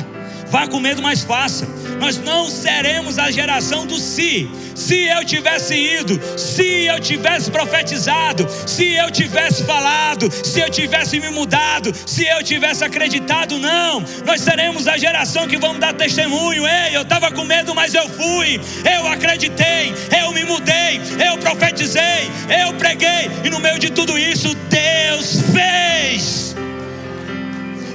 Vá 0.48 0.68
com 0.68 0.80
medo, 0.80 1.02
mas 1.02 1.24
faça. 1.24 1.68
Nós 2.02 2.18
não 2.18 2.50
seremos 2.50 3.20
a 3.20 3.30
geração 3.30 3.86
do 3.86 4.00
se. 4.00 4.50
Se 4.74 5.04
eu 5.04 5.24
tivesse 5.24 5.76
ido, 5.76 6.20
se 6.36 6.86
eu 6.86 7.00
tivesse 7.00 7.52
profetizado, 7.52 8.48
se 8.66 8.94
eu 8.94 9.12
tivesse 9.12 9.64
falado, 9.66 10.28
se 10.44 10.60
eu 10.60 10.68
tivesse 10.68 11.20
me 11.20 11.30
mudado, 11.30 11.94
se 12.08 12.26
eu 12.26 12.44
tivesse 12.44 12.84
acreditado, 12.84 13.60
não. 13.60 14.04
Nós 14.26 14.42
seremos 14.42 14.88
a 14.88 14.98
geração 14.98 15.48
que 15.48 15.58
vamos 15.58 15.78
dar 15.78 15.94
testemunho. 15.94 16.68
Ei, 16.68 16.98
eu 16.98 17.04
estava 17.04 17.30
com 17.32 17.44
medo, 17.44 17.76
mas 17.76 17.94
eu 17.94 18.10
fui. 18.10 18.60
Eu 18.84 19.08
acreditei, 19.08 19.94
eu 20.20 20.32
me 20.32 20.44
mudei, 20.44 21.00
eu 21.30 21.38
profetizei, 21.38 22.32
eu 22.64 22.74
preguei. 22.74 23.30
E 23.44 23.50
no 23.52 23.60
meio 23.60 23.78
de 23.78 23.92
tudo 23.92 24.18
isso, 24.18 24.56
Deus 24.56 25.40
fez. 25.54 26.56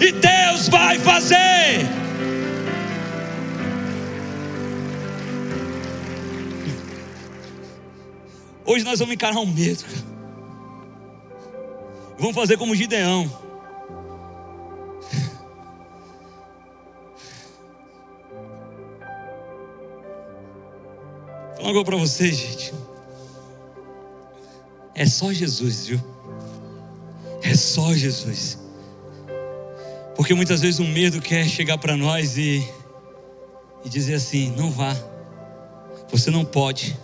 E 0.01 0.13
Deus 0.13 0.69
vai 0.69 0.97
fazer. 1.01 2.06
Hoje 8.67 8.85
nós 8.85 8.99
vamos 8.99 9.15
encarar 9.15 9.39
um 9.39 9.47
medo. 9.47 9.85
Vamos 12.19 12.35
fazer 12.35 12.57
como 12.57 12.75
Gideão. 12.75 13.31
Falar 21.57 21.85
para 21.85 21.97
vocês, 21.97 22.37
gente. 22.37 22.75
É 24.95 25.07
só 25.07 25.33
Jesus, 25.33 25.87
viu? 25.89 26.01
É 27.43 27.55
só 27.55 27.93
Jesus. 27.93 28.59
Porque 30.17 30.33
muitas 30.33 30.63
vezes 30.63 30.81
o 30.81 30.85
medo 30.85 31.21
quer 31.21 31.47
chegar 31.47 31.77
para 31.79 31.97
nós 31.97 32.37
e, 32.37 32.67
e 33.85 33.89
dizer 33.89 34.15
assim: 34.15 34.55
não 34.57 34.71
vá, 34.71 34.97
você 36.11 36.31
não 36.31 36.45
pode, 36.45 36.97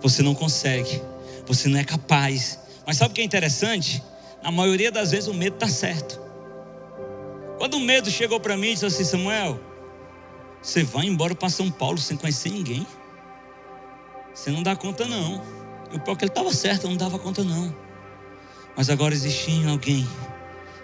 você 0.00 0.22
não 0.22 0.34
consegue, 0.34 1.02
você 1.46 1.68
não 1.68 1.78
é 1.78 1.84
capaz. 1.84 2.58
Mas 2.86 2.96
sabe 2.96 3.12
o 3.12 3.14
que 3.14 3.20
é 3.20 3.24
interessante? 3.24 4.02
Na 4.42 4.50
maioria 4.50 4.90
das 4.90 5.10
vezes 5.10 5.28
o 5.28 5.34
medo 5.34 5.54
está 5.54 5.68
certo. 5.68 6.20
Quando 7.58 7.74
o 7.74 7.80
medo 7.80 8.10
chegou 8.10 8.40
para 8.40 8.56
mim 8.56 8.68
e 8.68 8.74
disse 8.74 8.86
assim: 8.86 9.04
Samuel, 9.04 9.60
você 10.62 10.82
vai 10.82 11.06
embora 11.06 11.34
para 11.34 11.48
São 11.48 11.70
Paulo 11.70 11.98
sem 11.98 12.16
conhecer 12.16 12.50
ninguém? 12.50 12.86
Você 14.34 14.50
não 14.50 14.62
dá 14.62 14.74
conta, 14.74 15.04
não. 15.04 15.42
E 15.92 15.96
o 15.96 16.00
pior 16.00 16.14
é 16.14 16.16
que 16.16 16.24
ele 16.24 16.30
estava 16.30 16.52
certo, 16.52 16.84
eu 16.84 16.90
não 16.90 16.96
dava 16.96 17.18
conta, 17.18 17.42
não. 17.42 17.74
Mas 18.76 18.88
agora 18.88 19.12
existia 19.12 19.68
alguém 19.68 20.06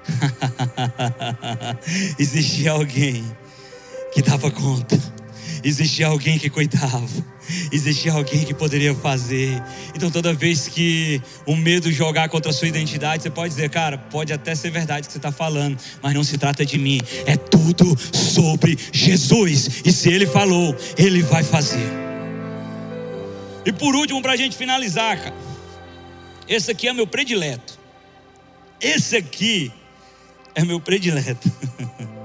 Existia 2.19 2.73
alguém 2.73 3.25
que 4.12 4.23
dava 4.23 4.51
conta. 4.51 4.99
Existia 5.67 6.07
alguém 6.07 6.39
que 6.39 6.49
cuidava. 6.49 7.09
Existia 7.73 8.12
alguém 8.12 8.45
que 8.45 8.55
poderia 8.55 8.95
fazer. 8.95 9.61
Então, 9.97 10.12
toda 10.12 10.33
vez 10.33 10.69
que 10.69 11.21
o 11.45 11.57
medo 11.57 11.91
jogar 11.91 12.29
contra 12.29 12.53
a 12.53 12.55
sua 12.55 12.69
identidade, 12.69 13.25
você 13.25 13.31
pode 13.31 13.53
dizer, 13.53 13.69
cara, 13.69 13.99
pode 13.99 14.33
até 14.33 14.55
ser 14.55 14.71
verdade 14.71 15.09
que 15.09 15.12
você 15.12 15.19
está 15.19 15.33
falando, 15.33 15.77
mas 16.01 16.14
não 16.14 16.23
se 16.23 16.39
trata 16.39 16.64
de 16.64 16.79
mim. 16.79 17.01
É 17.27 17.37
tudo 17.37 17.99
sobre 18.12 18.79
Jesus. 18.93 19.83
E 19.85 19.91
se 19.91 20.09
Ele 20.09 20.25
falou, 20.25 20.73
Ele 20.97 21.21
vai 21.25 21.43
fazer. 21.43 21.91
E 23.64 23.73
por 23.73 23.97
último, 23.97 24.23
para 24.23 24.35
a 24.35 24.37
gente 24.37 24.57
finalizar, 24.57 25.21
cara, 25.21 25.35
esse 26.47 26.71
aqui 26.71 26.87
é 26.87 26.93
meu 26.93 27.09
predileto. 27.09 27.77
Esse 28.81 29.17
aqui 29.17 29.73
é 30.55 30.64
meu 30.64 30.81
predileto. 30.81 31.51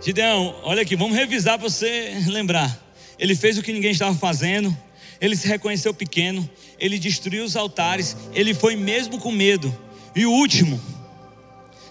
Gideão, 0.00 0.54
olha 0.62 0.82
aqui, 0.82 0.94
vamos 0.94 1.16
revisar 1.16 1.58
para 1.58 1.68
você 1.68 2.22
lembrar. 2.26 2.78
Ele 3.18 3.34
fez 3.34 3.56
o 3.56 3.62
que 3.62 3.72
ninguém 3.72 3.90
estava 3.90 4.14
fazendo, 4.14 4.76
ele 5.20 5.34
se 5.34 5.48
reconheceu 5.48 5.94
pequeno, 5.94 6.48
ele 6.78 6.98
destruiu 6.98 7.44
os 7.44 7.56
altares, 7.56 8.16
ele 8.34 8.52
foi 8.52 8.76
mesmo 8.76 9.18
com 9.18 9.32
medo. 9.32 9.74
E 10.14 10.26
o 10.26 10.30
último, 10.30 10.80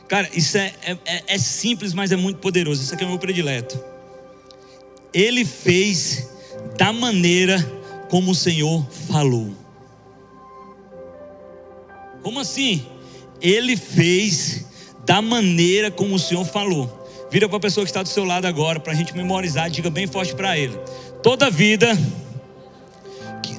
cara, 0.07 0.29
isso 0.33 0.57
é, 0.57 0.73
é, 0.83 1.23
é 1.27 1.37
simples, 1.37 1.93
mas 1.93 2.11
é 2.11 2.15
muito 2.15 2.39
poderoso. 2.39 2.83
Isso 2.83 2.93
aqui 2.93 3.03
é 3.03 3.07
o 3.07 3.09
meu 3.09 3.19
predileto. 3.19 3.83
Ele 5.13 5.43
fez 5.43 6.29
da 6.77 6.93
maneira 6.93 7.59
como 8.09 8.31
o 8.31 8.35
Senhor 8.35 8.85
falou. 9.07 9.51
Como 12.21 12.39
assim? 12.39 12.85
Ele 13.41 13.75
fez 13.75 14.65
da 15.05 15.21
maneira 15.21 15.89
como 15.91 16.15
o 16.15 16.19
Senhor 16.19 16.45
falou. 16.45 17.04
Vira 17.35 17.49
para 17.49 17.57
a 17.57 17.59
pessoa 17.59 17.83
que 17.83 17.89
está 17.89 18.01
do 18.01 18.07
seu 18.07 18.23
lado 18.23 18.45
agora, 18.45 18.79
para 18.79 18.93
a 18.93 18.95
gente 18.95 19.13
memorizar, 19.13 19.69
diga 19.69 19.89
bem 19.89 20.07
forte 20.07 20.33
para 20.33 20.57
ele. 20.57 20.73
Toda 21.21 21.49
vida, 21.49 21.91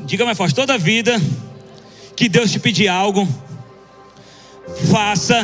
diga 0.06 0.24
mais 0.24 0.38
forte, 0.38 0.54
toda 0.54 0.78
vida 0.78 1.20
que 2.16 2.26
Deus 2.26 2.50
te 2.50 2.58
pedir 2.58 2.88
algo, 2.88 3.28
faça 4.90 5.42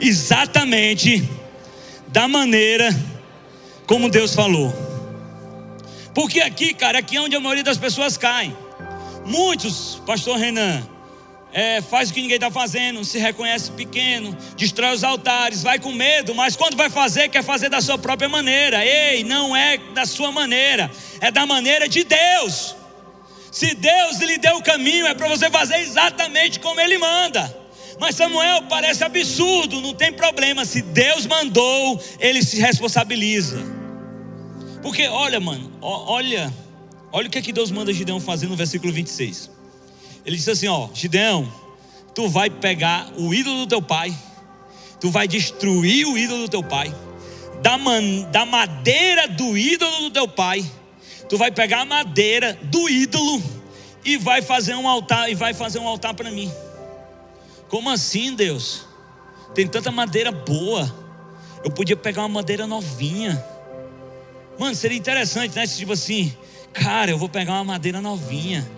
exatamente 0.00 1.28
da 2.08 2.26
maneira 2.26 2.88
como 3.86 4.08
Deus 4.08 4.34
falou. 4.34 4.72
Porque 6.14 6.40
aqui, 6.40 6.72
cara, 6.72 7.00
aqui 7.00 7.18
é 7.18 7.20
onde 7.20 7.36
a 7.36 7.40
maioria 7.40 7.62
das 7.62 7.76
pessoas 7.76 8.16
caem. 8.16 8.56
Muitos, 9.26 10.00
pastor 10.06 10.38
Renan, 10.38 10.82
é, 11.54 11.80
faz 11.80 12.10
o 12.10 12.12
que 12.12 12.20
ninguém 12.20 12.34
está 12.34 12.50
fazendo, 12.50 13.04
se 13.04 13.16
reconhece 13.16 13.70
pequeno, 13.70 14.36
destrói 14.56 14.92
os 14.92 15.04
altares, 15.04 15.62
vai 15.62 15.78
com 15.78 15.92
medo, 15.92 16.34
mas 16.34 16.56
quando 16.56 16.76
vai 16.76 16.90
fazer, 16.90 17.28
quer 17.28 17.44
fazer 17.44 17.68
da 17.68 17.80
sua 17.80 17.96
própria 17.96 18.28
maneira. 18.28 18.84
Ei, 18.84 19.22
não 19.22 19.54
é 19.54 19.78
da 19.78 20.04
sua 20.04 20.32
maneira, 20.32 20.90
é 21.20 21.30
da 21.30 21.46
maneira 21.46 21.88
de 21.88 22.02
Deus. 22.02 22.74
Se 23.52 23.72
Deus 23.72 24.18
lhe 24.18 24.36
deu 24.36 24.56
o 24.56 24.62
caminho, 24.64 25.06
é 25.06 25.14
para 25.14 25.28
você 25.28 25.48
fazer 25.48 25.78
exatamente 25.78 26.58
como 26.58 26.80
Ele 26.80 26.98
manda. 26.98 27.64
Mas 28.00 28.16
Samuel 28.16 28.64
parece 28.68 29.04
absurdo, 29.04 29.80
não 29.80 29.94
tem 29.94 30.12
problema. 30.12 30.64
Se 30.64 30.82
Deus 30.82 31.24
mandou, 31.24 32.02
ele 32.18 32.42
se 32.42 32.58
responsabiliza. 32.58 33.62
Porque, 34.82 35.06
olha, 35.06 35.38
mano, 35.38 35.70
olha, 35.80 36.52
olha 37.12 37.28
o 37.28 37.30
que, 37.30 37.38
é 37.38 37.42
que 37.42 37.52
Deus 37.52 37.70
manda 37.70 37.92
Gideão 37.92 38.18
fazer 38.18 38.48
no 38.48 38.56
versículo 38.56 38.92
26. 38.92 39.53
Ele 40.24 40.36
disse 40.36 40.50
assim: 40.50 40.68
Ó, 40.68 40.88
Gideão, 40.94 41.50
tu 42.14 42.28
vai 42.28 42.48
pegar 42.48 43.10
o 43.16 43.34
ídolo 43.34 43.60
do 43.60 43.66
teu 43.66 43.82
pai, 43.82 44.16
tu 45.00 45.10
vai 45.10 45.28
destruir 45.28 46.06
o 46.06 46.16
ídolo 46.16 46.42
do 46.42 46.48
teu 46.48 46.62
pai, 46.62 46.94
da, 47.60 47.76
man, 47.76 48.22
da 48.30 48.46
madeira 48.46 49.28
do 49.28 49.56
ídolo 49.56 50.00
do 50.00 50.10
teu 50.10 50.28
pai, 50.28 50.64
tu 51.28 51.36
vai 51.36 51.50
pegar 51.50 51.80
a 51.80 51.84
madeira 51.84 52.58
do 52.62 52.88
ídolo 52.88 53.42
e 54.04 54.16
vai 54.16 54.42
fazer 54.42 54.74
um 54.74 54.88
altar 54.88 55.30
e 55.30 55.34
vai 55.34 55.54
fazer 55.54 55.78
um 55.78 55.88
altar 55.88 56.14
para 56.14 56.30
mim. 56.30 56.50
Como 57.68 57.90
assim, 57.90 58.34
Deus? 58.34 58.86
Tem 59.54 59.66
tanta 59.66 59.90
madeira 59.90 60.30
boa. 60.30 60.94
Eu 61.64 61.70
podia 61.70 61.96
pegar 61.96 62.22
uma 62.22 62.28
madeira 62.28 62.66
novinha. 62.66 63.42
Mano, 64.58 64.74
seria 64.74 64.98
interessante, 64.98 65.56
né? 65.56 65.66
Tipo 65.66 65.92
assim, 65.92 66.36
cara, 66.72 67.10
eu 67.10 67.18
vou 67.18 67.28
pegar 67.28 67.54
uma 67.54 67.64
madeira 67.64 68.00
novinha. 68.00 68.68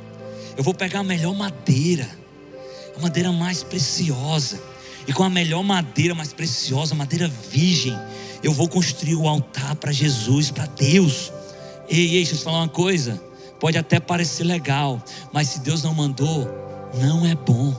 Eu 0.56 0.64
vou 0.64 0.72
pegar 0.72 1.00
a 1.00 1.04
melhor 1.04 1.34
madeira, 1.34 2.08
a 2.96 3.00
madeira 3.00 3.30
mais 3.30 3.62
preciosa. 3.62 4.60
E 5.06 5.12
com 5.12 5.22
a 5.22 5.30
melhor 5.30 5.62
madeira 5.62 6.14
mais 6.14 6.32
preciosa, 6.32 6.94
madeira 6.94 7.28
virgem, 7.28 7.96
eu 8.42 8.52
vou 8.52 8.68
construir 8.68 9.14
o 9.14 9.28
altar 9.28 9.76
para 9.76 9.92
Jesus, 9.92 10.50
para 10.50 10.66
Deus. 10.66 11.32
Ei, 11.88 12.00
ei, 12.00 12.08
deixa 12.08 12.32
eu 12.32 12.38
te 12.38 12.44
falar 12.44 12.58
uma 12.58 12.68
coisa. 12.68 13.22
Pode 13.60 13.78
até 13.78 14.00
parecer 14.00 14.44
legal, 14.44 15.02
mas 15.32 15.48
se 15.48 15.60
Deus 15.60 15.82
não 15.82 15.94
mandou, 15.94 16.48
não 16.94 17.24
é 17.24 17.34
bom. 17.34 17.74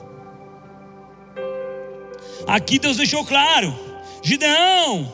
Aqui 2.47 2.79
Deus 2.79 2.97
deixou 2.97 3.25
claro: 3.25 3.77
Gideão, 4.23 5.13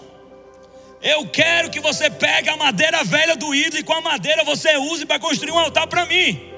eu 1.01 1.25
quero 1.27 1.69
que 1.71 1.79
você 1.79 2.09
pegue 2.09 2.49
a 2.49 2.57
madeira 2.57 3.03
velha 3.03 3.35
do 3.35 3.55
ídolo 3.55 3.79
e 3.79 3.83
com 3.83 3.93
a 3.93 4.01
madeira 4.01 4.43
você 4.43 4.77
use 4.77 5.05
para 5.05 5.19
construir 5.19 5.51
um 5.51 5.59
altar 5.59 5.87
para 5.87 6.05
mim. 6.05 6.52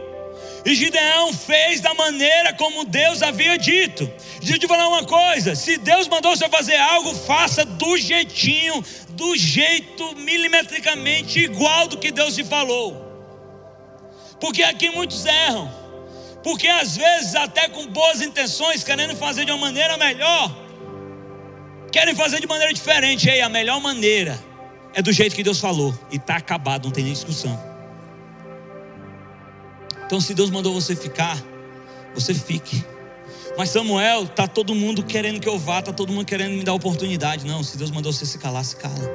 E 0.66 0.74
Gideão 0.74 1.32
fez 1.32 1.80
da 1.80 1.94
maneira 1.94 2.52
como 2.54 2.86
Deus 2.86 3.22
havia 3.22 3.56
dito. 3.56 4.12
Deixa 4.40 4.56
eu 4.56 4.60
te 4.60 4.68
falar 4.68 4.88
uma 4.88 5.04
coisa: 5.04 5.54
se 5.54 5.78
Deus 5.78 6.08
mandou 6.08 6.36
você 6.36 6.50
fazer 6.50 6.76
algo, 6.76 7.14
faça 7.14 7.64
do 7.64 7.96
jeitinho, 7.98 8.84
do 9.10 9.36
jeito 9.38 10.16
milimetricamente 10.16 11.40
igual 11.40 11.88
do 11.88 12.00
que 12.00 12.12
Deus 12.12 12.34
te 12.34 12.44
falou. 12.44 13.06
Porque 14.40 14.64
aqui 14.64 14.90
muitos 14.90 15.24
erram. 15.26 15.72
Porque 16.44 16.68
às 16.68 16.98
vezes, 16.98 17.36
até 17.36 17.70
com 17.70 17.86
boas 17.88 18.22
intenções, 18.22 18.84
querendo 18.84 19.16
fazer 19.16 19.46
de 19.46 19.52
uma 19.52 19.60
maneira 19.60 19.98
melhor, 19.98 20.56
querem 21.92 22.16
fazer 22.16 22.40
de 22.40 22.48
maneira 22.48 22.74
diferente. 22.74 23.30
Ei, 23.30 23.42
a 23.42 23.50
melhor 23.50 23.80
maneira 23.80 24.40
é 24.96 25.02
do 25.02 25.12
jeito 25.12 25.36
que 25.36 25.44
Deus 25.44 25.60
falou. 25.60 25.94
E 26.12 26.16
está 26.16 26.38
acabado, 26.38 26.86
não 26.86 26.92
tem 26.92 27.04
nem 27.04 27.14
discussão. 27.14 27.75
Então, 30.06 30.22
se 30.22 30.34
Deus 30.34 30.50
mandou 30.50 30.74
você 30.74 30.96
ficar, 30.96 31.42
você 32.14 32.34
fique. 32.34 32.84
Mas 33.58 33.70
Samuel, 33.70 34.28
tá 34.28 34.48
todo 34.48 34.76
mundo 34.76 35.04
querendo 35.04 35.40
que 35.40 35.48
eu 35.48 35.58
vá, 35.58 35.82
tá 35.82 35.94
todo 35.94 36.12
mundo 36.12 36.26
querendo 36.26 36.54
me 36.54 36.64
dar 36.64 36.74
oportunidade. 36.74 37.46
Não, 37.46 37.64
se 37.64 37.78
Deus 37.78 37.90
mandou 37.90 38.12
você 38.12 38.26
se 38.26 38.38
calar, 38.38 38.64
se 38.66 38.76
cala. 38.76 39.10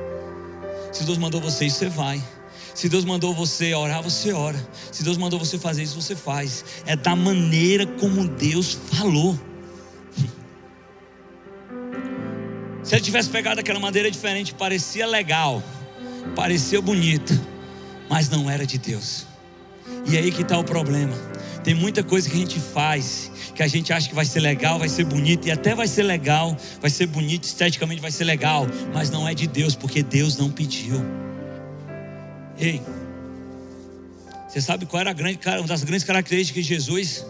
Se 0.93 1.05
Deus 1.05 1.19
mandou 1.19 1.41
você 1.41 1.67
ir, 1.67 1.71
você 1.71 1.89
vai. 1.89 2.23
Se 2.75 2.89
Deus 2.89 3.05
mandou 3.05 3.35
você 3.35 3.75
orar, 3.75 4.03
você 4.03 4.33
ora. 4.33 4.59
Se 4.91 5.03
Deus 5.05 5.19
mandou 5.19 5.39
você 5.39 5.59
fazer 5.59 5.83
isso, 5.83 6.01
você 6.01 6.17
faz. 6.17 6.65
É 6.87 6.97
da 6.97 7.15
maneira 7.15 7.87
como 7.87 8.27
Deus 8.27 8.79
falou. 8.93 9.39
Se 12.83 12.95
ele 12.95 13.03
tivesse 13.03 13.29
pegado 13.29 13.61
aquela 13.61 13.79
madeira 13.79 14.11
diferente, 14.11 14.55
parecia 14.55 15.07
legal, 15.07 15.63
parecia 16.35 16.81
bonito, 16.81 17.39
mas 18.09 18.31
não 18.31 18.51
era 18.51 18.67
de 18.67 18.79
Deus. 18.79 19.30
E 20.07 20.17
aí 20.17 20.31
que 20.31 20.43
está 20.43 20.59
o 20.59 20.65
problema. 20.65 21.17
Tem 21.63 21.75
muita 21.75 22.03
coisa 22.03 22.29
que 22.29 22.37
a 22.37 22.39
gente 22.39 22.59
faz 22.59 23.31
que 23.61 23.65
a 23.65 23.69
gente 23.69 23.93
acha 23.93 24.09
que 24.09 24.15
vai 24.15 24.25
ser 24.25 24.41
legal, 24.41 24.79
vai 24.79 24.89
ser 24.89 25.05
bonito 25.05 25.47
e 25.47 25.51
até 25.51 25.75
vai 25.75 25.87
ser 25.87 26.03
legal, 26.03 26.57
vai 26.81 26.89
ser 26.89 27.07
bonito, 27.07 27.45
esteticamente 27.45 28.01
vai 28.01 28.11
ser 28.11 28.25
legal, 28.25 28.67
mas 28.95 29.11
não 29.11 29.29
é 29.29 29.35
de 29.35 29.47
Deus, 29.47 29.75
porque 29.75 30.03
Deus 30.03 30.39
não 30.39 30.51
pediu. 30.51 30.99
Ei, 32.59 32.81
você 34.49 34.63
sabe 34.63 34.87
qual 34.87 35.03
era 35.03 35.13
grande, 35.13 35.39
uma 35.59 35.67
das 35.67 35.85
grandes 35.85 36.05
características 36.05 36.65
de 36.65 36.75
Jesus? 36.75 37.27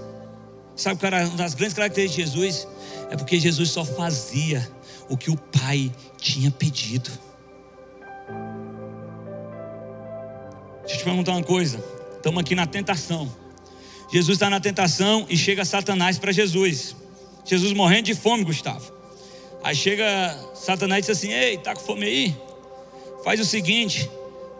Sabe 0.76 1.00
qual 1.00 1.12
era 1.12 1.26
uma 1.26 1.36
das 1.36 1.54
grandes 1.54 1.74
características 1.74 2.30
de 2.30 2.38
Jesus? 2.38 2.68
É 3.10 3.16
porque 3.16 3.40
Jesus 3.40 3.70
só 3.70 3.84
fazia 3.84 4.64
o 5.08 5.16
que 5.16 5.32
o 5.32 5.36
Pai 5.36 5.90
tinha 6.16 6.52
pedido. 6.52 7.10
Deixa 10.82 10.94
eu 10.94 10.98
te 10.98 11.04
perguntar 11.04 11.32
uma 11.32 11.42
coisa. 11.42 11.99
Estamos 12.20 12.38
aqui 12.38 12.54
na 12.54 12.66
tentação. 12.66 13.34
Jesus 14.12 14.36
está 14.36 14.50
na 14.50 14.60
tentação 14.60 15.24
e 15.30 15.38
chega 15.38 15.64
Satanás 15.64 16.18
para 16.18 16.30
Jesus. 16.30 16.94
Jesus 17.46 17.72
morrendo 17.72 18.02
de 18.02 18.14
fome, 18.14 18.44
Gustavo. 18.44 18.92
Aí 19.62 19.74
chega 19.74 20.38
Satanás 20.54 20.98
e 20.98 21.08
diz 21.08 21.16
assim: 21.16 21.32
Ei, 21.32 21.56
tá 21.56 21.74
com 21.74 21.80
fome 21.80 22.04
aí? 22.04 22.36
Faz 23.24 23.40
o 23.40 23.44
seguinte: 23.46 24.10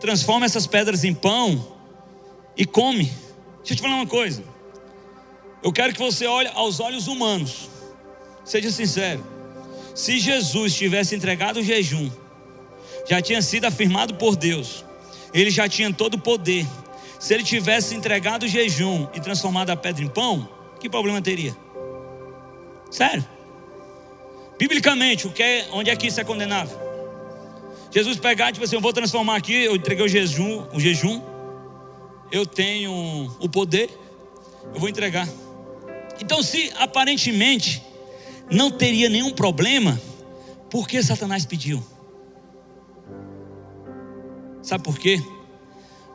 transforma 0.00 0.46
essas 0.46 0.66
pedras 0.66 1.04
em 1.04 1.12
pão 1.12 1.76
e 2.56 2.64
come. 2.64 3.04
Deixa 3.58 3.72
eu 3.72 3.76
te 3.76 3.82
falar 3.82 3.96
uma 3.96 4.06
coisa. 4.06 4.42
Eu 5.62 5.70
quero 5.70 5.92
que 5.92 6.00
você 6.00 6.26
olhe 6.26 6.48
aos 6.54 6.80
olhos 6.80 7.08
humanos. 7.08 7.68
Seja 8.42 8.70
sincero. 8.70 9.22
Se 9.94 10.18
Jesus 10.18 10.74
tivesse 10.74 11.14
entregado 11.14 11.61
o 11.61 11.62
jejum, 11.62 12.11
já 13.06 13.20
tinha 13.20 13.42
sido 13.42 13.66
afirmado 13.66 14.14
por 14.14 14.34
Deus, 14.34 14.82
ele 15.34 15.50
já 15.50 15.68
tinha 15.68 15.92
todo 15.92 16.14
o 16.14 16.18
poder. 16.18 16.66
Se 17.20 17.34
ele 17.34 17.44
tivesse 17.44 17.94
entregado 17.94 18.44
o 18.44 18.48
jejum 18.48 19.06
e 19.12 19.20
transformado 19.20 19.68
a 19.68 19.76
pedra 19.76 20.02
em 20.02 20.08
pão, 20.08 20.48
que 20.80 20.88
problema 20.88 21.20
teria? 21.20 21.54
Sério? 22.90 23.22
Biblicamente, 24.58 25.26
o 25.26 25.30
que 25.30 25.42
é, 25.42 25.68
onde 25.70 25.90
é 25.90 25.96
que 25.96 26.06
isso 26.06 26.18
é 26.18 26.24
condenável? 26.24 26.78
Jesus 27.92 28.16
pegar, 28.18 28.52
tipo 28.52 28.64
assim, 28.64 28.74
eu 28.74 28.80
vou 28.80 28.92
transformar 28.92 29.36
aqui, 29.36 29.52
eu 29.52 29.76
entreguei 29.76 30.06
o 30.06 30.08
jejum, 30.08 30.66
o 30.72 30.80
jejum, 30.80 31.22
eu 32.32 32.46
tenho 32.46 33.30
o 33.38 33.48
poder, 33.50 33.90
eu 34.72 34.80
vou 34.80 34.88
entregar. 34.88 35.28
Então, 36.22 36.42
se 36.42 36.72
aparentemente 36.78 37.82
não 38.50 38.70
teria 38.70 39.10
nenhum 39.10 39.30
problema, 39.30 40.00
por 40.70 40.88
que 40.88 41.02
Satanás 41.02 41.44
pediu? 41.44 41.84
Sabe 44.62 44.82
por 44.82 44.98
quê? 44.98 45.22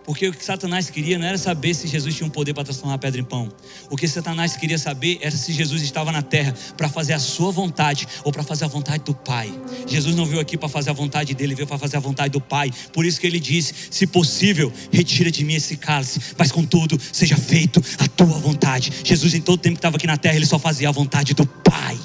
Porque 0.06 0.28
o 0.28 0.34
que 0.34 0.46
Satanás 0.46 0.90
queria 0.90 1.18
não 1.18 1.26
era 1.26 1.38
saber 1.38 1.74
se 1.74 1.88
Jesus 1.88 2.16
tinha 2.16 2.28
um 2.28 2.30
poder 2.30 2.54
para 2.54 2.64
transformar 2.64 3.00
pedra 3.00 3.20
em 3.20 3.24
pão. 3.24 3.52
O 3.90 3.96
que 3.96 4.08
Satanás 4.08 4.56
queria 4.56 4.78
saber 4.78 5.18
era 5.20 5.36
se 5.36 5.52
Jesus 5.52 5.82
estava 5.82 6.12
na 6.12 6.22
terra 6.22 6.54
para 6.78 6.88
fazer 6.88 7.14
a 7.14 7.20
sua 7.20 7.52
vontade 7.52 8.08
ou 8.24 8.32
para 8.32 8.44
fazer 8.44 8.66
a 8.66 8.68
vontade 8.68 9.04
do 9.04 9.16
Pai. 9.16 9.52
Jesus 9.88 10.16
não 10.16 10.26
veio 10.26 10.40
aqui 10.40 10.58
para 10.58 10.70
fazer 10.70 10.92
a 10.92 10.94
vontade 10.94 11.34
dele, 11.34 11.56
veio 11.56 11.68
para 11.68 11.80
fazer 11.80 11.98
a 11.98 12.00
vontade 12.00 12.32
do 12.32 12.40
Pai. 12.40 12.72
Por 12.94 13.04
isso 13.04 13.20
que 13.20 13.26
ele 13.26 13.40
disse: 13.40 13.74
se 13.90 14.06
possível, 14.06 14.72
retira 14.92 15.32
de 15.32 15.44
mim 15.44 15.56
esse 15.56 15.76
cálice, 15.76 16.22
mas 16.38 16.52
contudo, 16.52 17.00
seja 17.12 17.36
feito 17.36 17.82
a 17.98 18.08
tua 18.08 18.38
vontade. 18.38 18.92
Jesus, 19.04 19.34
em 19.34 19.42
todo 19.42 19.60
tempo 19.60 19.76
que 19.76 19.80
estava 19.80 19.98
aqui 19.98 20.06
na 20.06 20.18
terra, 20.18 20.36
ele 20.36 20.46
só 20.46 20.60
fazia 20.60 20.90
a 20.90 20.92
vontade 20.92 21.34
do 21.34 21.48
Pai. 21.48 21.98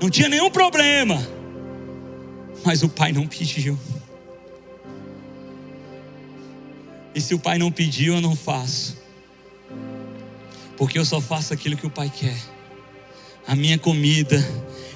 Não 0.00 0.08
tinha 0.08 0.28
nenhum 0.28 0.50
problema, 0.50 1.20
mas 2.64 2.84
o 2.84 2.88
Pai 2.88 3.10
não 3.10 3.26
pediu. 3.26 3.76
E 7.14 7.20
se 7.20 7.34
o 7.34 7.38
pai 7.38 7.58
não 7.58 7.70
pediu, 7.70 8.14
eu 8.14 8.20
não 8.20 8.36
faço. 8.36 8.96
Porque 10.76 10.98
eu 10.98 11.04
só 11.04 11.20
faço 11.20 11.52
aquilo 11.52 11.76
que 11.76 11.86
o 11.86 11.90
pai 11.90 12.10
quer. 12.14 12.36
A 13.46 13.56
minha 13.56 13.78
comida 13.78 14.36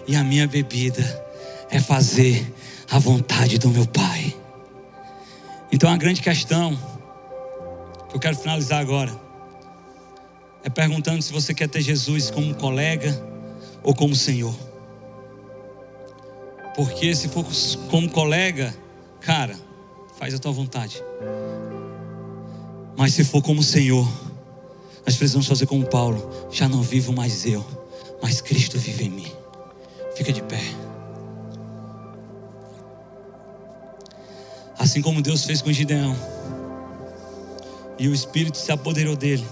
e 0.07 0.15
a 0.15 0.23
minha 0.23 0.47
bebida 0.47 1.03
é 1.71 1.81
fazer 1.81 2.53
a 2.91 2.99
vontade 2.99 3.59
do 3.59 3.69
meu 3.71 3.87
pai. 3.87 4.37
Então 5.73 5.91
a 5.91 5.97
grande 5.97 6.21
questão 6.21 6.79
que 8.11 8.17
eu 8.17 8.21
quero 8.21 8.37
finalizar 8.37 8.81
agora 8.81 9.11
é 10.63 10.69
perguntando 10.69 11.23
se 11.23 11.33
você 11.33 11.55
quer 11.55 11.69
ter 11.69 11.81
Jesus 11.81 12.31
como 12.31 12.55
colega 12.55 13.11
ou 13.83 13.95
como 13.95 14.15
Senhor. 14.15 14.55
Porque 16.77 17.15
se 17.15 17.29
for 17.29 17.45
como 17.91 18.09
colega, 18.11 18.75
cara, 19.21 19.57
faz 20.19 20.35
a 20.35 20.39
tua 20.39 20.53
vontade. 20.53 21.03
Mas 22.97 23.15
se 23.15 23.25
for 23.25 23.43
como 23.43 23.61
o 23.61 23.65
Senhor, 23.65 24.07
nós 25.07 25.17
precisamos 25.17 25.47
fazer 25.47 25.67
como 25.67 25.87
Paulo: 25.87 26.49
já 26.51 26.69
não 26.69 26.83
vivo 26.83 27.13
mais 27.13 27.45
eu, 27.47 27.65
mas 28.23 28.41
Cristo 28.41 28.79
vive 28.79 29.05
em 29.05 29.11
mim. 29.11 29.33
Fica 30.15 30.33
de 30.33 30.43
pé. 30.43 30.63
Assim 34.79 35.01
como 35.01 35.23
Deus 35.23 35.45
fez 35.45 35.63
com 35.63 35.73
Gideão, 35.73 36.17
e 37.99 38.09
o 38.09 38.15
Espírito 38.15 38.59
se 38.59 38.73
apoderou 38.73 39.17
dele, 39.17 39.47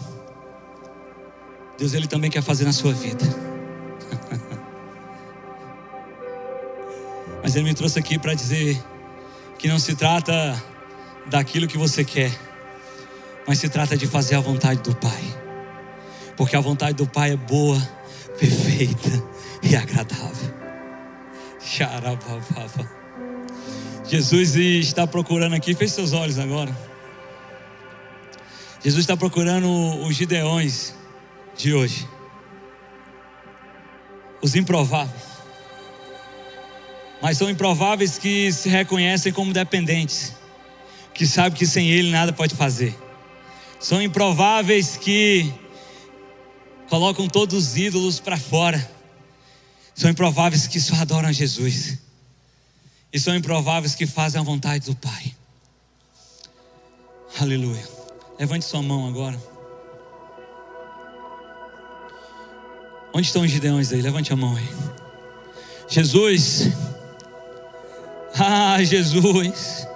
Deus 1.79 1.95
ele 1.95 2.07
também 2.07 2.31
quer 2.31 2.43
fazer 2.43 2.65
na 2.65 2.73
sua 2.73 2.93
vida. 2.93 3.25
Mas 7.43 7.57
ele 7.57 7.65
me 7.65 7.75
trouxe 7.75 7.99
aqui 7.99 8.19
para 8.19 8.35
dizer 8.35 8.79
que 9.59 9.67
não 9.69 9.79
se 9.79 9.95
trata 9.95 10.63
daquilo 11.27 11.67
que 11.67 11.79
você 11.79 12.05
quer 12.05 12.50
mas 13.47 13.59
se 13.59 13.69
trata 13.69 13.97
de 13.97 14.07
fazer 14.07 14.37
a 14.37 14.41
vontade 14.41 14.81
do 14.83 14.95
Pai, 14.95 15.23
porque 16.37 16.57
a 16.57 16.61
vontade 16.61 16.95
do 16.95 17.07
Pai 17.07 17.33
é 17.33 17.37
boa, 17.37 17.81
perfeita 18.39 19.23
e 19.63 19.77
agradável. 19.77 20.55
Jesus 24.07 24.57
está 24.57 25.07
procurando 25.07 25.55
aqui, 25.55 25.75
feche 25.75 25.95
seus 25.95 26.13
olhos 26.13 26.39
agora. 26.39 26.77
Jesus 28.83 29.01
está 29.01 29.17
procurando 29.17 29.69
os 30.05 30.17
Gideões 30.17 30.95
de 31.57 31.75
hoje, 31.75 32.09
os 34.41 34.57
improváveis, 34.57 35.23
mas 37.21 37.37
são 37.37 37.51
improváveis 37.51 38.17
que 38.17 38.51
se 38.51 38.69
reconhecem 38.69 39.33
como 39.33 39.53
dependentes, 39.53 40.35
que 41.13 41.27
sabem 41.27 41.59
que 41.59 41.67
sem 41.67 41.91
Ele 41.91 42.11
nada 42.11 42.33
pode 42.33 42.55
fazer. 42.55 42.97
São 43.81 44.03
improváveis 44.03 44.99
que 44.99 45.51
colocam 46.91 47.27
todos 47.27 47.57
os 47.57 47.77
ídolos 47.79 48.21
para 48.21 48.37
fora. 48.37 48.91
São 49.95 50.11
improváveis 50.11 50.67
que 50.67 50.79
só 50.79 50.97
adoram 50.97 51.33
Jesus. 51.33 51.99
E 53.11 53.19
são 53.19 53.35
improváveis 53.35 53.95
que 53.95 54.07
fazem 54.07 54.39
a 54.39 54.45
vontade 54.45 54.85
do 54.85 54.95
Pai. 54.95 55.35
Aleluia. 57.41 57.83
Levante 58.39 58.67
sua 58.67 58.83
mão 58.83 59.09
agora. 59.09 59.41
Onde 63.15 63.27
estão 63.27 63.43
os 63.43 63.51
gideões 63.51 63.93
aí? 63.93 64.03
Levante 64.03 64.31
a 64.31 64.37
mão 64.37 64.57
aí. 64.57 64.69
Jesus. 65.89 66.69
Ah, 68.39 68.83
Jesus. 68.83 69.87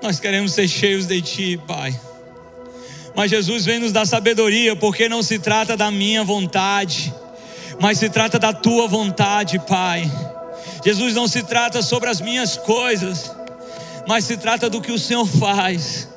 Nós 0.00 0.20
queremos 0.20 0.52
ser 0.52 0.68
cheios 0.68 1.06
de 1.06 1.20
Ti, 1.20 1.60
Pai. 1.66 2.00
Mas 3.14 3.30
Jesus 3.30 3.64
vem 3.64 3.78
nos 3.78 3.92
dar 3.92 4.06
sabedoria, 4.06 4.74
porque 4.74 5.08
não 5.08 5.22
se 5.22 5.38
trata 5.38 5.76
da 5.76 5.90
minha 5.90 6.24
vontade, 6.24 7.12
mas 7.80 7.98
se 7.98 8.08
trata 8.08 8.38
da 8.38 8.52
tua 8.52 8.88
vontade, 8.88 9.58
Pai. 9.58 10.10
Jesus 10.84 11.14
não 11.14 11.28
se 11.28 11.42
trata 11.42 11.82
sobre 11.82 12.08
as 12.08 12.20
minhas 12.20 12.56
coisas, 12.56 13.30
mas 14.06 14.24
se 14.24 14.36
trata 14.36 14.68
do 14.70 14.80
que 14.80 14.90
o 14.90 14.98
Senhor 14.98 15.26
faz. 15.26 16.08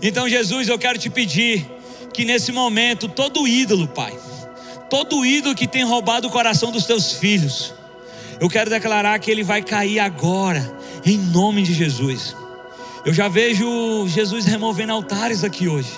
Então, 0.00 0.28
Jesus, 0.28 0.68
eu 0.68 0.78
quero 0.78 0.98
te 0.98 1.10
pedir 1.10 1.70
que 2.12 2.24
nesse 2.24 2.50
momento 2.50 3.08
todo 3.08 3.46
ídolo, 3.46 3.86
Pai, 3.88 4.12
todo 4.90 5.24
ídolo 5.24 5.54
que 5.54 5.66
tem 5.66 5.84
roubado 5.84 6.28
o 6.28 6.30
coração 6.30 6.70
dos 6.70 6.84
teus 6.84 7.12
filhos, 7.12 7.74
eu 8.40 8.48
quero 8.48 8.70
declarar 8.70 9.18
que 9.20 9.30
ele 9.30 9.44
vai 9.44 9.62
cair 9.62 10.00
agora, 10.00 10.76
em 11.04 11.18
nome 11.18 11.62
de 11.62 11.74
Jesus. 11.74 12.34
Eu 13.04 13.12
já 13.12 13.28
vejo 13.28 14.06
Jesus 14.08 14.44
removendo 14.44 14.92
altares 14.92 15.44
aqui 15.44 15.68
hoje. 15.68 15.92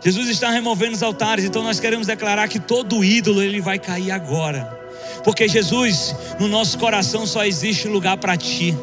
Jesus 0.00 0.28
está 0.28 0.50
removendo 0.50 0.94
os 0.94 1.02
altares, 1.02 1.44
então 1.44 1.62
nós 1.62 1.78
queremos 1.78 2.06
declarar 2.06 2.48
que 2.48 2.58
todo 2.58 3.04
ídolo 3.04 3.42
ele 3.42 3.60
vai 3.60 3.78
cair 3.78 4.10
agora. 4.10 4.78
Porque 5.22 5.46
Jesus, 5.46 6.14
no 6.38 6.48
nosso 6.48 6.78
coração 6.78 7.26
só 7.26 7.44
existe 7.44 7.86
lugar 7.86 8.16
para 8.16 8.36
ti. 8.36 8.74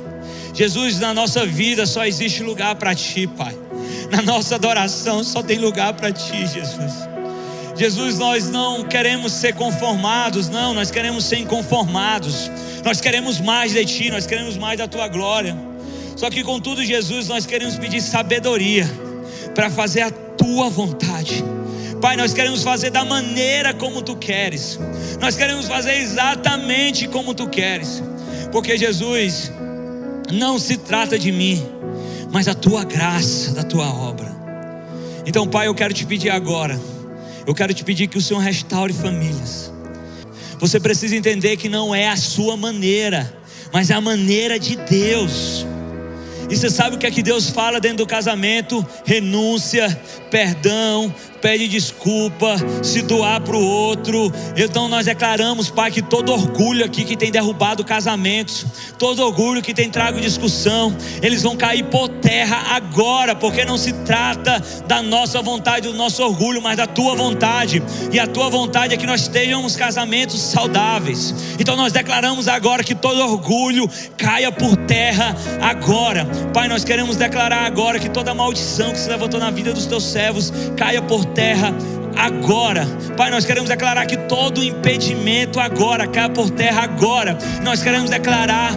Jesus, 0.53 0.99
na 0.99 1.13
nossa 1.13 1.45
vida 1.45 1.86
só 1.86 2.05
existe 2.05 2.43
lugar 2.43 2.76
para 2.76 2.93
ti, 2.93 3.26
Pai. 3.28 3.57
Na 4.11 4.22
nossa 4.22 4.55
adoração 4.55 5.24
só 5.24 5.41
tem 5.41 5.57
lugar 5.57 5.93
para 5.93 6.11
ti, 6.11 6.45
Jesus. 6.47 6.93
Jesus, 7.76 8.18
nós 8.18 8.49
não 8.49 8.84
queremos 8.84 9.34
ser 9.34 9.53
conformados, 9.53 10.49
não, 10.49 10.74
nós 10.74 10.89
queremos 10.89 11.26
ser 11.26 11.38
inconformados. 11.38 12.49
Nós 12.84 13.01
queremos 13.01 13.39
mais 13.39 13.72
de 13.72 13.86
ti, 13.86 14.09
nós 14.09 14.26
queremos 14.26 14.57
mais 14.57 14.78
da 14.78 14.88
tua 14.88 15.07
glória. 15.07 15.55
Só 16.15 16.30
que 16.30 16.43
contudo, 16.43 16.84
Jesus, 16.84 17.28
nós 17.28 17.45
queremos 17.45 17.78
pedir 17.78 18.01
sabedoria 18.01 18.89
para 19.53 19.70
fazer 19.70 20.01
a 20.01 20.11
tua 20.38 20.69
vontade. 20.69 21.43
Pai, 22.01 22.15
nós 22.15 22.33
queremos 22.33 22.63
fazer 22.63 22.91
da 22.91 23.03
maneira 23.03 23.73
como 23.73 24.01
tu 24.01 24.15
queres. 24.15 24.79
Nós 25.19 25.35
queremos 25.35 25.65
fazer 25.65 25.95
exatamente 25.95 27.07
como 27.07 27.33
tu 27.33 27.47
queres. 27.47 28.03
Porque 28.51 28.77
Jesus, 28.77 29.51
não 30.31 30.59
se 30.59 30.77
trata 30.77 31.17
de 31.17 31.31
mim, 31.31 31.65
mas 32.31 32.47
a 32.47 32.53
tua 32.53 32.83
graça, 32.83 33.51
da 33.53 33.63
tua 33.63 33.88
obra. 33.88 34.35
Então, 35.25 35.47
Pai, 35.47 35.67
eu 35.67 35.75
quero 35.75 35.93
te 35.93 36.05
pedir 36.05 36.29
agora. 36.29 36.79
Eu 37.45 37.55
quero 37.55 37.73
te 37.73 37.83
pedir 37.83 38.07
que 38.07 38.17
o 38.17 38.21
Senhor 38.21 38.39
restaure 38.39 38.93
famílias. 38.93 39.71
Você 40.59 40.79
precisa 40.79 41.15
entender 41.15 41.57
que 41.57 41.69
não 41.69 41.93
é 41.93 42.07
a 42.09 42.17
sua 42.17 42.57
maneira, 42.57 43.33
mas 43.71 43.89
é 43.89 43.93
a 43.93 44.01
maneira 44.01 44.59
de 44.59 44.75
Deus. 44.75 45.65
E 46.49 46.55
você 46.55 46.69
sabe 46.69 46.95
o 46.95 46.99
que 46.99 47.05
é 47.05 47.11
que 47.11 47.21
Deus 47.21 47.49
fala 47.49 47.79
dentro 47.79 47.97
do 47.97 48.07
casamento? 48.07 48.85
Renúncia, 49.05 49.99
perdão, 50.31 51.13
pede 51.41 51.67
desculpa, 51.67 52.55
se 52.83 53.01
doar 53.01 53.41
para 53.41 53.55
o 53.55 53.65
outro. 53.65 54.31
Então 54.55 54.88
nós 54.88 55.05
declaramos, 55.05 55.69
Pai, 55.69 55.91
que 55.91 56.01
todo 56.01 56.31
orgulho 56.31 56.85
aqui 56.85 57.03
que 57.03 57.15
tem 57.15 57.31
derrubado 57.31 57.83
casamentos, 57.83 58.65
todo 58.97 59.23
orgulho 59.23 59.61
que 59.61 59.73
tem 59.73 59.89
trago 59.89 60.19
discussão, 60.19 60.95
eles 61.21 61.43
vão 61.43 61.55
cair 61.55 61.83
por 61.85 62.09
terra 62.09 62.75
agora, 62.75 63.35
porque 63.35 63.63
não 63.63 63.77
se 63.77 63.93
trata 63.93 64.61
da 64.88 65.01
nossa 65.01 65.41
vontade, 65.41 65.88
do 65.88 65.93
nosso 65.93 66.23
orgulho, 66.23 66.61
mas 66.61 66.77
da 66.77 66.88
tua 66.88 67.15
vontade. 67.15 67.81
E 68.11 68.19
a 68.19 68.27
tua 68.27 68.49
vontade 68.49 68.93
é 68.93 68.97
que 68.97 69.05
nós 69.05 69.27
tenhamos 69.27 69.75
casamentos 69.75 70.39
saudáveis. 70.41 71.33
Então 71.59 71.75
nós 71.75 71.93
declaramos 71.93 72.47
agora 72.47 72.83
que 72.83 72.95
todo 72.95 73.19
orgulho 73.19 73.89
caia 74.17 74.51
por 74.51 74.75
terra 74.75 75.35
agora. 75.61 76.25
Pai, 76.53 76.67
nós 76.67 76.83
queremos 76.83 77.15
declarar 77.15 77.65
agora 77.65 77.99
que 77.99 78.09
toda 78.09 78.33
maldição 78.33 78.91
que 78.91 78.99
se 78.99 79.09
levantou 79.09 79.39
na 79.39 79.51
vida 79.51 79.73
dos 79.73 79.85
teus 79.85 80.03
servos 80.03 80.51
caia 80.75 81.01
por 81.01 81.26
terra 81.34 81.73
agora. 82.15 82.88
Pai, 83.15 83.30
nós 83.30 83.45
queremos 83.45 83.69
declarar 83.69 84.05
que 84.05 84.17
todo 84.17 84.63
impedimento 84.63 85.59
agora 85.59 86.07
caia 86.07 86.30
por 86.30 86.49
terra 86.49 86.84
agora. 86.84 87.38
Nós 87.63 87.82
queremos 87.82 88.09
declarar 88.09 88.73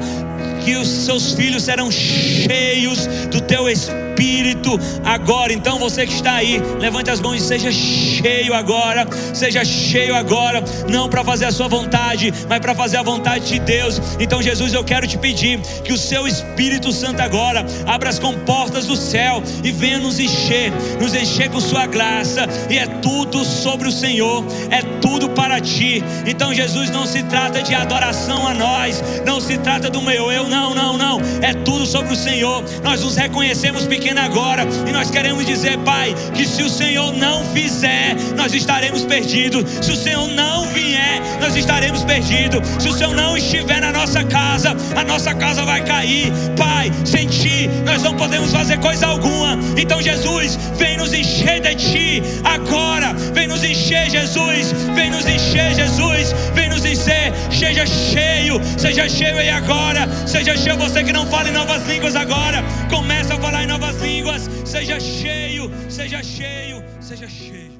que 0.64 0.76
os 0.76 0.88
seus 0.88 1.32
filhos 1.32 1.62
serão 1.62 1.90
cheios 1.90 3.07
do 3.30 3.40
teu 3.40 3.68
espírito 3.68 4.09
Espírito 4.20 4.78
agora. 5.02 5.50
Então 5.50 5.78
você 5.78 6.06
que 6.06 6.12
está 6.12 6.34
aí, 6.34 6.60
levante 6.78 7.10
as 7.10 7.20
mãos 7.20 7.36
e 7.36 7.40
seja 7.40 7.72
cheio 7.72 8.52
agora, 8.52 9.06
seja 9.32 9.64
cheio 9.64 10.14
agora, 10.14 10.62
não 10.90 11.08
para 11.08 11.24
fazer 11.24 11.46
a 11.46 11.52
sua 11.52 11.68
vontade, 11.68 12.32
mas 12.46 12.60
para 12.60 12.74
fazer 12.74 12.98
a 12.98 13.02
vontade 13.02 13.46
de 13.46 13.58
Deus. 13.58 14.00
Então, 14.18 14.42
Jesus, 14.42 14.74
eu 14.74 14.84
quero 14.84 15.06
te 15.06 15.16
pedir 15.16 15.58
que 15.82 15.92
o 15.92 15.96
seu 15.96 16.28
Espírito 16.28 16.92
Santo 16.92 17.20
agora 17.20 17.64
abra 17.86 18.10
as 18.10 18.18
comportas 18.18 18.86
do 18.86 18.94
céu 18.94 19.42
e 19.64 19.72
venha 19.72 19.98
nos 19.98 20.18
encher, 20.18 20.70
nos 21.00 21.14
encher 21.14 21.48
com 21.48 21.60
sua 21.60 21.86
graça, 21.86 22.46
e 22.68 22.76
é 22.76 22.86
tudo 22.86 23.42
sobre 23.42 23.88
o 23.88 23.92
Senhor, 23.92 24.44
é 24.70 24.82
tudo 25.00 25.30
para 25.30 25.60
ti. 25.60 26.04
Então, 26.26 26.52
Jesus, 26.52 26.90
não 26.90 27.06
se 27.06 27.22
trata 27.22 27.62
de 27.62 27.74
adoração 27.74 28.46
a 28.46 28.52
nós, 28.52 29.02
não 29.24 29.40
se 29.40 29.56
trata 29.56 29.88
do 29.88 30.02
meu 30.02 30.30
eu, 30.30 30.46
não, 30.46 30.74
não, 30.74 30.98
não, 30.98 31.20
é 31.40 31.54
tudo 31.54 31.86
sobre 31.86 32.12
o 32.12 32.16
Senhor. 32.16 32.62
Nós 32.84 33.02
nos 33.02 33.16
reconhecemos 33.16 33.86
pequenos 33.86 34.09
pequena 34.11 34.24
agora. 34.24 34.66
E 34.86 34.92
nós 34.92 35.11
queremos 35.11 35.46
dizer, 35.46 35.78
Pai, 35.78 36.14
que 36.34 36.46
se 36.46 36.62
o 36.62 36.68
Senhor 36.68 37.12
não 37.12 37.44
fizer, 37.52 38.16
nós 38.36 38.52
estaremos 38.52 39.04
perdidos. 39.04 39.64
Se 39.84 39.92
o 39.92 39.96
Senhor 39.96 40.26
não 40.28 40.66
vier, 40.66 41.20
nós 41.40 41.54
estaremos 41.56 42.02
perdidos. 42.04 42.61
Se 42.82 42.88
o 42.88 42.92
Senhor 42.92 43.14
não 43.14 43.36
estiver 43.36 43.80
na 43.80 43.92
nossa 43.92 44.24
casa, 44.24 44.76
a 44.96 45.04
nossa 45.04 45.34
casa 45.34 45.64
vai 45.64 45.82
cair. 45.84 46.32
Pai, 46.56 46.90
sem 47.04 47.26
ti, 47.28 47.68
nós 47.84 48.02
não 48.02 48.16
podemos 48.16 48.50
fazer 48.50 48.78
coisa 48.78 49.06
alguma. 49.06 49.58
Então, 49.76 50.02
Jesus, 50.02 50.58
vem 50.76 50.96
nos 50.96 51.12
encher 51.12 51.61
de 51.61 51.74
ti 51.76 52.22
agora. 52.44 53.14
Vem 53.32 53.46
nos 53.46 53.62
encher, 53.62 54.11
Jesus. 54.11 54.72
Vem 54.94 55.11
nos 55.11 55.26
encher, 55.26 55.74
Jesus. 55.74 56.34
Vem 56.54 56.68
nos 56.68 56.84
encher. 56.84 57.32
Seja 57.50 57.86
cheio, 57.86 58.61
seja 58.76 59.08
cheio 59.08 59.38
aí 59.38 59.50
agora. 59.50 60.08
Seja 60.26 60.56
cheio 60.56 60.76
você 60.76 61.02
que 61.02 61.12
não 61.12 61.26
fala 61.26 61.48
em 61.48 61.52
novas 61.52 61.86
línguas 61.86 62.14
agora. 62.16 62.62
Começa 62.88 63.34
a 63.34 63.38
falar 63.38 63.64
em 63.64 63.66
novas 63.66 64.00
línguas. 64.00 64.48
Seja 64.64 65.00
cheio, 65.00 65.70
seja 65.88 66.22
cheio, 66.22 66.82
seja 67.00 67.28
cheio. 67.28 67.72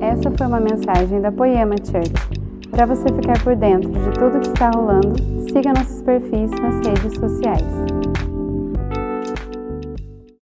Essa 0.00 0.30
foi 0.36 0.46
uma 0.46 0.60
mensagem 0.60 1.20
da 1.20 1.30
Poema 1.30 1.76
Church. 1.76 2.12
Para 2.70 2.86
você 2.86 3.04
ficar 3.08 3.38
por 3.42 3.54
dentro 3.54 3.90
de 3.90 4.10
tudo 4.18 4.40
que 4.40 4.48
está 4.48 4.70
rolando, 4.70 5.14
siga 5.52 5.72
nossos 5.74 6.02
perfis 6.02 6.50
nas 6.50 6.86
redes 6.86 7.14
sociais. 7.18 8.11